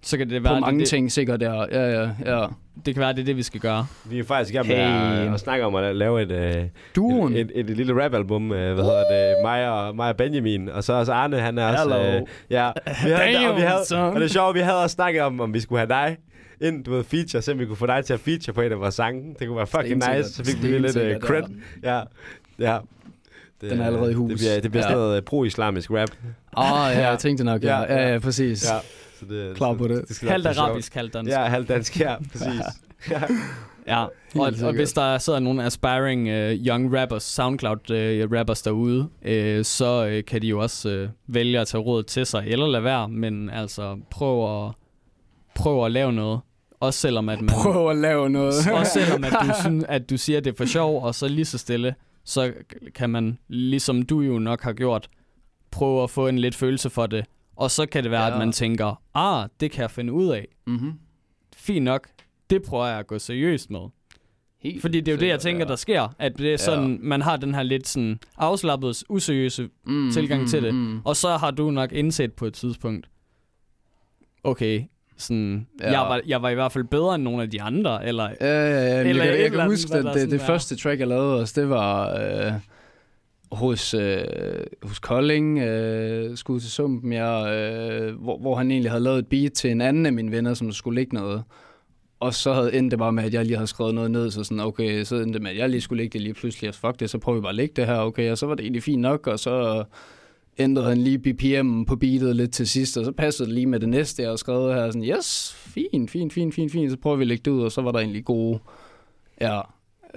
Så 0.01 0.17
kan 0.17 0.29
det 0.29 0.43
På 0.43 0.49
være, 0.49 0.59
mange 0.61 0.79
det, 0.79 0.87
ting 0.87 1.11
sikkert, 1.11 1.41
ja, 1.41 1.53
ja, 1.63 2.01
ja, 2.01 2.09
ja. 2.25 2.45
Det, 2.85 2.93
kan 2.95 3.01
være, 3.01 3.13
det 3.13 3.19
er 3.19 3.25
det, 3.25 3.37
vi 3.37 3.43
skal 3.43 3.59
gøre. 3.61 3.85
Vi 4.05 4.19
er 4.19 4.23
faktisk 4.23 4.53
i 4.53 4.57
gang 4.57 4.67
med 4.67 4.75
Hey. 4.75 5.27
at, 5.27 5.33
at 5.33 5.39
snakke 5.39 5.65
om 5.65 5.75
at 5.75 5.95
lave 5.95 6.21
et, 6.21 6.31
øh, 6.31 6.63
Duoen. 6.95 7.33
et, 7.33 7.51
et, 7.55 7.69
et, 7.69 7.77
lille 7.77 8.03
rapalbum, 8.03 8.51
øh, 8.51 8.73
hvad 8.73 8.83
hedder 8.83 9.03
det, 9.11 9.35
mig 9.43 9.69
og, 9.69 9.95
mig 9.95 10.09
og 10.09 10.15
Benjamin, 10.17 10.69
og 10.69 10.83
så 10.83 10.93
også 10.93 11.13
Arne, 11.13 11.39
han 11.39 11.57
er 11.57 11.65
også... 11.67 11.83
Hello. 11.97 12.15
Øh, 12.19 12.21
ja, 12.49 12.71
vi 12.85 12.91
havde, 13.09 13.33
Damn, 13.33 13.49
og, 13.49 13.55
vi 13.55 13.61
havde, 13.61 13.85
son. 13.85 13.99
og 14.13 14.15
det 14.15 14.23
er 14.23 14.27
sjovt, 14.29 14.55
vi 14.55 14.59
havde 14.59 14.83
også 14.83 14.93
snakket 14.93 15.21
om, 15.21 15.39
om 15.41 15.53
vi 15.53 15.59
skulle 15.59 15.79
have 15.79 15.89
dig 15.89 16.17
ind, 16.61 16.83
du 16.83 16.91
ved, 16.91 17.03
feature, 17.03 17.41
så 17.41 17.53
vi 17.53 17.65
kunne 17.65 17.75
få 17.77 17.85
dig 17.87 18.05
til 18.05 18.13
at 18.13 18.19
feature 18.19 18.53
på 18.53 18.61
en 18.61 18.71
af 18.71 18.79
vores 18.79 18.95
sange. 18.95 19.35
Det 19.39 19.47
kunne 19.47 19.57
være 19.57 19.67
fucking 19.67 20.03
Stensikkert. 20.03 20.17
nice, 20.25 20.33
så 20.33 20.43
fik 20.45 20.63
vi 20.63 20.67
lidt 20.79 20.95
uh, 20.97 21.27
cred. 21.27 21.43
ja. 21.83 22.01
Ja. 22.59 22.77
Det, 23.61 23.71
Den 23.71 23.81
er 23.81 23.85
allerede 23.85 24.11
i 24.11 24.13
hus. 24.13 24.29
Det 24.29 24.37
bliver, 24.39 24.59
det 24.61 24.71
bliver 24.71 24.83
sådan 24.83 24.97
Ja. 24.97 25.03
noget 25.03 25.17
uh, 25.21 25.25
pro-islamisk 25.25 25.91
rap. 25.91 26.09
Åh, 26.57 26.71
oh, 26.73 26.91
ja, 26.95 27.09
jeg 27.09 27.19
tænkte 27.19 27.43
nok, 27.43 27.63
ja, 27.63 27.77
Ja, 27.79 27.93
ja, 27.93 28.01
ja. 28.07 28.13
ja, 28.13 28.19
præcis. 28.19 28.69
Ja. 28.71 28.77
Så 29.19 29.25
det, 29.25 29.55
Klar 29.55 29.73
på 29.73 29.87
det. 29.87 30.07
det 30.07 30.15
skal 30.15 30.29
Halvt 30.29 30.47
arabisk, 30.47 30.93
halvt 30.93 31.13
dansk. 31.13 31.31
Ja, 31.31 31.43
halvt 31.43 31.69
dansk, 31.69 31.99
ja, 31.99 32.15
præcis. 32.31 32.61
ja. 33.11 33.21
Ja, 33.87 34.03
og, 34.35 34.53
og 34.63 34.73
hvis 34.73 34.93
der 34.93 35.17
sidder 35.17 35.39
nogle 35.39 35.63
aspiring 35.63 36.21
uh, 36.21 36.67
young 36.67 36.97
rappers, 36.97 37.23
SoundCloud 37.23 37.91
uh, 37.91 38.31
rappers 38.37 38.61
derude, 38.61 38.99
uh, 39.01 39.63
så 39.63 40.17
uh, 40.17 40.25
kan 40.25 40.41
de 40.41 40.47
jo 40.47 40.59
også 40.59 40.89
uh, 41.03 41.35
vælge 41.35 41.59
at 41.59 41.67
tage 41.67 41.81
rådet 41.81 42.05
til 42.05 42.25
sig, 42.25 42.43
eller 42.47 42.67
lade 42.67 42.83
være, 42.83 43.09
men 43.09 43.49
altså 43.49 43.99
prøv 44.11 44.65
at, 44.67 44.73
prøv 45.55 45.85
at 45.85 45.91
lave 45.91 46.13
noget. 46.13 46.39
Også 46.79 46.99
selvom 46.99 47.29
at 47.29 47.41
man... 47.41 47.49
Prøv 47.49 47.89
at 47.89 47.97
lave 47.97 48.29
noget. 48.29 48.53
Også 48.73 48.91
selvom 48.93 49.23
at 49.23 49.31
du, 49.31 49.49
synes, 49.61 49.85
at 49.87 50.09
du 50.09 50.17
siger, 50.17 50.37
at 50.37 50.45
det 50.45 50.51
er 50.51 50.57
for 50.57 50.65
sjov, 50.65 51.03
og 51.03 51.15
så 51.15 51.27
lige 51.27 51.45
så 51.45 51.57
stille, 51.57 51.95
så 52.23 52.53
kan 52.95 53.09
man, 53.09 53.37
ligesom 53.47 54.01
du 54.01 54.21
jo 54.21 54.39
nok 54.39 54.61
har 54.61 54.73
gjort, 54.73 55.09
prøve 55.71 56.03
at 56.03 56.09
få 56.09 56.27
en 56.27 56.39
lidt 56.39 56.55
følelse 56.55 56.89
for 56.89 57.05
det. 57.05 57.25
Og 57.59 57.71
så 57.71 57.85
kan 57.85 58.03
det 58.03 58.11
være, 58.11 58.21
ja. 58.21 58.27
Ja. 58.27 58.33
at 58.33 58.39
man 58.39 58.51
tænker, 58.51 59.01
ah, 59.13 59.49
det 59.59 59.71
kan 59.71 59.81
jeg 59.81 59.91
finde 59.91 60.13
ud 60.13 60.27
af. 60.27 60.47
mm-hmm. 60.67 60.93
Fint 61.55 61.85
nok, 61.85 62.07
det 62.49 62.63
prøver 62.63 62.85
jeg 62.87 62.99
at 62.99 63.07
gå 63.07 63.19
seriøst 63.19 63.69
med. 63.69 63.79
Helt 64.61 64.81
Fordi 64.81 65.01
det 65.01 65.07
er 65.07 65.15
jo 65.15 65.19
det, 65.19 65.27
jeg 65.27 65.39
tænker, 65.39 65.65
der 65.65 65.75
sker. 65.75 66.15
At 66.19 66.37
det 66.37 66.53
er 66.53 66.57
sådan, 66.57 66.99
man 67.01 67.21
har 67.21 67.37
den 67.37 67.55
her 67.55 67.63
lidt 67.63 67.87
sådan 67.87 68.19
afslappet, 68.37 69.03
useriøse 69.09 69.69
mm, 69.85 70.11
tilgang 70.11 70.49
til 70.49 70.63
det. 70.63 70.75
Mm. 70.75 71.01
Og 71.05 71.15
så 71.15 71.37
har 71.37 71.51
du 71.51 71.71
nok 71.71 71.91
indset 71.91 72.33
på 72.33 72.45
et 72.45 72.53
tidspunkt, 72.53 73.09
okay, 74.43 74.83
sådan, 75.17 75.67
ja. 75.81 75.91
Ja. 75.91 75.99
jeg, 75.99 76.09
var, 76.09 76.21
jeg 76.27 76.41
var 76.41 76.49
i 76.49 76.53
hvert 76.53 76.71
fald 76.71 76.83
bedre 76.83 77.15
end 77.15 77.23
nogle 77.23 77.43
af 77.43 77.49
de 77.49 77.61
andre, 77.61 78.07
eller 78.07 78.23
Ja, 78.23 78.47
ja, 78.47 79.01
ja. 79.01 79.09
Eller 79.09 79.23
jeg, 79.23 79.33
kan, 79.33 79.43
jeg 79.43 79.51
kan 79.51 79.65
huske, 79.65 79.95
at 79.95 80.05
det, 80.05 80.31
det 80.31 80.41
er. 80.41 80.45
første 80.45 80.75
track, 80.75 80.99
jeg 80.99 81.07
lavede 81.07 81.39
også, 81.39 81.61
det 81.61 81.69
var 81.69 82.13
øh, 82.13 82.53
hos, 83.51 83.93
øh, 83.93 84.23
hos 84.83 84.99
Kolding, 84.99 85.59
øh, 85.59 86.37
skud 86.37 86.59
til 86.59 86.71
Sumpen, 86.71 87.13
jeg, 87.13 87.53
øh, 87.53 88.15
hvor, 88.21 88.37
hvor 88.37 88.55
han 88.55 88.71
egentlig 88.71 88.91
havde 88.91 89.03
lavet 89.03 89.19
et 89.19 89.27
beat 89.27 89.53
til 89.53 89.71
en 89.71 89.81
anden 89.81 90.05
af 90.05 90.13
mine 90.13 90.31
venner, 90.31 90.53
som 90.53 90.71
skulle 90.71 91.01
ligge 91.01 91.15
noget. 91.15 91.43
Og 92.19 92.33
så 92.33 92.53
havde 92.53 92.73
endte 92.73 92.91
det 92.91 92.99
bare 92.99 93.11
med, 93.11 93.23
at 93.23 93.33
jeg 93.33 93.45
lige 93.45 93.55
havde 93.57 93.67
skrevet 93.67 93.95
noget 93.95 94.11
ned, 94.11 94.31
så 94.31 94.43
sådan, 94.43 94.59
okay, 94.59 95.03
så 95.03 95.15
endte 95.15 95.33
det 95.33 95.41
med, 95.41 95.51
at 95.51 95.57
jeg 95.57 95.69
lige 95.69 95.81
skulle 95.81 96.03
ligge 96.03 96.13
det 96.13 96.21
lige 96.21 96.33
pludselig, 96.33 96.69
og 96.69 96.75
fuck 96.75 96.99
det, 96.99 97.09
så 97.09 97.17
prøver 97.17 97.37
vi 97.37 97.41
bare 97.41 97.49
at 97.49 97.55
ligge 97.55 97.73
det 97.75 97.85
her, 97.85 97.97
okay, 97.97 98.31
og 98.31 98.37
så 98.37 98.45
var 98.45 98.55
det 98.55 98.63
egentlig 98.63 98.83
fint 98.83 99.01
nok, 99.01 99.27
og 99.27 99.39
så 99.39 99.83
ændrede 100.57 100.87
han 100.87 100.97
lige 100.97 101.19
BPM 101.19 101.83
på 101.83 101.95
beatet 101.95 102.35
lidt 102.35 102.53
til 102.53 102.67
sidst, 102.67 102.97
og 102.97 103.05
så 103.05 103.11
passede 103.11 103.47
det 103.47 103.55
lige 103.55 103.65
med 103.65 103.79
det 103.79 103.89
næste, 103.89 104.21
jeg 104.21 104.29
havde 104.29 104.37
skrevet 104.37 104.75
her, 104.75 104.91
sådan, 104.91 105.03
yes, 105.03 105.53
fint, 105.55 106.11
fint, 106.11 106.33
fint, 106.33 106.53
fint, 106.53 106.71
fint, 106.71 106.91
så 106.91 106.97
prøver 106.97 107.15
vi 107.15 107.23
at 107.23 107.27
lægge 107.27 107.41
det 107.45 107.51
ud, 107.51 107.61
og 107.61 107.71
så 107.71 107.81
var 107.81 107.91
der 107.91 107.99
egentlig 107.99 108.25
gode, 108.25 108.59
ja, 109.41 109.61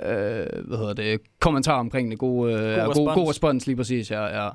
øh, 0.03 0.66
hvad 0.66 0.78
hedder 0.78 0.93
det, 0.95 1.20
kommentarer 1.40 1.78
omkring 1.80 2.11
det, 2.11 2.18
gode, 2.18 2.53
øh, 2.53 2.59
god, 2.61 2.68
respons. 2.76 2.97
god, 2.99 3.14
god 3.14 3.28
respons 3.28 3.66
lige 3.66 3.76
præcis, 3.76 4.11
ja, 4.11 4.45
ja. 4.45 4.49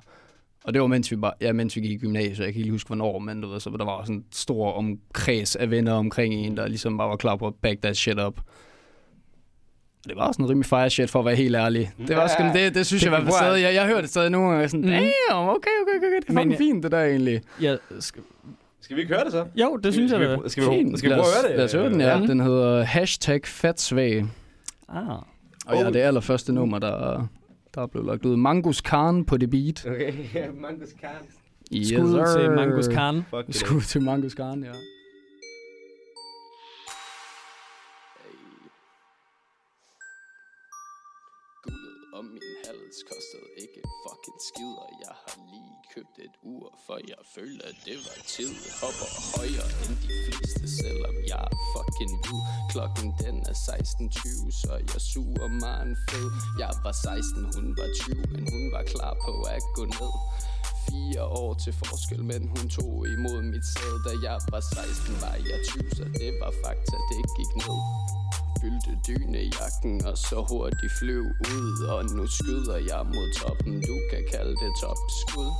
Og 0.63 0.73
det 0.73 0.81
var 0.81 0.87
mens 0.87 1.11
vi, 1.11 1.15
bare, 1.15 1.33
ja, 1.41 1.51
mens 1.53 1.75
vi 1.75 1.81
gik 1.81 1.91
i 1.91 1.97
gymnasiet, 1.97 2.37
jeg 2.39 2.45
kan 2.45 2.47
ikke 2.47 2.59
lige 2.61 2.71
huske 2.71 2.87
hvornår, 2.87 3.19
men 3.19 3.41
du 3.41 3.47
ved, 3.49 3.59
så 3.59 3.69
der 3.79 3.85
var 3.85 4.01
sådan 4.03 4.15
en 4.15 4.25
stor 4.31 4.71
omkreds 4.71 5.55
af 5.55 5.71
venner 5.71 5.93
omkring 5.93 6.33
en, 6.33 6.57
der 6.57 6.67
ligesom 6.67 6.97
bare 6.97 7.09
var 7.09 7.15
klar 7.15 7.35
på 7.35 7.47
at 7.47 7.53
back 7.61 7.81
that 7.81 7.97
shit 7.97 8.19
up. 8.19 8.37
Og 10.03 10.09
det 10.09 10.15
var 10.15 10.27
også 10.27 10.41
en 10.41 10.49
rimelig 10.49 10.65
fire 10.65 10.89
shit, 10.89 11.09
for 11.09 11.19
at 11.19 11.25
være 11.25 11.35
helt 11.35 11.55
ærlig. 11.55 11.91
Det 12.07 12.15
var 12.15 12.27
sgu, 12.27 12.43
det, 12.53 12.75
det 12.75 12.85
synes 12.85 13.03
Det 13.03 13.11
jeg 13.11 13.25
var 13.25 13.31
stadig. 13.31 13.61
Jeg, 13.63 13.73
jeg 13.73 13.85
hørte 13.85 14.01
det 14.01 14.09
stadig 14.09 14.29
nogle 14.29 14.51
gange 14.51 14.69
sådan, 14.69 14.81
Mhm. 14.85 14.89
damn, 14.91 15.49
okay, 15.49 15.69
okay, 15.81 15.97
okay, 15.97 16.19
det 16.21 16.29
er 16.29 16.33
Men 16.33 16.43
fucking 16.43 16.57
fint, 16.57 16.83
det 16.83 16.91
der 16.91 17.03
egentlig. 17.03 17.41
Ja, 17.61 17.75
skal, 17.99 18.21
Skal 18.81 18.95
vi 18.95 19.01
ikke 19.01 19.13
høre 19.13 19.23
det 19.23 19.31
så? 19.31 19.45
jo, 19.55 19.75
det 19.83 19.93
synes 19.93 20.11
jeg, 20.11 20.19
skal 20.19 20.29
det 20.29 20.43
vi, 20.43 20.49
skal 20.49 20.63
vi, 20.63 20.97
skal 20.97 21.09
vi 21.09 21.15
prøve 21.15 21.25
at 21.25 21.41
høre 21.41 21.49
det? 21.51 21.57
Lad 21.57 21.65
os 21.65 21.73
høre 21.73 21.89
den, 21.89 22.01
ja. 22.01 22.17
Ja. 22.17 22.25
Den 22.27 22.39
hedder 22.39 22.83
hashtag 22.83 23.41
fatsvag. 23.45 24.25
Ah. 24.89 25.19
Og 25.67 25.75
ja, 25.75 25.89
det 25.89 25.99
allerførste 25.99 26.53
nummer, 26.53 26.79
der, 26.79 27.27
der 27.75 27.81
er 27.81 27.87
blevet 27.87 28.05
lagt 28.07 28.25
ud. 28.25 28.35
Mangus 28.35 28.81
Khan 28.81 29.25
på 29.25 29.37
det 29.37 29.49
beat. 29.49 29.85
Okay, 29.85 30.13
Mangus 30.65 30.93
Khan. 31.01 31.25
Yes, 31.73 31.87
Skud 31.87 32.37
til. 32.37 32.51
Mangus 32.51 32.87
Khan. 32.87 33.23
Fuck 33.29 33.47
det. 33.47 33.55
Skud 33.55 33.81
til 33.81 34.01
Mangus 34.01 34.33
Khan, 34.33 34.63
ja. 34.63 34.71
Guldet 41.63 42.01
om 42.19 42.25
min 42.25 42.55
hals 42.65 42.97
kostede 43.09 43.49
ikke 43.63 43.81
fucking 44.03 44.39
skid 44.49 44.71
Og 44.83 44.91
jeg 45.03 45.13
har 45.21 45.35
købt 45.97 46.17
et 46.25 46.35
ur 46.53 46.67
For 46.85 46.97
jeg 47.11 47.21
følte 47.35 47.63
at 47.71 47.77
det 47.87 47.97
var 48.05 48.17
tid. 48.35 48.53
Hopper 48.81 49.09
højere 49.35 49.69
end 49.83 49.95
de 50.03 50.09
fleste 50.25 50.65
Selvom 50.81 51.15
jeg 51.31 51.43
er 51.51 51.57
fucking 51.73 52.13
hvid. 52.23 52.41
Klokken 52.73 53.07
den 53.23 53.37
er 53.51 53.57
16.20 53.67 54.61
Så 54.61 54.73
jeg 54.91 55.01
suger 55.13 55.47
mig 55.63 55.77
en 55.87 55.95
fed. 56.09 56.27
Jeg 56.63 56.71
var 56.85 56.95
16, 57.05 57.45
hun 57.55 57.67
var 57.79 57.89
20 58.01 58.15
Men 58.33 58.43
hun 58.53 58.63
var 58.75 58.83
klar 58.93 59.13
på 59.25 59.33
at 59.55 59.63
gå 59.77 59.83
ned. 59.97 60.13
Fire 60.87 61.23
år 61.41 61.51
til 61.63 61.73
forskel, 61.81 62.21
men 62.31 62.41
hun 62.53 62.65
tog 62.77 62.93
imod 63.15 63.39
mit 63.53 63.65
sæd. 63.73 63.95
Da 64.07 64.13
jeg 64.27 64.37
var 64.53 64.63
16, 64.73 65.21
var 65.23 65.35
jeg 65.51 65.59
20 65.65 65.97
Så 65.97 66.05
det 66.21 66.31
var 66.41 66.51
fakta, 66.63 66.97
det 67.09 67.21
gik 67.37 67.51
ned. 67.61 67.77
Fyldte 68.61 68.93
dynejakken 69.07 69.95
og 70.09 70.15
så 70.27 70.37
hurtigt 70.49 70.93
flyv 70.99 71.25
ud. 71.55 71.73
Og 71.93 72.01
nu 72.17 72.23
skyder 72.37 72.77
jeg 72.91 73.01
mod 73.15 73.27
toppen, 73.39 73.73
du 73.89 73.95
kan 74.11 74.23
kalde 74.33 74.53
det 74.61 74.71
topskud. 74.81 75.51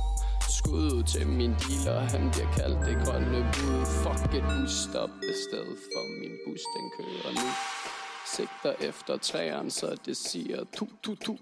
Skud 0.58 0.92
ud 0.96 1.02
til 1.02 1.26
min 1.26 1.50
dealer, 1.50 2.00
han 2.00 2.30
bliver 2.32 2.50
kaldt 2.58 2.78
det 2.86 2.96
grønne 3.04 3.40
bud. 3.54 3.80
Fuck 4.02 4.34
et 4.34 4.44
busstop 4.50 5.10
i 5.32 5.34
stedet 5.44 5.78
for 5.90 6.02
min 6.20 6.34
bus, 6.44 6.62
den 6.74 6.84
kører 6.96 7.32
nu. 7.40 7.48
Sigter 8.34 8.88
efter 8.88 9.16
træerne, 9.16 9.70
så 9.70 9.96
det 10.06 10.16
siger 10.16 10.64
tu 10.76 10.86
tu 11.02 11.14
tu. 11.14 11.36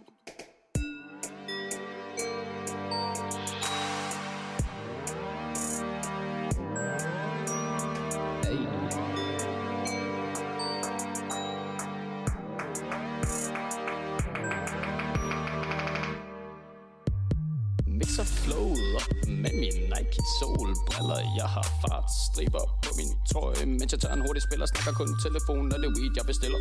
Jeg 24.65 24.71
Snakker 24.73 24.93
kun 25.01 25.11
telefonen 25.27 25.69
og 25.75 25.79
det 25.83 25.91
weed 25.97 26.13
jeg 26.19 26.27
bestiller. 26.31 26.61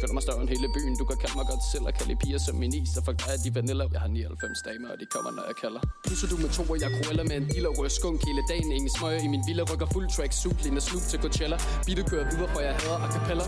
Føler 0.00 0.14
mig 0.16 0.22
større 0.26 0.40
end 0.42 0.50
hele 0.54 0.68
byen 0.76 0.94
Du 1.00 1.04
kan 1.10 1.16
kalde 1.22 1.34
mig 1.38 1.46
godt 1.50 1.64
selv 1.72 1.84
og 1.88 1.94
kalde 1.98 2.14
piger 2.22 2.40
som 2.46 2.54
min 2.62 2.72
is 2.80 2.96
Og 2.98 3.02
fuck 3.06 3.16
dig 3.22 3.30
er 3.34 3.40
de 3.44 3.50
vanilla. 3.56 3.84
Jeg 3.94 4.00
har 4.04 4.08
99 4.08 4.62
damer 4.68 4.88
og 4.94 4.96
de 5.00 5.06
kommer 5.14 5.30
når 5.38 5.44
jeg 5.50 5.56
kalder. 5.64 5.80
Pusser 6.08 6.28
du 6.32 6.36
med 6.44 6.50
to 6.56 6.62
og 6.72 6.76
jeg 6.84 6.90
krueller 6.96 7.24
med 7.30 7.36
en 7.40 7.46
dealer 7.52 7.70
Rører 7.78 7.94
skunk 7.98 8.18
hele 8.28 8.42
dagen. 8.50 8.68
Ingen 8.78 8.92
smøger 8.96 9.20
i 9.26 9.28
min 9.34 9.42
villa 9.48 9.62
Rykker 9.70 9.88
full 9.94 10.06
track 10.14 10.32
Suit 10.40 10.58
ligner 10.64 10.82
Snoop 10.86 11.04
til 11.10 11.18
Coachella. 11.22 11.56
Beatet 11.86 12.06
kører 12.10 12.26
videre 12.32 12.48
for 12.52 12.60
jeg 12.66 12.74
hader 12.80 12.98
a 13.04 13.08
cappella. 13.14 13.44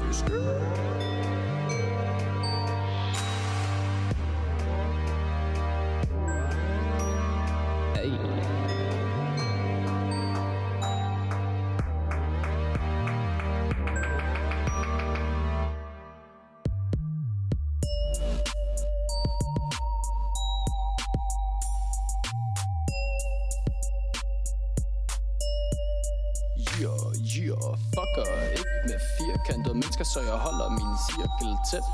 Holder 30.57 30.71
min 30.81 30.93
cirkel 31.09 31.53
tæt 31.71 31.87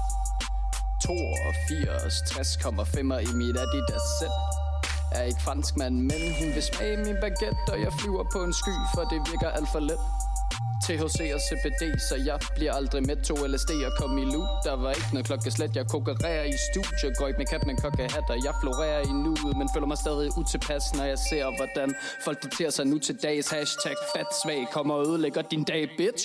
82, 1.02 2.14
60,5 2.30 3.30
i 3.30 3.32
mit 3.40 3.56
Adidas 3.64 4.06
sæt 4.18 4.34
Er 5.12 5.22
ikke 5.22 5.42
fransk 5.42 5.76
mand, 5.76 5.94
men 6.10 6.20
hun 6.38 6.48
vil 6.54 6.62
smage 6.62 6.96
min 6.96 7.16
baguette 7.22 7.72
Og 7.72 7.78
jeg 7.84 7.92
flyver 8.00 8.24
på 8.32 8.38
en 8.48 8.54
sky, 8.62 8.76
for 8.94 9.02
det 9.10 9.18
virker 9.30 9.50
alt 9.58 9.68
for 9.74 9.80
let. 9.80 10.02
THC 10.84 11.18
og 11.36 11.40
CBD, 11.46 11.82
så 12.08 12.16
jeg 12.28 12.38
bliver 12.56 12.72
aldrig 12.72 13.02
med. 13.06 13.16
To 13.28 13.34
LSD 13.46 13.70
og 13.88 13.92
kom 14.00 14.18
i 14.18 14.24
loop. 14.24 14.48
Der 14.64 14.76
var 14.82 14.90
ikke 14.90 15.12
noget 15.12 15.26
klokkeslæt, 15.26 15.76
jeg 15.76 15.86
konkurrerer 15.86 16.44
i 16.44 16.56
studie 16.68 17.14
Går 17.18 17.26
ikke 17.28 17.38
med 17.38 17.46
kat, 17.46 17.66
men 17.66 17.76
kokkehatter, 17.76 18.36
jeg 18.46 18.54
florerer 18.60 19.00
i 19.10 19.12
nuet 19.24 19.56
Men 19.60 19.68
føler 19.74 19.86
mig 19.86 19.98
stadig 20.04 20.28
utilpas, 20.40 20.84
når 20.96 21.04
jeg 21.04 21.18
ser, 21.18 21.44
hvordan 21.58 21.88
Folk 22.24 22.42
daterer 22.42 22.70
sig 22.70 22.84
nu 22.86 22.98
til 22.98 23.14
dags. 23.22 23.50
Hashtag 23.50 23.96
fat 24.14 24.30
svag, 24.42 24.60
kommer 24.72 24.94
og 24.94 25.06
ødelægger 25.06 25.42
din 25.42 25.64
dag, 25.64 25.82
bitch. 25.98 26.24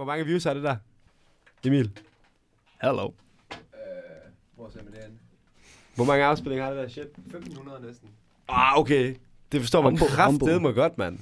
Hvor 0.00 0.06
mange, 0.06 0.24
views 0.24 0.46
er 0.46 0.54
det 0.54 0.62
der? 0.62 0.76
Emil? 1.64 1.90
Hello. 2.82 3.10
Hvor 4.56 4.68
ser 4.72 4.82
man 4.84 4.92
det 4.92 5.00
Hvor 5.94 6.04
mange 6.04 6.24
afspillinger 6.24 6.64
har 6.64 6.72
det 6.72 6.82
der 6.82 6.88
shit? 6.88 7.02
1500 7.04 7.80
næsten. 7.86 8.08
Ah, 8.48 8.78
okay. 8.78 9.14
Det 9.52 9.60
forstår 9.60 9.82
man 9.82 9.96
kraftedeme 9.96 10.72
godt, 10.72 10.98
mand. 10.98 11.18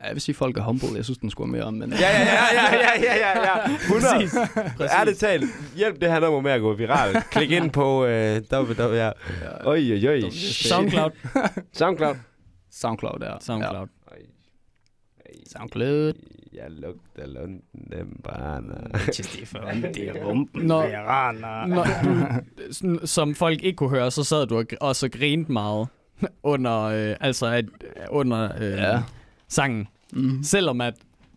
Ja, 0.00 0.06
jeg 0.06 0.14
vil 0.14 0.20
sige, 0.20 0.32
at 0.32 0.36
folk 0.36 0.56
er 0.56 0.62
humble. 0.62 0.88
Jeg 0.94 1.04
synes, 1.04 1.18
den 1.18 1.30
skulle 1.30 1.52
mere 1.52 1.62
om, 1.62 1.74
men... 1.74 1.90
Ja, 1.90 1.96
ja, 1.98 2.08
ja, 2.10 2.44
ja, 2.54 2.76
ja, 2.76 3.02
ja, 3.02 3.38
ja, 3.38 3.68
ja. 3.68 3.74
100. 4.78 4.90
Ærligt 5.00 5.18
talt, 5.18 5.44
hjælp 5.76 6.00
det 6.00 6.12
her 6.12 6.20
nummer 6.20 6.40
med 6.40 6.50
at 6.52 6.60
gå 6.60 6.74
viralt. 6.74 7.24
Klik 7.30 7.50
ind 7.50 7.70
på 7.70 8.04
øh, 8.04 8.42
www. 8.52 8.94
Ja. 8.94 9.10
Oj, 9.64 9.92
oj, 9.92 10.08
oj. 10.08 10.30
Soundcloud. 10.30 11.10
SoundCloud. 11.72 12.16
Soundcloud, 12.70 13.18
ja. 13.22 13.36
Soundcloud. 13.40 13.88
Ej, 14.10 14.18
Ja. 15.26 15.32
Soundcloud. 15.58 16.35
Jeg 16.56 16.64
lugter 16.70 17.26
lunden 17.26 17.62
bare. 18.24 18.62
det 19.94 20.08
er 20.08 20.24
rumpen. 20.26 20.62
Når, 20.66 21.66
når 21.66 21.84
du, 21.84 22.26
sådan, 22.72 22.98
som 23.04 23.34
folk 23.34 23.62
ikke 23.64 23.76
kunne 23.76 23.90
høre, 23.90 24.10
så 24.10 24.24
sad 24.24 24.46
du 24.46 24.56
og 24.58 24.64
og 24.80 24.96
grinte 25.12 25.52
meget 25.52 25.88
under, 26.42 26.80
øh, 26.82 27.16
altså 27.20 27.46
at, 27.46 27.64
under 28.10 28.48
øh, 28.60 28.70
Ja. 28.72 29.02
sangen. 29.48 29.88
Mm. 30.12 30.42
Selvom 30.42 30.80
at, 30.80 30.94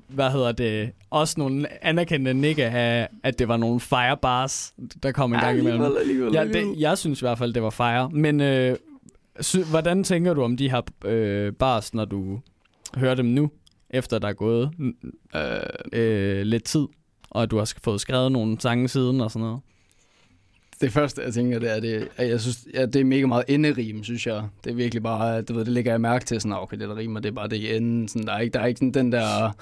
hvad 0.07 0.31
hedder 0.31 0.51
det, 0.51 0.91
også 1.09 1.35
nogle 1.37 1.83
anerkendte 1.85 2.33
nikke 2.33 2.65
af, 2.65 3.07
at 3.23 3.39
det 3.39 3.47
var 3.47 3.57
nogle 3.57 3.79
firebars, 3.79 4.73
der 5.03 5.11
kom 5.11 5.33
en 5.33 5.39
gang 5.39 5.59
imellem. 5.59 5.81
Alligevel, 5.81 6.01
alligevel, 6.01 6.33
Ja, 6.33 6.45
det, 6.67 6.79
jeg 6.79 6.97
synes 6.97 7.21
i 7.21 7.25
hvert 7.25 7.37
fald, 7.37 7.53
det 7.53 7.63
var 7.63 7.69
fire. 7.69 8.09
Men 8.09 8.41
øh, 8.41 8.75
sy, 9.41 9.57
hvordan 9.57 10.03
tænker 10.03 10.33
du 10.33 10.43
om 10.43 10.57
de 10.57 10.69
her 10.71 10.81
øh, 11.05 11.53
bars, 11.53 11.93
når 11.93 12.05
du 12.05 12.39
hører 12.95 13.15
dem 13.15 13.25
nu, 13.25 13.51
efter 13.89 14.19
der 14.19 14.27
er 14.27 14.33
gået 14.33 14.71
Øh, 15.35 15.41
øh, 15.93 16.41
lidt 16.41 16.63
tid, 16.63 16.87
og 17.29 17.43
at 17.43 17.51
du 17.51 17.57
har 17.57 17.73
fået 17.83 18.01
skrevet 18.01 18.31
nogle 18.31 18.61
sange 18.61 18.87
siden 18.87 19.21
og 19.21 19.31
sådan 19.31 19.45
noget? 19.45 19.59
det 20.81 20.91
første, 20.91 21.21
jeg 21.21 21.33
tænker, 21.33 21.59
det 21.59 21.75
er, 21.75 21.79
det, 21.79 22.07
at 22.17 22.29
jeg 22.29 22.41
synes, 22.41 22.67
ja, 22.73 22.85
det 22.85 22.95
er 22.95 23.03
mega 23.03 23.25
meget 23.25 23.43
enderim, 23.47 24.03
synes 24.03 24.27
jeg. 24.27 24.43
Det 24.63 24.69
er 24.69 24.75
virkelig 24.75 25.03
bare, 25.03 25.41
du 25.41 25.53
ved, 25.53 25.65
det 25.65 25.73
lægger 25.73 25.91
jeg 25.91 26.01
mærke 26.01 26.25
til, 26.25 26.41
sådan, 26.41 26.53
ah, 26.53 26.63
okay, 26.63 26.77
det 26.77 26.89
der 26.89 26.97
rimer, 26.97 27.19
det 27.19 27.29
er 27.29 27.33
bare 27.33 27.47
det 27.47 27.55
i 27.55 27.75
enden. 27.75 28.07
Sådan, 28.07 28.27
der, 28.27 28.33
er 28.33 28.39
ikke, 28.39 28.53
der 28.53 28.59
er 28.59 28.65
ikke 28.65 28.77
sådan 28.77 28.93
den 28.93 29.11
der, 29.11 29.55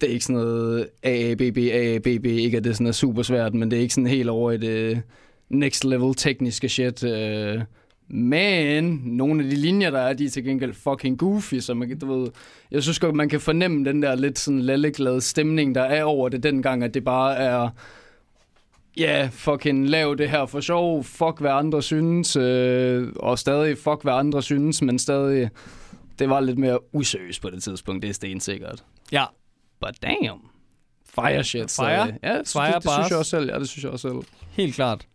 det 0.00 0.08
er 0.08 0.12
ikke 0.12 0.24
sådan 0.24 0.42
noget 0.42 0.88
AABB, 1.02 1.58
AABB, 1.72 2.24
ikke 2.24 2.56
at 2.56 2.64
det 2.64 2.76
sådan 2.76 2.86
er 2.86 2.92
super 2.92 3.22
svært, 3.22 3.54
men 3.54 3.70
det 3.70 3.76
er 3.76 3.80
ikke 3.80 3.94
sådan 3.94 4.06
helt 4.06 4.28
over 4.28 4.52
i 4.52 4.56
det 4.56 5.02
next 5.48 5.84
level 5.84 6.14
tekniske 6.14 6.68
shit. 6.68 7.04
Øh, 7.04 7.60
men 8.08 9.00
nogle 9.04 9.44
af 9.44 9.50
de 9.50 9.56
linjer, 9.56 9.90
der 9.90 9.98
er, 9.98 10.12
de 10.12 10.24
er 10.24 10.30
til 10.30 10.44
gengæld 10.44 10.72
fucking 10.72 11.18
goofy, 11.18 11.54
så 11.54 11.74
man, 11.74 11.98
du 11.98 12.14
ved, 12.20 12.30
jeg 12.70 12.82
synes 12.82 12.98
godt, 12.98 13.14
man 13.14 13.28
kan 13.28 13.40
fornemme 13.40 13.84
den 13.84 14.02
der 14.02 14.14
lidt 14.14 14.38
sådan 14.38 14.60
lalleglade 14.60 15.20
stemning, 15.20 15.74
der 15.74 15.82
er 15.82 16.04
over 16.04 16.28
det 16.28 16.42
dengang, 16.42 16.84
at 16.84 16.94
det 16.94 17.04
bare 17.04 17.36
er, 17.36 17.68
ja, 18.96 19.28
fucking 19.32 19.88
lav 19.88 20.14
det 20.18 20.30
her 20.30 20.46
for 20.46 20.60
sjov, 20.60 21.04
fuck 21.04 21.40
hvad 21.40 21.50
andre 21.50 21.82
synes, 21.82 22.36
øh, 22.36 23.08
og 23.16 23.38
stadig 23.38 23.78
fuck 23.78 24.02
hvad 24.02 24.12
andre 24.12 24.42
synes, 24.42 24.82
men 24.82 24.98
stadig, 24.98 25.50
det 26.18 26.28
var 26.30 26.40
lidt 26.40 26.58
mere 26.58 26.78
useriøst 26.94 27.42
på 27.42 27.50
det 27.50 27.62
tidspunkt, 27.62 28.02
det 28.02 28.08
er 28.10 28.14
stensikkert. 28.14 28.84
Ja, 29.12 29.24
But 29.80 30.02
damn. 30.02 30.40
Fire 31.14 31.44
shit. 31.44 31.70
så, 31.70 31.82
Fire? 31.82 32.08
øh, 32.08 32.14
Ja, 32.22 32.38
det, 32.38 32.48
Fire 32.48 32.66
det, 32.66 32.82
det, 32.82 32.90
synes 32.92 33.10
jeg 33.10 33.18
også 33.18 33.30
selv. 33.30 33.50
Ja, 33.52 33.58
det 33.58 33.68
synes 33.68 33.84
jeg 33.84 33.92
også 33.92 34.08
selv. 34.08 34.18
helt 34.50 34.74
klart. 34.74 35.06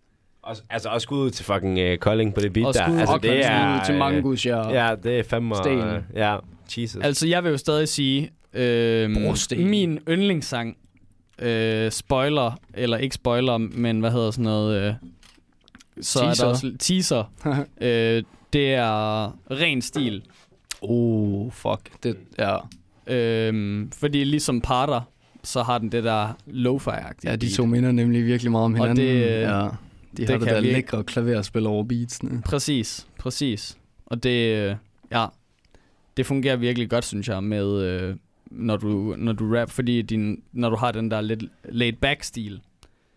Også, 0.49 0.61
altså 0.69 0.89
også 0.89 1.03
skud 1.05 1.17
ud 1.19 1.29
til 1.31 1.45
fucking 1.45 1.91
uh, 1.91 1.97
Kolding 1.97 2.33
på 2.33 2.41
det 2.41 2.53
beat 2.53 2.65
Og 2.67 2.73
der. 2.73 2.83
Altså 2.99 3.13
og 3.13 3.23
det 3.23 3.45
er... 3.45 3.83
til 3.83 3.95
mange 3.95 4.29
øh, 4.29 4.45
ja. 4.45 4.87
Ja, 4.87 4.95
det 5.03 5.19
er 5.19 5.23
fandme... 5.23 5.55
Sten. 5.55 5.79
øh, 5.79 6.01
Ja, 6.15 6.37
Jesus. 6.77 7.03
Altså, 7.03 7.27
jeg 7.27 7.43
vil 7.43 7.49
jo 7.49 7.57
stadig 7.57 7.87
sige, 7.87 8.29
øh, 8.53 9.13
Brosten. 9.25 9.69
min 9.69 9.99
yndlingssang, 10.09 10.77
øh, 11.39 11.91
spoiler, 11.91 12.59
eller 12.73 12.97
ikke 12.97 13.15
spoiler, 13.15 13.57
men 13.57 13.99
hvad 13.99 14.11
hedder 14.11 14.31
sådan 14.31 14.43
noget, 14.43 14.87
øh, 14.87 14.93
så 16.01 16.19
Teaser. 16.19 16.43
er 16.43 16.47
der 16.47 16.51
også 16.53 16.71
teaser. 16.79 17.31
øh, 17.81 18.23
det 18.53 18.73
er 18.73 19.25
ren 19.51 19.81
stil. 19.81 20.21
oh, 20.81 21.51
fuck. 21.51 22.03
Det, 22.03 22.17
ja. 22.39 22.55
Øh, 23.07 23.85
fordi 23.93 24.23
ligesom 24.23 24.61
Parter, 24.61 25.01
så 25.43 25.63
har 25.63 25.77
den 25.77 25.91
det 25.91 26.03
der 26.03 26.37
lo-fi-agtige 26.47 27.29
ja, 27.29 27.31
de 27.35 27.37
beat. 27.39 27.51
to 27.53 27.65
minder 27.65 27.91
nemlig 27.91 28.25
virkelig 28.25 28.51
meget 28.51 28.65
om 28.65 28.73
Og 28.73 28.77
hinanden. 28.79 29.05
det, 29.07 29.13
øh, 29.25 29.41
ja. 29.41 29.67
De 30.19 30.27
det 30.27 30.29
har 30.29 30.37
det 30.37 30.47
kan 30.47 30.55
der 30.55 30.61
virke- 30.61 30.73
lækre 30.73 31.03
klaverspil 31.03 31.65
over 31.67 31.83
beatsene. 31.83 32.41
Præcis, 32.45 33.07
præcis. 33.19 33.77
Og 34.05 34.23
det, 34.23 34.55
øh, 34.69 34.75
ja, 35.11 35.25
det 36.17 36.25
fungerer 36.25 36.55
virkelig 36.55 36.89
godt, 36.89 37.05
synes 37.05 37.27
jeg, 37.27 37.43
med, 37.43 37.81
øh, 37.81 38.15
når, 38.51 38.77
du, 38.77 39.15
når 39.17 39.33
du 39.33 39.55
rap, 39.55 39.69
fordi 39.69 40.01
din, 40.01 40.43
når 40.53 40.69
du 40.69 40.75
har 40.75 40.91
den 40.91 41.11
der 41.11 41.21
lidt 41.21 41.43
laid-back-stil 41.69 42.59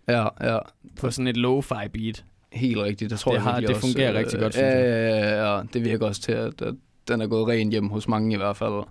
Ja, 0.08 0.26
ja. 0.40 0.58
på 1.00 1.10
sådan 1.10 1.26
et 1.28 1.36
lo-fi 1.36 1.88
beat. 1.88 2.24
Helt 2.52 2.78
rigtigt. 2.78 3.10
Det 3.10 3.18
tror 3.18 3.32
Det 3.32 3.36
jeg 3.36 3.42
har- 3.42 3.60
det 3.60 3.68
også, 3.68 3.80
fungerer 3.80 4.12
rigtig 4.18 4.40
godt, 4.40 4.52
synes 4.54 4.64
jeg. 4.64 4.72
ja, 4.72 5.18
ja, 5.18 5.56
ja. 5.56 5.62
Det 5.72 5.84
virker 5.84 6.06
også 6.06 6.20
til, 6.22 6.32
at, 6.32 6.62
at 6.62 6.74
den 7.08 7.20
er 7.20 7.26
gået 7.26 7.48
rent 7.48 7.70
hjem 7.70 7.88
hos 7.88 8.08
mange 8.08 8.34
i 8.34 8.36
hvert 8.36 8.56
fald. 8.56 8.82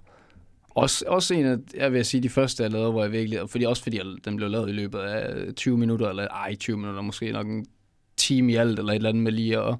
Også, 0.69 1.05
også 1.07 1.33
en 1.33 1.45
af, 1.45 1.57
jeg 1.77 1.93
vil 1.93 2.05
sige, 2.05 2.21
de 2.21 2.29
første, 2.29 2.63
jeg 2.63 2.71
lavede, 2.71 2.91
hvor 2.91 3.03
jeg 3.03 3.11
virkelig, 3.11 3.39
fordi 3.47 3.63
også 3.65 3.83
fordi 3.83 3.97
jeg, 3.97 4.05
den 4.25 4.35
blev 4.35 4.49
lavet 4.49 4.69
i 4.69 4.71
løbet 4.71 4.99
af 4.99 5.53
20 5.55 5.77
minutter, 5.77 6.09
eller 6.09 6.27
ej, 6.27 6.55
20 6.55 6.77
minutter, 6.77 7.01
måske 7.01 7.31
nok 7.31 7.47
en 7.47 7.65
time 8.31 8.51
i 8.51 8.55
alt, 8.55 8.79
eller 8.79 8.91
et 8.91 8.95
eller 8.95 9.09
andet 9.09 9.23
med 9.23 9.31
lige 9.31 9.59
at 9.59 9.75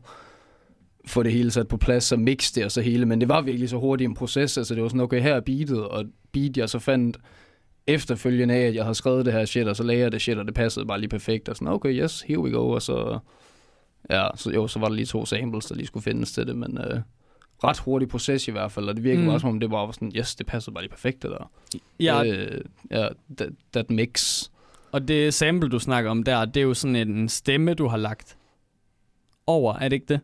få 1.05 1.23
det 1.23 1.31
hele 1.31 1.51
sat 1.51 1.67
på 1.67 1.77
plads, 1.77 2.03
så 2.03 2.17
mix 2.17 2.51
det 2.51 2.65
og 2.65 2.71
så 2.71 2.81
hele, 2.81 3.05
men 3.05 3.21
det 3.21 3.29
var 3.29 3.41
virkelig 3.41 3.69
så 3.69 3.77
hurtigt 3.77 4.07
en 4.07 4.15
proces, 4.15 4.57
altså 4.57 4.75
det 4.75 4.83
var 4.83 4.89
sådan, 4.89 5.01
okay, 5.01 5.21
her 5.21 5.35
er 5.35 5.39
beatet, 5.41 5.87
og 5.87 6.05
beat, 6.31 6.57
jeg 6.57 6.69
så 6.69 6.79
fandt 6.79 7.17
efterfølgende 7.87 8.53
af, 8.55 8.67
at 8.67 8.75
jeg 8.75 8.83
havde 8.83 8.95
skrevet 8.95 9.25
det 9.25 9.33
her 9.33 9.45
shit, 9.45 9.67
og 9.67 9.75
så 9.75 9.83
lagde 9.83 10.01
jeg 10.01 10.11
det 10.11 10.21
shit, 10.21 10.37
og 10.37 10.45
det 10.45 10.53
passede 10.53 10.85
bare 10.85 10.99
lige 10.99 11.09
perfekt, 11.09 11.49
og 11.49 11.55
sådan, 11.55 11.67
okay, 11.67 12.03
yes, 12.03 12.21
here 12.21 12.39
we 12.39 12.51
go, 12.51 12.69
og 12.69 12.81
så, 12.81 13.19
ja, 14.09 14.27
så 14.35 14.51
jo, 14.51 14.67
så 14.67 14.79
var 14.79 14.87
der 14.87 14.95
lige 14.95 15.05
to 15.05 15.25
samples, 15.25 15.65
der 15.65 15.75
lige 15.75 15.87
skulle 15.87 16.03
findes 16.03 16.31
til 16.31 16.47
det, 16.47 16.55
men 16.55 16.77
øh, 16.77 16.99
ret 17.63 17.79
hurtig 17.79 18.07
proces 18.07 18.47
i 18.47 18.51
hvert 18.51 18.71
fald, 18.71 18.89
og 18.89 18.95
det 18.95 19.03
virkede 19.03 19.21
Mm. 19.21 19.25
mm. 19.25 19.31
bare 19.31 19.39
som 19.39 19.49
om, 19.49 19.59
det 19.59 19.69
bare 19.69 19.85
var 19.85 19.91
sådan, 19.91 20.11
yes, 20.15 20.35
det 20.35 20.45
passede 20.45 20.73
bare 20.73 20.83
lige 20.83 20.89
perfekt, 20.89 21.23
det 21.23 21.31
der. 21.31 21.51
Ja, 21.99 22.23
Øh, 22.23 22.61
ja, 22.91 23.07
that, 23.37 23.49
that 23.73 23.89
mix. 23.91 24.43
og 24.91 25.07
det 25.07 25.33
sample, 25.33 25.69
du 25.69 25.79
snakker 25.79 26.11
om 26.11 26.23
der, 26.23 26.45
det 26.45 26.57
er 26.57 26.65
jo 26.65 26.73
sådan 26.73 26.95
en 26.95 27.29
stemme, 27.29 27.73
du 27.73 27.87
har 27.87 27.97
lagt 27.97 28.37
over, 29.47 29.73
er 29.73 29.89
det 29.89 29.93
ikke 29.93 30.05
det? 30.09 30.19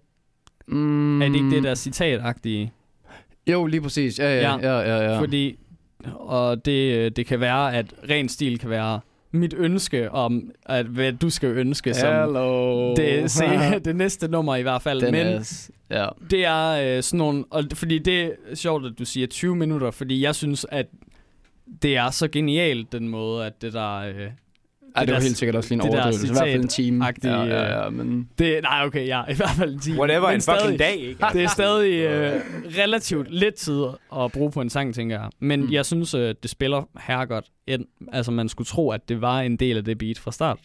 Mm, 0.68 1.22
Er 1.22 1.28
det 1.28 1.36
ikke 1.36 1.50
det 1.50 1.64
der 1.64 1.76
citatagtige? 1.76 2.72
Jo, 3.48 3.66
lige 3.66 3.82
præcis, 3.82 4.20
ja, 4.20 4.36
ja, 4.42 4.56
Ja. 4.58 4.58
ja, 4.58 4.80
ja, 4.98 5.12
ja. 5.14 5.20
Fordi, 5.20 5.60
og 6.14 6.66
det, 6.66 7.16
det 7.16 7.26
kan 7.26 7.40
være, 7.40 7.76
at 7.76 7.94
ren 8.10 8.30
stil 8.30 8.60
kan 8.60 8.70
være 8.70 9.00
mit 9.32 9.54
ønske 9.58 10.12
om, 10.12 10.52
at 10.66 10.86
hvad 10.86 11.14
du 11.14 11.30
skal 11.30 11.50
ønske 11.50 11.94
som 11.94 12.14
Hello. 12.14 12.96
det, 12.96 13.32
se, 13.32 13.46
det 13.86 13.96
næste 13.96 14.28
nummer 14.28 14.56
i 14.56 14.62
hvert 14.62 14.82
fald. 14.82 15.02
Den 15.02 15.12
Men 15.12 15.28
er, 15.28 15.44
s- 15.44 15.72
ja. 15.90 16.08
det 16.32 16.46
er 16.46 16.96
øh, 16.98 17.04
sådan 17.04 17.18
nogle, 17.18 17.44
og, 17.50 17.64
fordi 17.74 18.00
det 18.00 18.24
er 18.24 18.56
sjovt, 18.56 18.86
at 18.86 18.94
du 19.00 19.06
siger 19.06 19.28
20 19.28 19.56
minutter, 19.56 19.92
fordi 19.92 20.22
jeg 20.24 20.36
synes, 20.36 20.66
at 20.72 20.86
det 21.82 21.98
er 21.98 22.10
så 22.10 22.28
genialt, 22.28 22.92
den 22.92 23.08
måde, 23.10 23.46
at 23.46 23.62
det 23.62 23.74
der... 23.74 23.96
Øh, 23.98 24.28
Ej, 24.98 25.06
det 25.06 25.14
var 25.14 25.22
helt 25.22 25.38
sikkert 25.38 25.56
også 25.56 25.70
lige 25.76 25.84
en 25.84 25.90
overdrivelse. 25.90 26.28
I 26.28 26.30
hvert 26.30 26.38
fald 26.48 26.62
en 26.62 26.68
time. 26.68 27.06
Ja, 27.24 27.44
ja, 27.44 27.84
ja, 27.84 27.90
men... 27.90 28.30
det, 28.40 28.60
nej, 28.64 28.86
okay, 28.86 29.08
ja, 29.08 29.24
i 29.30 29.34
hvert 29.36 29.50
fald 29.50 29.74
en 29.74 29.80
time. 29.80 30.00
Whatever, 30.00 30.28
Men 30.28 30.36
en 30.36 30.42
fucking 30.42 30.60
stadig- 30.62 30.80
dag, 30.80 30.96
ikke? 30.98 31.26
Det 31.34 31.44
er 31.44 31.48
stadig 31.48 31.92
øh, 32.12 32.42
relativt 32.78 33.28
lidt 33.32 33.56
tid 33.56 33.84
at 34.16 34.32
bruge 34.32 34.52
på 34.52 34.62
en 34.62 34.70
sang, 34.70 34.96
tænker 34.96 35.20
jeg. 35.20 35.30
Men 35.40 35.62
Mm. 35.62 35.72
jeg 35.72 35.86
synes, 35.86 36.14
øh, 36.14 36.36
det 36.44 36.50
spiller 36.52 36.84
herregodt. 37.00 37.46
Altså, 38.14 38.32
man 38.32 38.50
skulle 38.50 38.66
tro, 38.66 38.90
at 38.92 39.10
det 39.10 39.22
var 39.22 39.40
en 39.42 39.56
del 39.58 39.78
af 39.78 39.84
det 39.86 39.98
beat 39.98 40.20
fra 40.20 40.32
start. 40.32 40.60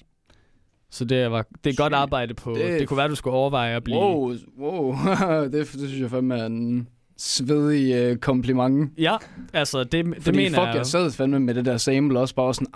Så 0.90 1.04
det, 1.04 1.30
var, 1.30 1.46
det 1.64 1.70
er 1.70 1.76
godt 1.76 1.90
Sygt. 1.92 1.96
arbejde 1.96 2.34
på. 2.34 2.54
Det- 2.54 2.80
Det, 2.80 2.88
kunne 2.88 2.96
være, 2.96 3.08
du 3.08 3.14
skulle 3.14 3.34
overveje 3.36 3.76
at 3.76 3.84
blive... 3.84 3.98
Wow, 3.98 4.34
wow. 4.60 4.94
det, 5.44 5.52
det 5.52 5.68
synes 5.68 6.00
jeg 6.00 6.10
fandme 6.10 6.38
er 6.38 6.46
en 6.46 6.88
svedig 7.18 7.94
øh, 7.94 8.16
kompliment. 8.16 8.92
Ja, 8.98 9.16
altså, 9.52 9.84
det, 9.84 10.04
det 10.04 10.14
Fordi 10.20 10.36
mener 10.38 10.50
fuck, 10.58 10.66
jeg. 10.66 10.74
jeg 10.74 10.86
sad 10.86 11.10
fandme 11.10 11.40
med 11.40 11.54
det 11.54 11.64
der 11.64 11.76
sample 11.76 12.18
også 12.20 12.34
bare 12.34 12.54
sådan, 12.54 12.66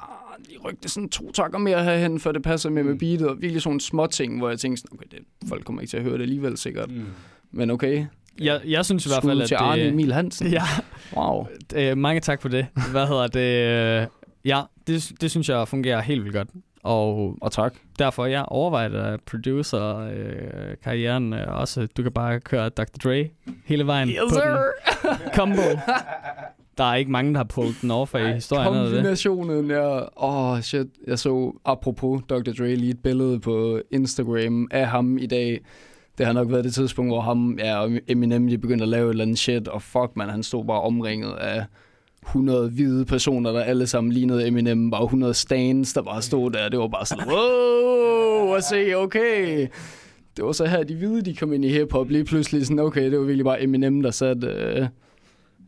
ah, 0.67 0.71
lige 0.71 0.77
ryk 0.79 0.83
det 0.83 0.91
sådan 0.91 1.09
to 1.09 1.33
takker 1.33 1.59
mere 1.59 1.85
herhen, 1.85 2.21
for 2.21 2.33
det 2.33 2.43
passer 2.43 2.71
med 2.71 2.83
med 2.83 2.99
beatet, 2.99 3.29
og 3.29 3.37
virkelig 3.41 3.63
sådan 3.63 3.81
små 3.81 4.07
ting, 4.07 4.39
hvor 4.39 4.49
jeg 4.49 4.59
tænkte 4.59 4.81
sådan, 4.81 4.99
okay, 4.99 5.07
det, 5.11 5.19
folk 5.49 5.65
kommer 5.65 5.83
ikke 5.83 5.91
til 5.91 5.97
at 5.97 6.03
høre 6.03 6.15
det 6.15 6.23
alligevel 6.23 6.57
sikkert. 6.59 6.91
Mm. 6.91 7.05
Men 7.53 7.71
okay, 7.71 8.07
Jeg, 8.41 8.61
jeg 8.65 8.85
synes 8.85 9.07
i 9.07 9.09
hvert 9.09 9.23
fald, 9.25 9.41
at 9.43 9.49
til 9.49 9.55
Arne 9.55 9.83
det... 9.83 9.89
Emil 9.89 10.13
Hansen. 10.13 10.47
Ja, 10.47 10.63
Wow. 11.17 11.47
øh, 11.77 11.99
mange 11.99 12.21
tak 12.21 12.43
for 12.43 12.49
det. 12.49 12.67
Hvad 12.91 13.07
hedder 13.07 13.27
det? 13.27 14.01
øh, 14.03 14.07
Ja, 14.45 14.63
det, 14.87 15.13
det 15.21 15.31
synes 15.31 15.49
jeg 15.49 15.69
fungerer 15.69 16.01
helt 16.01 16.25
vildt 16.25 16.37
godt. 16.37 16.49
Og 16.83 17.37
Og 17.41 17.53
tak. 17.53 17.75
derfor 17.99 18.27
jeg 18.27 18.45
overvejer 18.49 19.03
at 19.03 19.21
producer-karrieren 19.21 21.33
øh, 21.33 21.61
også. 21.61 21.87
Du 21.97 22.03
kan 22.03 22.13
bare 22.13 22.41
køre 22.41 22.69
Dr. 22.69 22.83
Dre 23.05 23.29
hele 23.65 23.87
vejen 23.87 24.09
på 24.31 24.35
den 24.35 24.43
combo. 25.35 25.63
Der 26.79 26.85
er 26.85 26.95
ikke 26.95 27.11
mange, 27.11 27.33
der 27.33 27.39
har 27.39 27.45
pullet 27.45 27.77
den 27.83 27.91
off 27.91 28.15
af 28.15 28.35
historien. 28.35 28.73
Kombinationen, 28.73 29.71
ja. 29.71 29.99
Åh, 29.99 30.53
oh, 30.53 30.61
shit. 30.61 30.87
Jeg 31.07 31.19
så, 31.19 31.53
apropos 31.65 32.23
Dr. 32.29 32.53
Dre, 32.59 32.77
lige 32.77 32.91
et 32.91 32.99
billede 32.99 33.41
på 33.41 33.81
Instagram 33.91 34.69
af 34.71 34.87
ham 34.87 35.19
i 35.19 35.27
dag. 35.27 35.61
Det 36.19 36.27
har 36.27 36.33
nok 36.33 36.51
været 36.51 36.65
det 36.65 36.75
tidspunkt, 36.75 37.11
hvor 37.11 37.21
ham 37.21 37.59
ja, 37.59 37.79
og 37.79 37.91
Eminem 38.09 38.49
de 38.49 38.59
begyndte 38.59 38.83
at 38.83 38.89
lave 38.89 39.07
et 39.07 39.11
eller 39.11 39.25
andet 39.25 39.39
shit, 39.39 39.69
og 39.69 39.83
fuck, 39.83 40.11
man, 40.17 40.29
han 40.29 40.43
stod 40.43 40.65
bare 40.65 40.81
omringet 40.81 41.33
af 41.33 41.65
100 42.27 42.71
hvide 42.71 43.05
personer, 43.05 43.53
der 43.53 43.61
alle 43.61 43.87
sammen 43.87 44.13
lignede 44.13 44.47
Eminem. 44.47 44.91
Bare 44.91 45.05
100 45.05 45.35
stands, 45.35 45.93
der 45.93 46.03
bare 46.03 46.23
stod 46.23 46.51
der. 46.51 46.69
Det 46.69 46.79
var 46.79 46.89
bare 46.89 47.07
sådan, 47.07 47.29
wow, 47.29 48.55
og 48.55 48.63
se, 48.63 48.95
okay. 48.95 49.67
Det 50.37 50.45
var 50.45 50.53
så 50.53 50.67
her, 50.67 50.83
de 50.83 50.95
hvide, 50.95 51.23
de 51.23 51.35
kom 51.35 51.53
ind 51.53 51.65
i 51.65 51.69
hiphop. 51.69 52.11
Lige 52.11 52.25
pludselig 52.25 52.67
sådan, 52.67 52.79
okay, 52.79 53.11
det 53.11 53.19
var 53.19 53.25
virkelig 53.25 53.45
bare 53.45 53.63
Eminem, 53.63 54.03
der 54.03 54.11
satte... 54.11 54.47
Øh, 54.47 54.87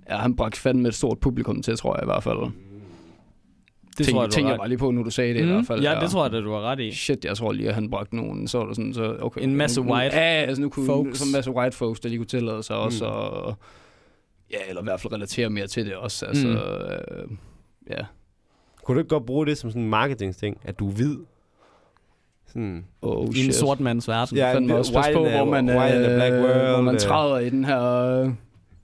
Ja, 0.08 0.16
han 0.16 0.36
bragte 0.36 0.60
fandme 0.60 0.88
et 0.88 0.94
stort 0.94 1.18
publikum 1.20 1.62
til, 1.62 1.76
tror 1.76 1.94
jeg 1.96 2.02
i 2.02 2.06
hvert 2.06 2.22
fald. 2.22 2.38
Det 3.98 4.06
Tænk, 4.06 4.14
tror 4.16 4.22
jeg, 4.22 4.30
tænker 4.30 4.50
jeg 4.50 4.58
bare 4.58 4.68
lige 4.68 4.78
på, 4.78 4.90
nu 4.90 5.04
du 5.04 5.10
sagde 5.10 5.34
det 5.34 5.42
mm, 5.44 5.48
i 5.48 5.52
hvert 5.52 5.66
fald. 5.66 5.82
Ja, 5.82 5.98
det 6.00 6.10
tror 6.10 6.24
jeg, 6.24 6.32
da, 6.32 6.40
du 6.40 6.52
har 6.52 6.60
ret 6.60 6.80
i. 6.80 6.90
Shit, 6.92 7.24
jeg 7.24 7.36
tror 7.36 7.52
lige, 7.52 7.68
at 7.68 7.74
han 7.74 7.90
bragte 7.90 8.16
nogen, 8.16 8.48
så 8.48 8.58
var 8.58 8.66
der 8.66 8.74
sådan, 8.74 8.94
så 8.94 9.16
okay. 9.20 9.42
En 9.42 9.56
masse 9.56 9.82
nu, 9.82 9.92
white 9.92 10.16
Ja, 10.16 10.22
altså 10.22 10.62
nu 10.62 10.68
kunne 10.68 10.86
folks. 10.86 11.18
så 11.18 11.24
en 11.24 11.32
masse 11.32 11.50
white 11.50 11.76
folks, 11.76 12.00
der 12.00 12.08
lige 12.08 12.18
kunne 12.18 12.26
tillade 12.26 12.62
sig 12.62 12.76
også, 12.76 13.04
Mm. 13.04 13.10
og, 13.10 13.54
ja, 14.50 14.56
eller 14.68 14.80
i 14.82 14.84
hvert 14.84 15.00
fald 15.00 15.12
relatere 15.12 15.50
mere 15.50 15.66
til 15.66 15.86
det 15.86 15.94
også, 15.96 16.26
altså, 16.26 16.46
Mm. 16.46 16.54
øh, 16.54 17.28
ja. 17.90 18.04
Kunne 18.84 18.94
du 18.94 18.98
ikke 18.98 19.08
godt 19.08 19.26
bruge 19.26 19.46
det 19.46 19.58
som 19.58 19.70
sådan 19.70 19.82
en 19.82 19.88
marketing-ting, 19.90 20.56
at 20.64 20.78
du 20.78 20.88
er 20.88 20.92
hvid? 20.92 21.16
Sådan, 22.46 22.84
Oh, 23.02 23.36
I 23.36 23.46
en 23.46 23.52
sort 23.52 23.80
mands 23.80 24.08
verden. 24.08 24.36
Ja, 24.36 24.54
fandme 24.54 24.68
det- 24.68 24.78
også 24.78 24.98
white 24.98 25.12
på, 25.16 25.28
hvor 25.28 25.44
man, 25.44 25.68
white 25.78 25.96
in 25.96 26.02
a 26.04 26.14
black 26.14 26.32
world, 26.32 26.70
hvor 26.74 26.80
man 26.82 26.94
øh. 26.94 27.00
træder 27.00 27.38
i 27.38 27.50
den 27.50 27.64
her... 27.64 27.82
Øh, 28.22 28.30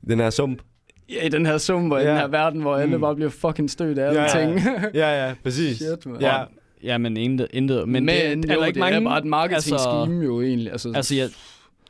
den 0.08 0.18
her 0.20 0.30
sump. 0.30 0.62
Ja, 1.08 1.26
i 1.26 1.28
den 1.28 1.46
her 1.46 1.58
sum, 1.58 1.92
og 1.92 2.00
i 2.00 2.04
Ja. 2.04 2.10
den 2.10 2.16
her 2.18 2.26
verden, 2.26 2.60
hvor 2.60 2.76
alle 2.76 2.94
Mm. 2.96 3.00
bare 3.00 3.14
bliver 3.14 3.30
fucking 3.30 3.70
stødt 3.70 3.98
af 3.98 4.14
Ja, 4.14 4.22
ja. 4.22 4.26
alting. 4.38 4.60
Ja, 4.94 5.26
ja, 5.26 5.34
præcis. 5.44 5.76
Shit, 5.76 6.06
man. 6.06 6.20
Ja, 6.20 6.42
Ja, 6.82 6.98
men 6.98 7.16
intet. 7.16 7.48
intet. 7.50 7.88
Men, 7.88 8.04
Men, 8.04 8.42
det, 8.42 8.48
jo, 8.48 8.52
eller 8.52 8.60
det 8.60 8.66
ikke 8.68 8.80
mange, 8.80 8.96
er 8.96 9.04
bare 9.04 9.18
et 9.18 9.24
marketing 9.24 9.72
altså- 9.74 10.04
scheme 10.06 10.24
jo 10.24 10.42
egentlig. 10.42 10.72
Altså, 10.72 10.92
Altså, 10.96 11.14
jeg, 11.14 11.28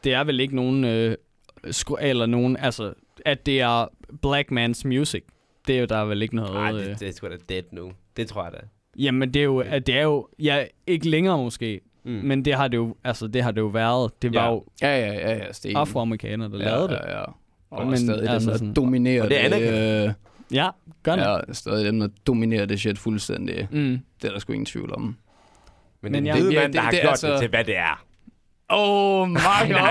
det 0.04 0.14
er 0.14 0.24
vel 0.24 0.40
ikke 0.40 0.56
nogen... 0.56 0.84
Øh, 0.84 1.16
skru, 1.70 1.96
eller 2.00 2.26
nogen... 2.26 2.56
Altså, 2.56 2.92
at 3.24 3.46
det 3.46 3.60
er 3.60 3.88
black 4.22 4.52
man's 4.52 4.88
music. 4.88 5.24
Det 5.66 5.76
er 5.76 5.80
jo 5.80 5.86
der 5.86 5.96
er 5.96 6.04
vel 6.04 6.22
ikke 6.22 6.36
noget... 6.36 6.52
Nej, 6.52 6.72
øh, 6.72 6.78
det, 6.84 7.00
det 7.00 7.08
er 7.08 7.12
sgu 7.12 7.26
da 7.28 7.36
dead 7.48 7.62
nu. 7.72 7.92
Det 8.16 8.28
tror 8.28 8.42
jeg 8.44 8.52
da. 8.52 8.58
Jamen, 8.98 9.34
det 9.34 9.40
er 9.40 9.44
jo... 9.44 9.58
at 9.58 9.86
Det 9.86 9.94
er 9.98 10.02
jo... 10.02 10.28
Ja, 10.38 10.64
ikke 10.86 11.08
længere 11.08 11.38
måske. 11.38 11.80
Mm. 12.04 12.10
Men 12.12 12.44
det 12.44 12.54
har 12.54 12.68
det 12.68 12.76
jo... 12.76 12.96
Altså, 13.04 13.26
det 13.26 13.42
har 13.42 13.50
det 13.50 13.60
jo 13.60 13.66
været. 13.66 14.22
Det 14.22 14.34
var 14.34 14.42
Ja. 14.44 14.50
jo 14.50 14.64
ja, 14.82 14.98
ja, 15.06 15.12
ja, 15.12 15.36
ja, 15.36 15.52
Sten. 15.52 15.76
afroamerikanere, 15.76 16.50
der 16.50 16.58
ja, 16.58 16.64
lavede 16.64 16.88
det. 16.88 16.98
Ja, 17.06 17.18
ja. 17.18 17.24
Og 17.74 17.86
Men, 17.86 17.98
stadig 17.98 18.28
altså 18.28 18.38
dem, 18.38 18.46
der 18.52 18.58
sådan- 18.58 18.74
dominerer 18.74 19.22
Og 19.22 19.28
det 19.30 19.34
anerkender 19.36 20.04
øh, 20.06 20.12
Ja, 20.52 20.68
gør 21.02 21.16
det. 21.16 21.22
Ja, 21.22 21.52
stadig 21.52 21.84
dem, 21.86 22.00
der 22.00 22.08
dominerer 22.26 22.66
det 22.66 22.80
shit 22.80 22.98
fuldstændig. 22.98 23.68
Mm. 23.70 23.98
Det 24.22 24.28
er 24.28 24.32
der 24.32 24.38
sgu 24.38 24.52
ingen 24.52 24.66
tvivl 24.66 24.94
om. 24.94 25.16
Men, 26.02 26.12
Men 26.12 26.14
er 26.14 26.18
en 26.34 26.52
Ja, 26.52 26.60
mand, 26.60 26.72
der 26.72 26.80
det- 26.80 26.80
har 26.80 26.90
det 26.90 27.00
gjort 27.00 27.10
altså- 27.10 27.30
det 27.32 27.40
til, 27.40 27.48
hvad 27.48 27.64
det 27.64 27.76
er. 27.76 28.04
Oh, 28.68 29.28
Marker! 29.28 29.76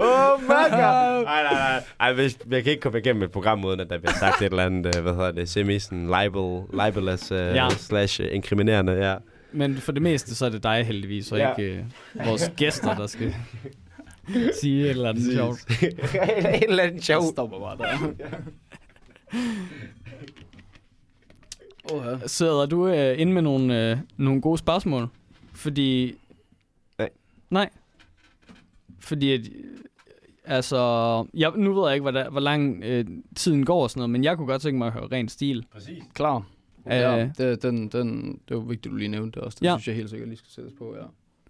Åh, 0.00 0.34
oh, 0.34 0.48
makker! 0.48 1.24
Nej, 1.24 1.42
nej, 1.42 1.52
nej. 1.52 1.82
Ej, 2.00 2.12
hvis, 2.12 2.38
jeg 2.50 2.62
kan 2.64 2.70
ikke 2.70 2.82
komme 2.82 2.98
igennem 2.98 3.22
et 3.22 3.30
program, 3.30 3.64
uden 3.64 3.80
at 3.80 3.90
der 3.90 3.98
bliver 3.98 4.12
sagt 4.12 4.42
et 4.42 4.44
eller 4.50 4.64
andet, 4.66 4.96
øh, 4.96 5.02
hvad 5.02 5.14
hedder 5.14 5.32
det, 5.32 5.48
semi 5.48 5.78
sådan 5.78 6.06
libel, 6.22 6.62
libelous 6.86 7.32
uh, 7.32 7.36
Ja. 7.38 7.68
slash 7.70 8.20
uh, 8.20 8.26
inkriminerende, 8.32 8.92
ja. 8.92 9.16
Men 9.52 9.76
for 9.76 9.92
det 9.92 10.02
meste, 10.02 10.34
så 10.34 10.46
er 10.46 10.50
det 10.50 10.62
dig 10.62 10.84
heldigvis, 10.86 11.32
og 11.32 11.38
Ja. 11.38 11.50
ikke 11.54 11.72
øh, 11.72 12.26
vores 12.26 12.52
gæster, 12.56 12.94
der 12.96 13.06
skal 13.06 13.34
sige 14.60 14.84
et 14.84 14.90
eller 14.90 15.08
andet 15.08 15.32
sjovt. 15.34 15.82
en 15.82 16.70
eller 16.70 16.82
anden 16.82 17.02
sjov. 17.02 17.22
Jeg 17.22 17.30
stopper 17.32 17.58
bare 17.58 17.76
der. 17.78 18.12
Åh, 21.92 22.20
Sidder 22.26 22.66
du 22.66 22.88
øh, 22.88 23.20
inde 23.20 23.32
med 23.32 23.42
nogle, 23.42 23.90
øh, 23.90 23.96
nogle 24.16 24.40
gode 24.40 24.58
spørgsmål? 24.58 25.08
Fordi... 25.52 26.14
Nej. 26.98 27.10
Nej. 27.50 27.70
Fordi 29.00 29.32
at, 29.32 29.40
øh, 29.40 29.64
altså, 30.44 30.78
jeg, 31.34 31.52
nu 31.56 31.74
ved 31.74 31.82
jeg 31.88 31.94
ikke, 31.94 32.02
hvor, 32.02 32.10
der, 32.10 32.30
hvor 32.30 32.40
lang 32.40 32.84
øh, 32.84 33.04
tiden 33.36 33.64
går 33.66 33.82
og 33.82 33.90
sådan 33.90 33.98
noget, 34.00 34.10
men 34.10 34.24
jeg 34.24 34.36
kunne 34.36 34.46
godt 34.46 34.62
tænke 34.62 34.78
mig 34.78 34.86
at 34.86 34.92
høre 34.92 35.08
ren 35.12 35.28
stil. 35.28 35.66
Klar. 36.14 36.36
Øh. 36.86 36.92
Ja, 36.92 37.30
det, 37.38 37.62
den, 37.62 37.88
den, 37.88 38.38
det 38.48 38.56
var 38.56 38.62
vigtigt, 38.62 38.92
du 38.92 38.96
lige 38.96 39.08
nævnte 39.08 39.40
det 39.40 39.46
også. 39.46 39.56
Det 39.60 39.66
Ja. 39.66 39.70
ja. 39.72 39.76
synes 39.78 39.88
jeg 39.88 39.96
helt 39.96 40.10
sikkert 40.10 40.28
lige 40.28 40.38
skal 40.38 40.50
sættes 40.50 40.72
på, 40.78 40.94
ja. 40.96 41.02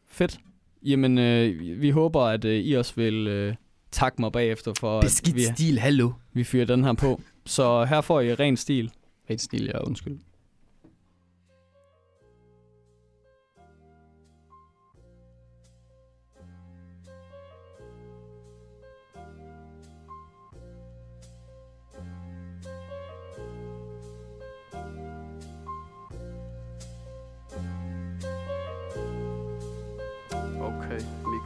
Fedt. 0.07 0.41
Jamen, 0.85 1.19
øh, 1.19 1.61
vi- 1.61 1.91
håber, 1.91 2.21
at 2.23 2.45
øh, 2.45 2.61
I 2.65 2.73
også 2.73 2.93
vil 2.97 3.27
øh, 3.27 3.55
takke 3.93 4.21
mig 4.23 4.33
bagefter 4.33 4.73
for, 4.81 4.99
at 4.99 5.05
vi, 5.35 5.43
stil, 5.55 5.79
hallo. 5.79 6.11
vi 6.33 6.45
fyrer 6.45 6.65
den 6.67 6.85
her 6.85 6.93
på. 6.93 7.21
Så 7.47 7.85
her 7.85 8.01
får 8.01 8.21
I 8.21 8.35
ren 8.35 8.57
stil. 8.57 8.91
Helt 9.29 9.41
stil, 9.41 9.65
ja, 9.75 9.79
undskyld. 9.87 10.19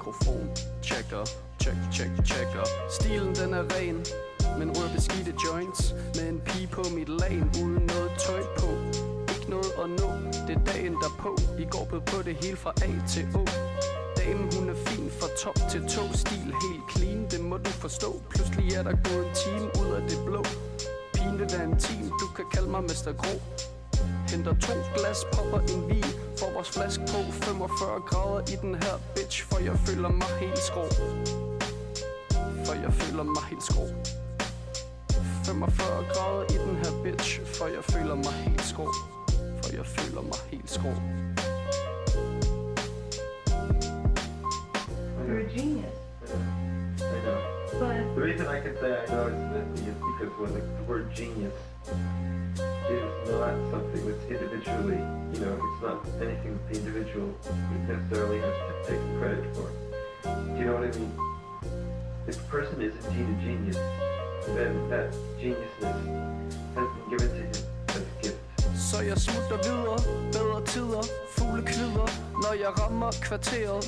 Mikrofon, 0.08 0.50
checker, 0.82 1.24
check, 1.60 1.76
check, 1.92 2.10
checker. 2.24 2.64
Stilen 2.90 3.34
den 3.34 3.54
er 3.54 3.64
ren, 3.74 3.96
men 4.58 4.70
rød 4.70 4.88
beskidte 4.94 5.34
joints 5.44 5.94
Med 6.14 6.28
en 6.28 6.40
pige 6.40 6.66
på 6.66 6.82
mit 6.94 7.08
lag 7.08 7.36
uden 7.62 7.90
noget 7.92 8.10
tøj 8.18 8.42
på. 8.58 8.70
Ikke 9.34 9.50
noget 9.50 9.72
at 9.82 9.90
nå, 10.00 10.10
det 10.46 10.56
er 10.56 10.64
dagen 10.64 10.92
derpå. 10.92 11.36
I 11.58 11.64
går 11.70 11.86
blev 11.90 12.02
på 12.02 12.22
det 12.22 12.34
hele 12.44 12.56
fra 12.56 12.72
A 12.82 12.90
til 13.08 13.26
Å. 13.34 13.44
Damen 14.16 14.48
hun 14.54 14.68
er 14.68 14.78
fin 14.86 15.10
fra 15.20 15.28
top 15.42 15.58
til 15.70 15.82
tå. 15.88 16.02
Stil 16.12 16.48
helt 16.64 16.86
clean, 16.92 17.26
det 17.30 17.40
må 17.40 17.56
du 17.56 17.70
forstå. 17.70 18.20
Pludselig 18.30 18.74
er 18.74 18.82
der 18.82 18.94
gået 19.06 19.26
en 19.26 19.34
time 19.44 19.68
ud 19.80 19.90
af 19.98 20.02
det 20.10 20.18
blå. 20.26 20.42
Pigen 21.14 21.38
vil 21.38 21.48
være 21.52 21.78
team, 21.78 22.04
du 22.20 22.26
kan 22.36 22.44
kalde 22.54 22.70
mig 22.70 22.82
Mr. 22.82 23.12
Grå 23.20 23.34
Henter 24.30 24.54
to 24.60 24.74
glas, 24.96 25.20
popper 25.32 25.60
en 25.72 25.88
vin 25.88 26.17
Får 26.40 26.50
vores 26.52 26.70
flaske 26.70 27.02
på. 27.02 27.32
45 27.32 28.00
grader 28.00 28.40
i 28.52 28.56
den 28.62 28.74
her 28.74 28.94
bitch 29.14 29.44
For 29.50 29.58
jeg 29.58 29.76
føler 29.86 30.08
mig 30.08 30.28
helt 30.40 30.58
skrå. 30.58 30.84
For 32.66 32.74
jeg 32.84 32.92
føler 32.92 33.22
mig 33.22 33.42
helt 33.50 33.62
skrå. 33.62 33.84
45 35.44 36.04
grader 36.12 36.44
i 36.54 36.56
den 36.66 36.76
her 36.76 36.92
bitch 37.04 37.40
For 37.56 37.66
jeg 37.66 37.84
føler 37.84 38.14
mig 38.14 38.32
helt 38.46 38.64
skrå. 38.64 38.86
For 39.62 39.76
jeg 39.76 39.86
føler 39.86 40.22
mig 40.22 40.40
helt 40.50 40.70
skrå. 40.70 40.92
You're 45.28 45.40
a 45.46 45.48
genius. 45.56 45.98
I 47.00 47.18
know. 47.24 47.40
But 47.80 48.14
The 48.14 48.22
reason 48.28 48.46
I 48.46 48.60
can 48.60 48.74
say 48.80 48.90
I 49.02 49.06
know 49.06 49.26
it's 49.30 49.44
messy 49.54 49.88
is 49.90 49.96
because 50.10 50.32
when 50.40 50.52
the 50.54 50.84
word 50.90 51.04
genius 51.16 51.52
something 53.70 54.02
that's 54.06 54.24
individually, 54.30 55.00
you 55.32 55.40
know, 55.40 55.54
it's 55.66 55.82
not 55.82 55.98
anything 56.20 56.52
that 56.56 56.64
the 56.68 56.78
individual 56.80 57.28
necessarily 57.86 58.40
has 58.40 58.56
to 58.68 58.74
take 58.88 59.02
credit 59.18 59.44
for. 59.54 59.68
Do 60.24 60.58
you 60.58 60.64
know 60.66 60.74
what 60.74 60.84
I 60.84 60.98
mean? 60.98 61.12
If 62.26 62.36
a 62.40 62.46
person 62.50 62.82
is 62.82 62.92
indeed 63.06 63.28
a 63.34 63.36
genius, 63.44 63.76
then 64.56 64.72
that 64.90 65.12
geniusness 65.40 65.98
has 66.74 66.88
been 66.94 67.08
given 67.10 67.28
to 67.28 67.42
him 67.42 67.64
as 67.88 67.96
a 67.96 68.22
gift. 68.22 68.38
Så 68.76 69.02
jeg 69.02 69.18
smutter 69.18 69.56
videre, 69.56 69.98
bedre 70.32 70.60
tider, 70.66 71.02
fugle 71.28 71.62
kvider, 71.62 72.08
når 72.42 72.52
jeg 72.60 72.78
rammer 72.80 73.10
kvarteret. 73.22 73.84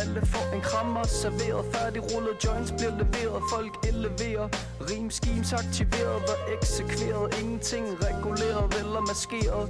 Alle 0.00 0.26
får 0.26 0.54
en 0.54 0.60
krammer 0.60 1.04
serveret, 1.06 1.64
færdig 1.74 2.02
rullet 2.12 2.36
joints 2.44 2.72
bliver 2.72 2.94
leveret, 3.02 3.42
folk 3.52 3.72
eleverer. 3.90 4.48
Rim 4.90 5.10
schemes 5.10 5.52
aktiveret 5.52 6.22
og 6.32 6.38
eksekveret, 6.54 7.38
ingenting 7.40 7.86
reguleret 8.08 8.74
eller 8.80 9.00
maskeret. 9.00 9.66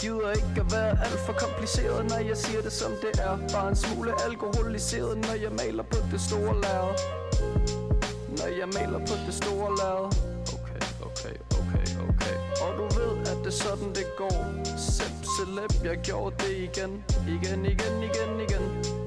Gider 0.00 0.30
ikke 0.30 0.60
at 0.60 0.72
være 0.72 0.90
alt 1.04 1.20
for 1.26 1.32
kompliceret, 1.32 2.10
når 2.10 2.18
jeg 2.18 2.36
siger 2.36 2.62
det 2.62 2.72
som 2.72 2.92
det 3.02 3.20
er. 3.20 3.38
Bare 3.52 3.68
en 3.68 3.76
smule 3.76 4.12
alkoholiseret, 4.26 5.18
når 5.18 5.34
jeg 5.44 5.52
maler 5.52 5.82
på 5.82 5.98
det 6.12 6.20
store 6.20 6.54
lærred. 6.62 6.94
Når 8.38 8.50
jeg 8.60 8.68
maler 8.76 8.98
på 8.98 9.14
det 9.26 9.34
store 9.34 9.70
lærred. 9.80 10.10
Okay, 10.56 10.82
okay, 11.08 11.36
okay, 11.60 11.86
okay. 12.08 12.36
Og 12.62 12.70
du 12.78 12.84
ved, 12.98 13.12
at 13.20 13.36
det 13.44 13.46
er 13.46 13.50
sådan, 13.50 13.88
det 13.88 14.06
går. 14.18 14.38
Sep, 14.78 15.14
celeb, 15.34 15.84
jeg 15.84 15.98
gjorde 16.02 16.34
det 16.38 16.56
igen. 16.68 17.04
Igen, 17.28 17.64
igen, 17.64 17.94
igen, 18.08 18.40
igen. 18.48 18.99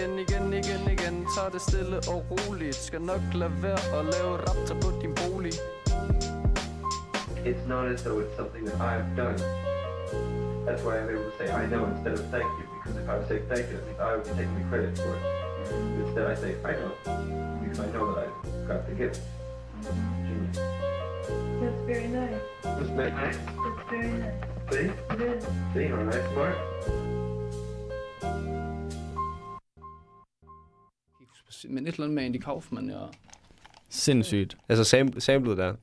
Igen, 0.00 0.18
igen, 0.18 0.52
igen, 0.52 0.88
igen. 0.90 1.26
Tag 1.36 1.52
det 1.52 1.60
stille 1.60 1.96
og 1.96 2.24
roligt. 2.30 2.74
Skal 2.74 3.02
nok 3.02 3.20
lade 3.34 3.62
være 3.62 3.98
at 3.98 4.04
lave 4.04 4.36
raptor 4.36 4.76
på 4.82 4.88
din 5.02 5.14
bolig. 5.14 5.52
It's 7.44 7.68
not 7.68 7.86
as 7.86 8.02
though 8.02 8.22
it's 8.22 8.36
something 8.36 8.64
that 8.68 8.78
I've 8.90 9.10
done. 9.22 9.38
That's 10.66 10.82
why 10.84 10.94
I'm 10.98 11.08
able 11.14 11.24
to 11.30 11.34
say 11.38 11.46
I 11.62 11.66
know 11.72 11.84
instead 11.92 12.14
of 12.18 12.24
thank 12.34 12.50
you, 12.58 12.66
because 12.74 12.94
if 13.02 13.08
I 13.12 13.14
was 13.18 13.26
saying 13.28 13.44
thank 13.52 13.66
you, 13.70 13.76
I 13.80 13.84
think 13.86 13.98
I 14.06 14.08
would 14.14 14.24
be 14.28 14.32
taking 14.38 14.56
the 14.60 14.66
credit 14.70 14.92
for 15.02 15.12
it. 15.16 15.22
Instead, 16.02 16.26
I 16.32 16.36
say 16.42 16.50
I 16.70 16.72
know, 16.80 16.92
because 17.62 17.80
I 17.86 17.88
know 17.94 18.04
that 18.14 18.18
I've 18.24 18.68
got 18.70 18.80
the 18.88 18.94
gift. 19.02 19.20
Genius. 20.26 20.56
that's 21.60 21.80
very 21.90 22.08
nice. 22.20 22.42
Isn't 22.82 22.96
that 23.00 23.12
nice? 23.22 23.38
It's 23.68 23.82
very 23.90 24.12
nice. 24.22 24.38
See? 24.72 24.88
It 25.14 25.20
is. 25.30 25.44
See, 25.72 25.86
aren't 25.92 26.14
I 26.14 26.20
smart? 26.32 27.19
Men 31.68 31.86
et 31.86 31.92
eller 31.92 32.04
andet 32.04 32.14
med 32.14 32.22
Andy 32.24 32.36
Kaufman, 32.36 32.90
ja. 32.90 32.96
Sindssygt. 33.88 34.56
Altså 34.68 34.96
sam- 34.96 35.20
samlet 35.20 35.58
der. 35.58 35.74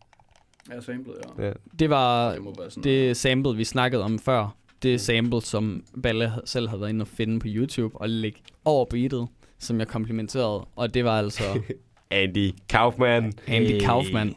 Ja, 0.72 0.82
samlet, 0.82 1.16
ja. 1.40 1.46
Ja. 1.46 1.52
Det 1.80 1.90
var 1.90 2.32
Det 2.32 2.42
sådan 2.74 2.84
det 2.84 3.18
sample, 3.18 3.56
vi 3.58 3.64
snakkede 3.64 4.04
om 4.04 4.20
før. 4.20 4.56
Det 4.84 5.02
sample, 5.02 5.42
som 5.42 5.84
Balle 6.04 6.32
selv 6.46 6.68
havde 6.68 6.82
været 6.82 6.90
inde 6.90 7.04
og 7.04 7.08
finde 7.08 7.40
på 7.40 7.48
YouTube 7.50 7.98
og 7.98 8.10
lægge 8.10 8.40
over 8.66 8.86
beatet, 8.86 9.28
som 9.60 9.80
jeg 9.80 9.88
komplimenterede. 9.88 10.66
Og 10.76 10.94
det 10.94 11.06
var 11.06 11.20
altså 11.20 11.44
Andy 12.12 12.52
Kaufman. 12.70 13.34
Andy 13.48 13.68
Hey. 13.68 13.80
Kaufman. 13.80 14.36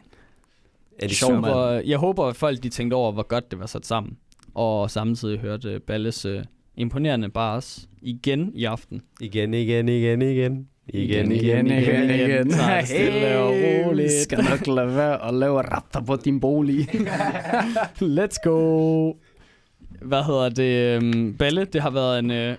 Andy 1.01 1.11
Sjov 1.11 1.29
Kaufman. 1.31 1.87
jeg 1.87 1.97
håber, 1.97 2.25
at 2.25 2.35
folk 2.35 2.63
de 2.63 2.69
tænkte 2.69 2.95
over, 2.95 3.11
hvor 3.11 3.23
godt 3.27 3.51
det 3.51 3.59
var 3.59 3.65
sat 3.65 3.85
sammen. 3.85 4.17
Og 4.53 4.91
samtidig 4.91 5.39
hørte 5.39 5.79
Balles 5.79 6.25
uh, 6.25 6.41
imponerende 6.75 7.29
bars 7.29 7.89
igen 8.01 8.51
i 8.55 8.63
aften. 8.65 9.01
Igen, 9.21 9.53
igen, 9.53 9.89
igen, 9.89 10.21
igen. 10.21 10.67
Igen, 10.87 11.31
igen, 11.31 11.67
igen, 11.67 12.09
igen. 12.09 12.09
igen, 12.09 12.49
det 12.49 12.87
stille 12.87 13.37
og 13.39 13.49
roligt. 13.49 14.11
Skal 14.11 14.43
nok 14.43 14.67
lade 14.67 14.95
være 14.95 15.27
at 15.27 15.33
lave 15.33 15.61
raptor 15.61 15.99
på 16.01 16.15
din 16.15 16.39
bolig. 16.39 16.89
Let's 18.17 18.37
go! 18.43 19.13
Hvad 20.01 20.23
hedder 20.23 20.49
det? 20.49 20.95
øhm, 21.03 21.37
Balle, 21.37 21.65
det 21.65 21.81
har 21.81 21.89
været 21.89 22.19
en 22.19 22.31
øh, 22.31 22.55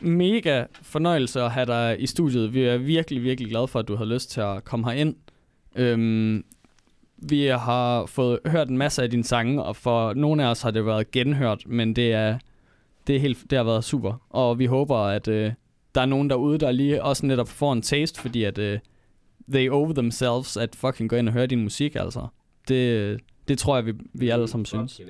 mega 0.00 0.64
fornøjelse 0.82 1.40
at 1.40 1.50
have 1.50 1.66
dig 1.66 1.96
i 1.98 2.06
studiet. 2.06 2.54
Vi 2.54 2.62
er 2.64 2.76
virkelig, 2.76 3.22
virkelig 3.22 3.50
glade 3.50 3.68
for, 3.68 3.78
at 3.78 3.88
du 3.88 3.96
har 3.96 4.04
lyst 4.04 4.30
til 4.30 4.40
at 4.40 4.64
komme 4.64 4.90
herind. 4.90 5.14
Øhm, 5.76 6.44
vi 7.16 7.44
har 7.44 8.06
fået 8.06 8.38
hørt 8.46 8.68
en 8.68 8.78
masse 8.78 9.02
af 9.02 9.10
dine 9.10 9.24
sange, 9.24 9.62
og 9.62 9.76
for 9.76 10.14
nogle 10.14 10.44
af 10.44 10.48
os 10.50 10.62
har 10.62 10.70
det 10.70 10.86
været 10.86 11.10
genhørt, 11.10 11.62
men 11.66 11.96
det 11.96 12.12
er, 12.12 12.38
det 13.06 13.16
er 13.16 13.20
helt, 13.20 13.38
det 13.50 13.58
har 13.58 13.64
været 13.64 13.84
super. 13.84 14.22
Og 14.30 14.58
vi 14.58 14.66
håber, 14.66 14.96
at 14.96 15.28
øh, 15.28 15.52
der 15.94 16.00
er 16.00 16.06
nogen 16.06 16.30
derude, 16.30 16.58
der 16.58 16.72
lige 16.72 17.02
også 17.02 17.26
netop 17.26 17.48
får 17.48 17.72
en 17.72 17.82
taste, 17.82 18.20
fordi 18.20 18.44
at 18.44 18.58
øh, 18.58 18.78
they 19.52 19.70
owe 19.70 19.94
themselves 19.94 20.56
at 20.56 20.76
fucking 20.76 21.10
gå 21.10 21.16
ind 21.16 21.28
og 21.28 21.32
høre 21.34 21.46
din 21.46 21.62
musik, 21.62 21.94
altså. 21.96 22.26
Det, 22.68 23.20
det 23.48 23.58
tror 23.58 23.76
jeg, 23.76 23.86
vi, 23.86 23.92
vi 24.12 24.28
alle 24.28 24.48
sammen 24.48 24.66
synes. 24.66 25.00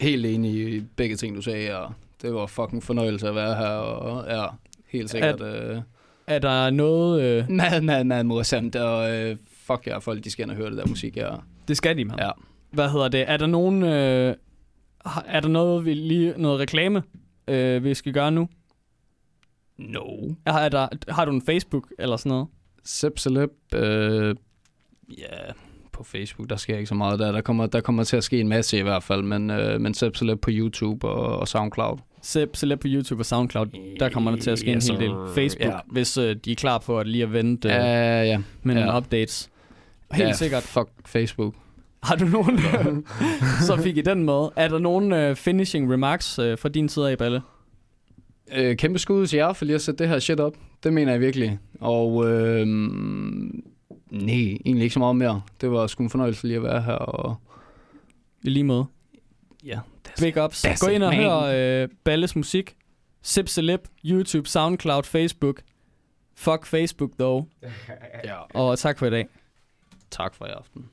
Helt 0.00 0.26
enig 0.26 0.74
i 0.74 0.80
begge 0.96 1.16
ting, 1.16 1.36
du 1.36 1.42
sagde. 1.42 1.78
Og 1.78 1.92
det 2.22 2.34
var 2.34 2.46
fucking 2.46 2.82
fornøjelse 2.82 3.28
at 3.28 3.34
være 3.34 3.54
her. 3.54 3.66
Og 3.66 4.30
ja, 4.30 4.46
helt 4.88 5.10
sikkert. 5.10 5.40
Øh, 5.42 5.80
Er 6.26 6.38
der 6.38 6.70
noget... 6.70 7.22
Øh, 7.22 7.50
mad, 7.50 7.80
mad, 7.80 8.04
mad 8.04 8.24
morsomt. 8.24 8.76
Og 8.76 9.16
øh, 9.16 9.36
fuck 9.66 9.86
ja, 9.86 9.98
folk 9.98 10.24
de 10.24 10.30
skal 10.30 10.42
ind 10.42 10.50
og 10.50 10.56
høre 10.56 10.70
det 10.70 10.76
der 10.78 10.86
musik. 10.86 11.16
Ja. 11.16 11.30
det 11.68 11.76
skal 11.76 11.96
de, 11.96 12.04
mand. 12.04 12.20
Ja. 12.20 12.30
Hvad 12.70 12.90
hedder 12.90 13.08
det? 13.08 13.24
Er 13.30 13.36
der 13.36 13.46
nogen... 13.46 13.82
Øh, 13.82 14.34
er 15.26 15.40
der 15.40 15.48
noget, 15.48 15.84
vi 15.84 15.94
lige, 15.94 16.34
noget 16.36 16.60
reklame, 16.60 17.02
øh, 17.48 17.84
vi 17.84 17.94
skal 17.94 18.12
gøre 18.12 18.30
nu? 18.32 18.48
No. 19.80 20.34
Er, 20.46 20.52
er 20.52 20.68
der, 20.68 20.88
har 21.08 21.24
du 21.24 21.32
en 21.32 21.42
Facebook 21.42 21.86
eller 21.98 22.16
sådan 22.16 22.30
noget? 22.30 22.46
Sip 22.84 23.18
Celeb, 23.18 23.50
øh, 23.74 24.34
ja, 25.18 25.24
på 25.92 26.04
Facebook, 26.04 26.50
der 26.50 26.56
sker 26.56 26.76
ikke 26.76 26.86
så 26.86 26.94
meget 26.94 27.18
der. 27.18 27.32
Der 27.32 27.40
kommer, 27.40 27.66
der 27.66 27.80
kommer 27.80 28.04
til 28.04 28.16
at 28.16 28.24
ske 28.24 28.40
en 28.40 28.48
masse 28.48 28.78
i 28.78 28.82
hvert 28.82 29.02
fald, 29.02 29.22
men, 29.22 29.50
øh, 29.50 29.80
men 29.80 29.94
Sip 29.94 30.16
Celeb 30.16 30.40
på 30.40 30.50
YouTube 30.52 31.08
og, 31.08 31.38
og 31.38 31.48
Soundcloud. 31.48 31.98
Seb 32.22 32.56
Celeb 32.56 32.80
på 32.80 32.86
YouTube 32.90 33.20
og 33.20 33.26
Soundcloud, 33.26 33.66
der 34.00 34.08
kommer 34.08 34.30
der 34.30 34.38
til 34.38 34.50
at 34.50 34.58
ske 34.58 34.74
Yes, 34.74 34.88
en 34.88 34.96
hel 34.96 35.08
del. 35.08 35.16
Facebook, 35.34 35.72
Ja. 35.72 35.78
hvis 35.86 36.16
øh, 36.18 36.36
de 36.44 36.52
er 36.52 36.56
klar 36.56 36.78
på 36.78 36.98
at 36.98 37.06
lige 37.06 37.22
at 37.22 37.32
vente 37.32 37.68
øh, 37.68 37.74
Ja, 37.74 38.22
ja. 38.22 38.38
med 38.62 38.74
nogle 38.74 38.90
ja. 38.90 38.98
updates. 38.98 39.50
Helt 40.12 40.28
ja, 40.28 40.32
sikkert. 40.32 40.62
Fuck 40.62 40.88
Facebook. 41.06 41.54
Har 42.02 42.16
du 42.16 42.24
nogen, 42.24 42.58
så 43.66 43.76
fik 43.82 43.96
I 43.96 44.00
den 44.00 44.24
med. 44.24 44.48
Er 44.56 44.68
der 44.68 44.78
nogen 44.78 45.12
øh, 45.12 45.36
finishing 45.36 45.92
remarks 45.92 46.38
øh, 46.38 46.58
fra 46.58 46.68
din 46.68 46.88
side 46.88 47.10
af, 47.10 47.18
Balle? 47.18 47.40
Øh, 48.54 48.76
kæmpe 48.76 48.98
skud 48.98 49.26
til 49.26 49.36
jer 49.36 49.52
for 49.52 49.64
lige 49.64 49.74
at 49.74 49.82
sætte 49.82 49.98
det 50.04 50.08
her 50.08 50.18
shit 50.18 50.40
op. 50.40 50.56
Det 50.82 50.92
mener 50.92 51.12
jeg 51.12 51.20
virkelig. 51.20 51.58
Og 51.80 52.30
øh, 52.30 52.66
nej, 52.66 54.34
egentlig 54.64 54.82
ikke 54.82 54.90
så 54.92 54.98
meget 54.98 55.16
mere. 55.16 55.42
Det 55.60 55.70
var 55.70 55.86
sgu 55.86 56.02
en 56.02 56.10
fornøjelse 56.10 56.46
lige 56.46 56.56
at 56.56 56.62
være 56.62 56.82
her. 56.82 56.92
Og 56.92 57.36
I 58.42 58.50
lige 58.50 58.64
måde. 58.64 58.84
ja, 59.64 59.80
Big 60.20 60.44
ups. 60.44 60.66
Gå 60.80 60.86
ind 60.86 61.02
og 61.02 61.10
man. 61.14 61.22
hør 61.22 61.36
øh, 61.82 61.88
Balles 62.04 62.36
musik. 62.36 62.76
Sip 63.22 63.48
Celeb, 63.48 63.80
YouTube, 64.04 64.48
Soundcloud, 64.48 65.02
Facebook. 65.02 65.60
Fuck 66.34 66.66
Facebook, 66.66 67.10
dog. 67.18 67.48
ja. 68.24 68.36
Og 68.54 68.78
tak 68.78 68.98
for 68.98 69.06
i 69.06 69.10
dag. 69.10 69.26
Tak 70.10 70.34
for 70.34 70.46
i 70.46 70.50
aften. 70.50 70.84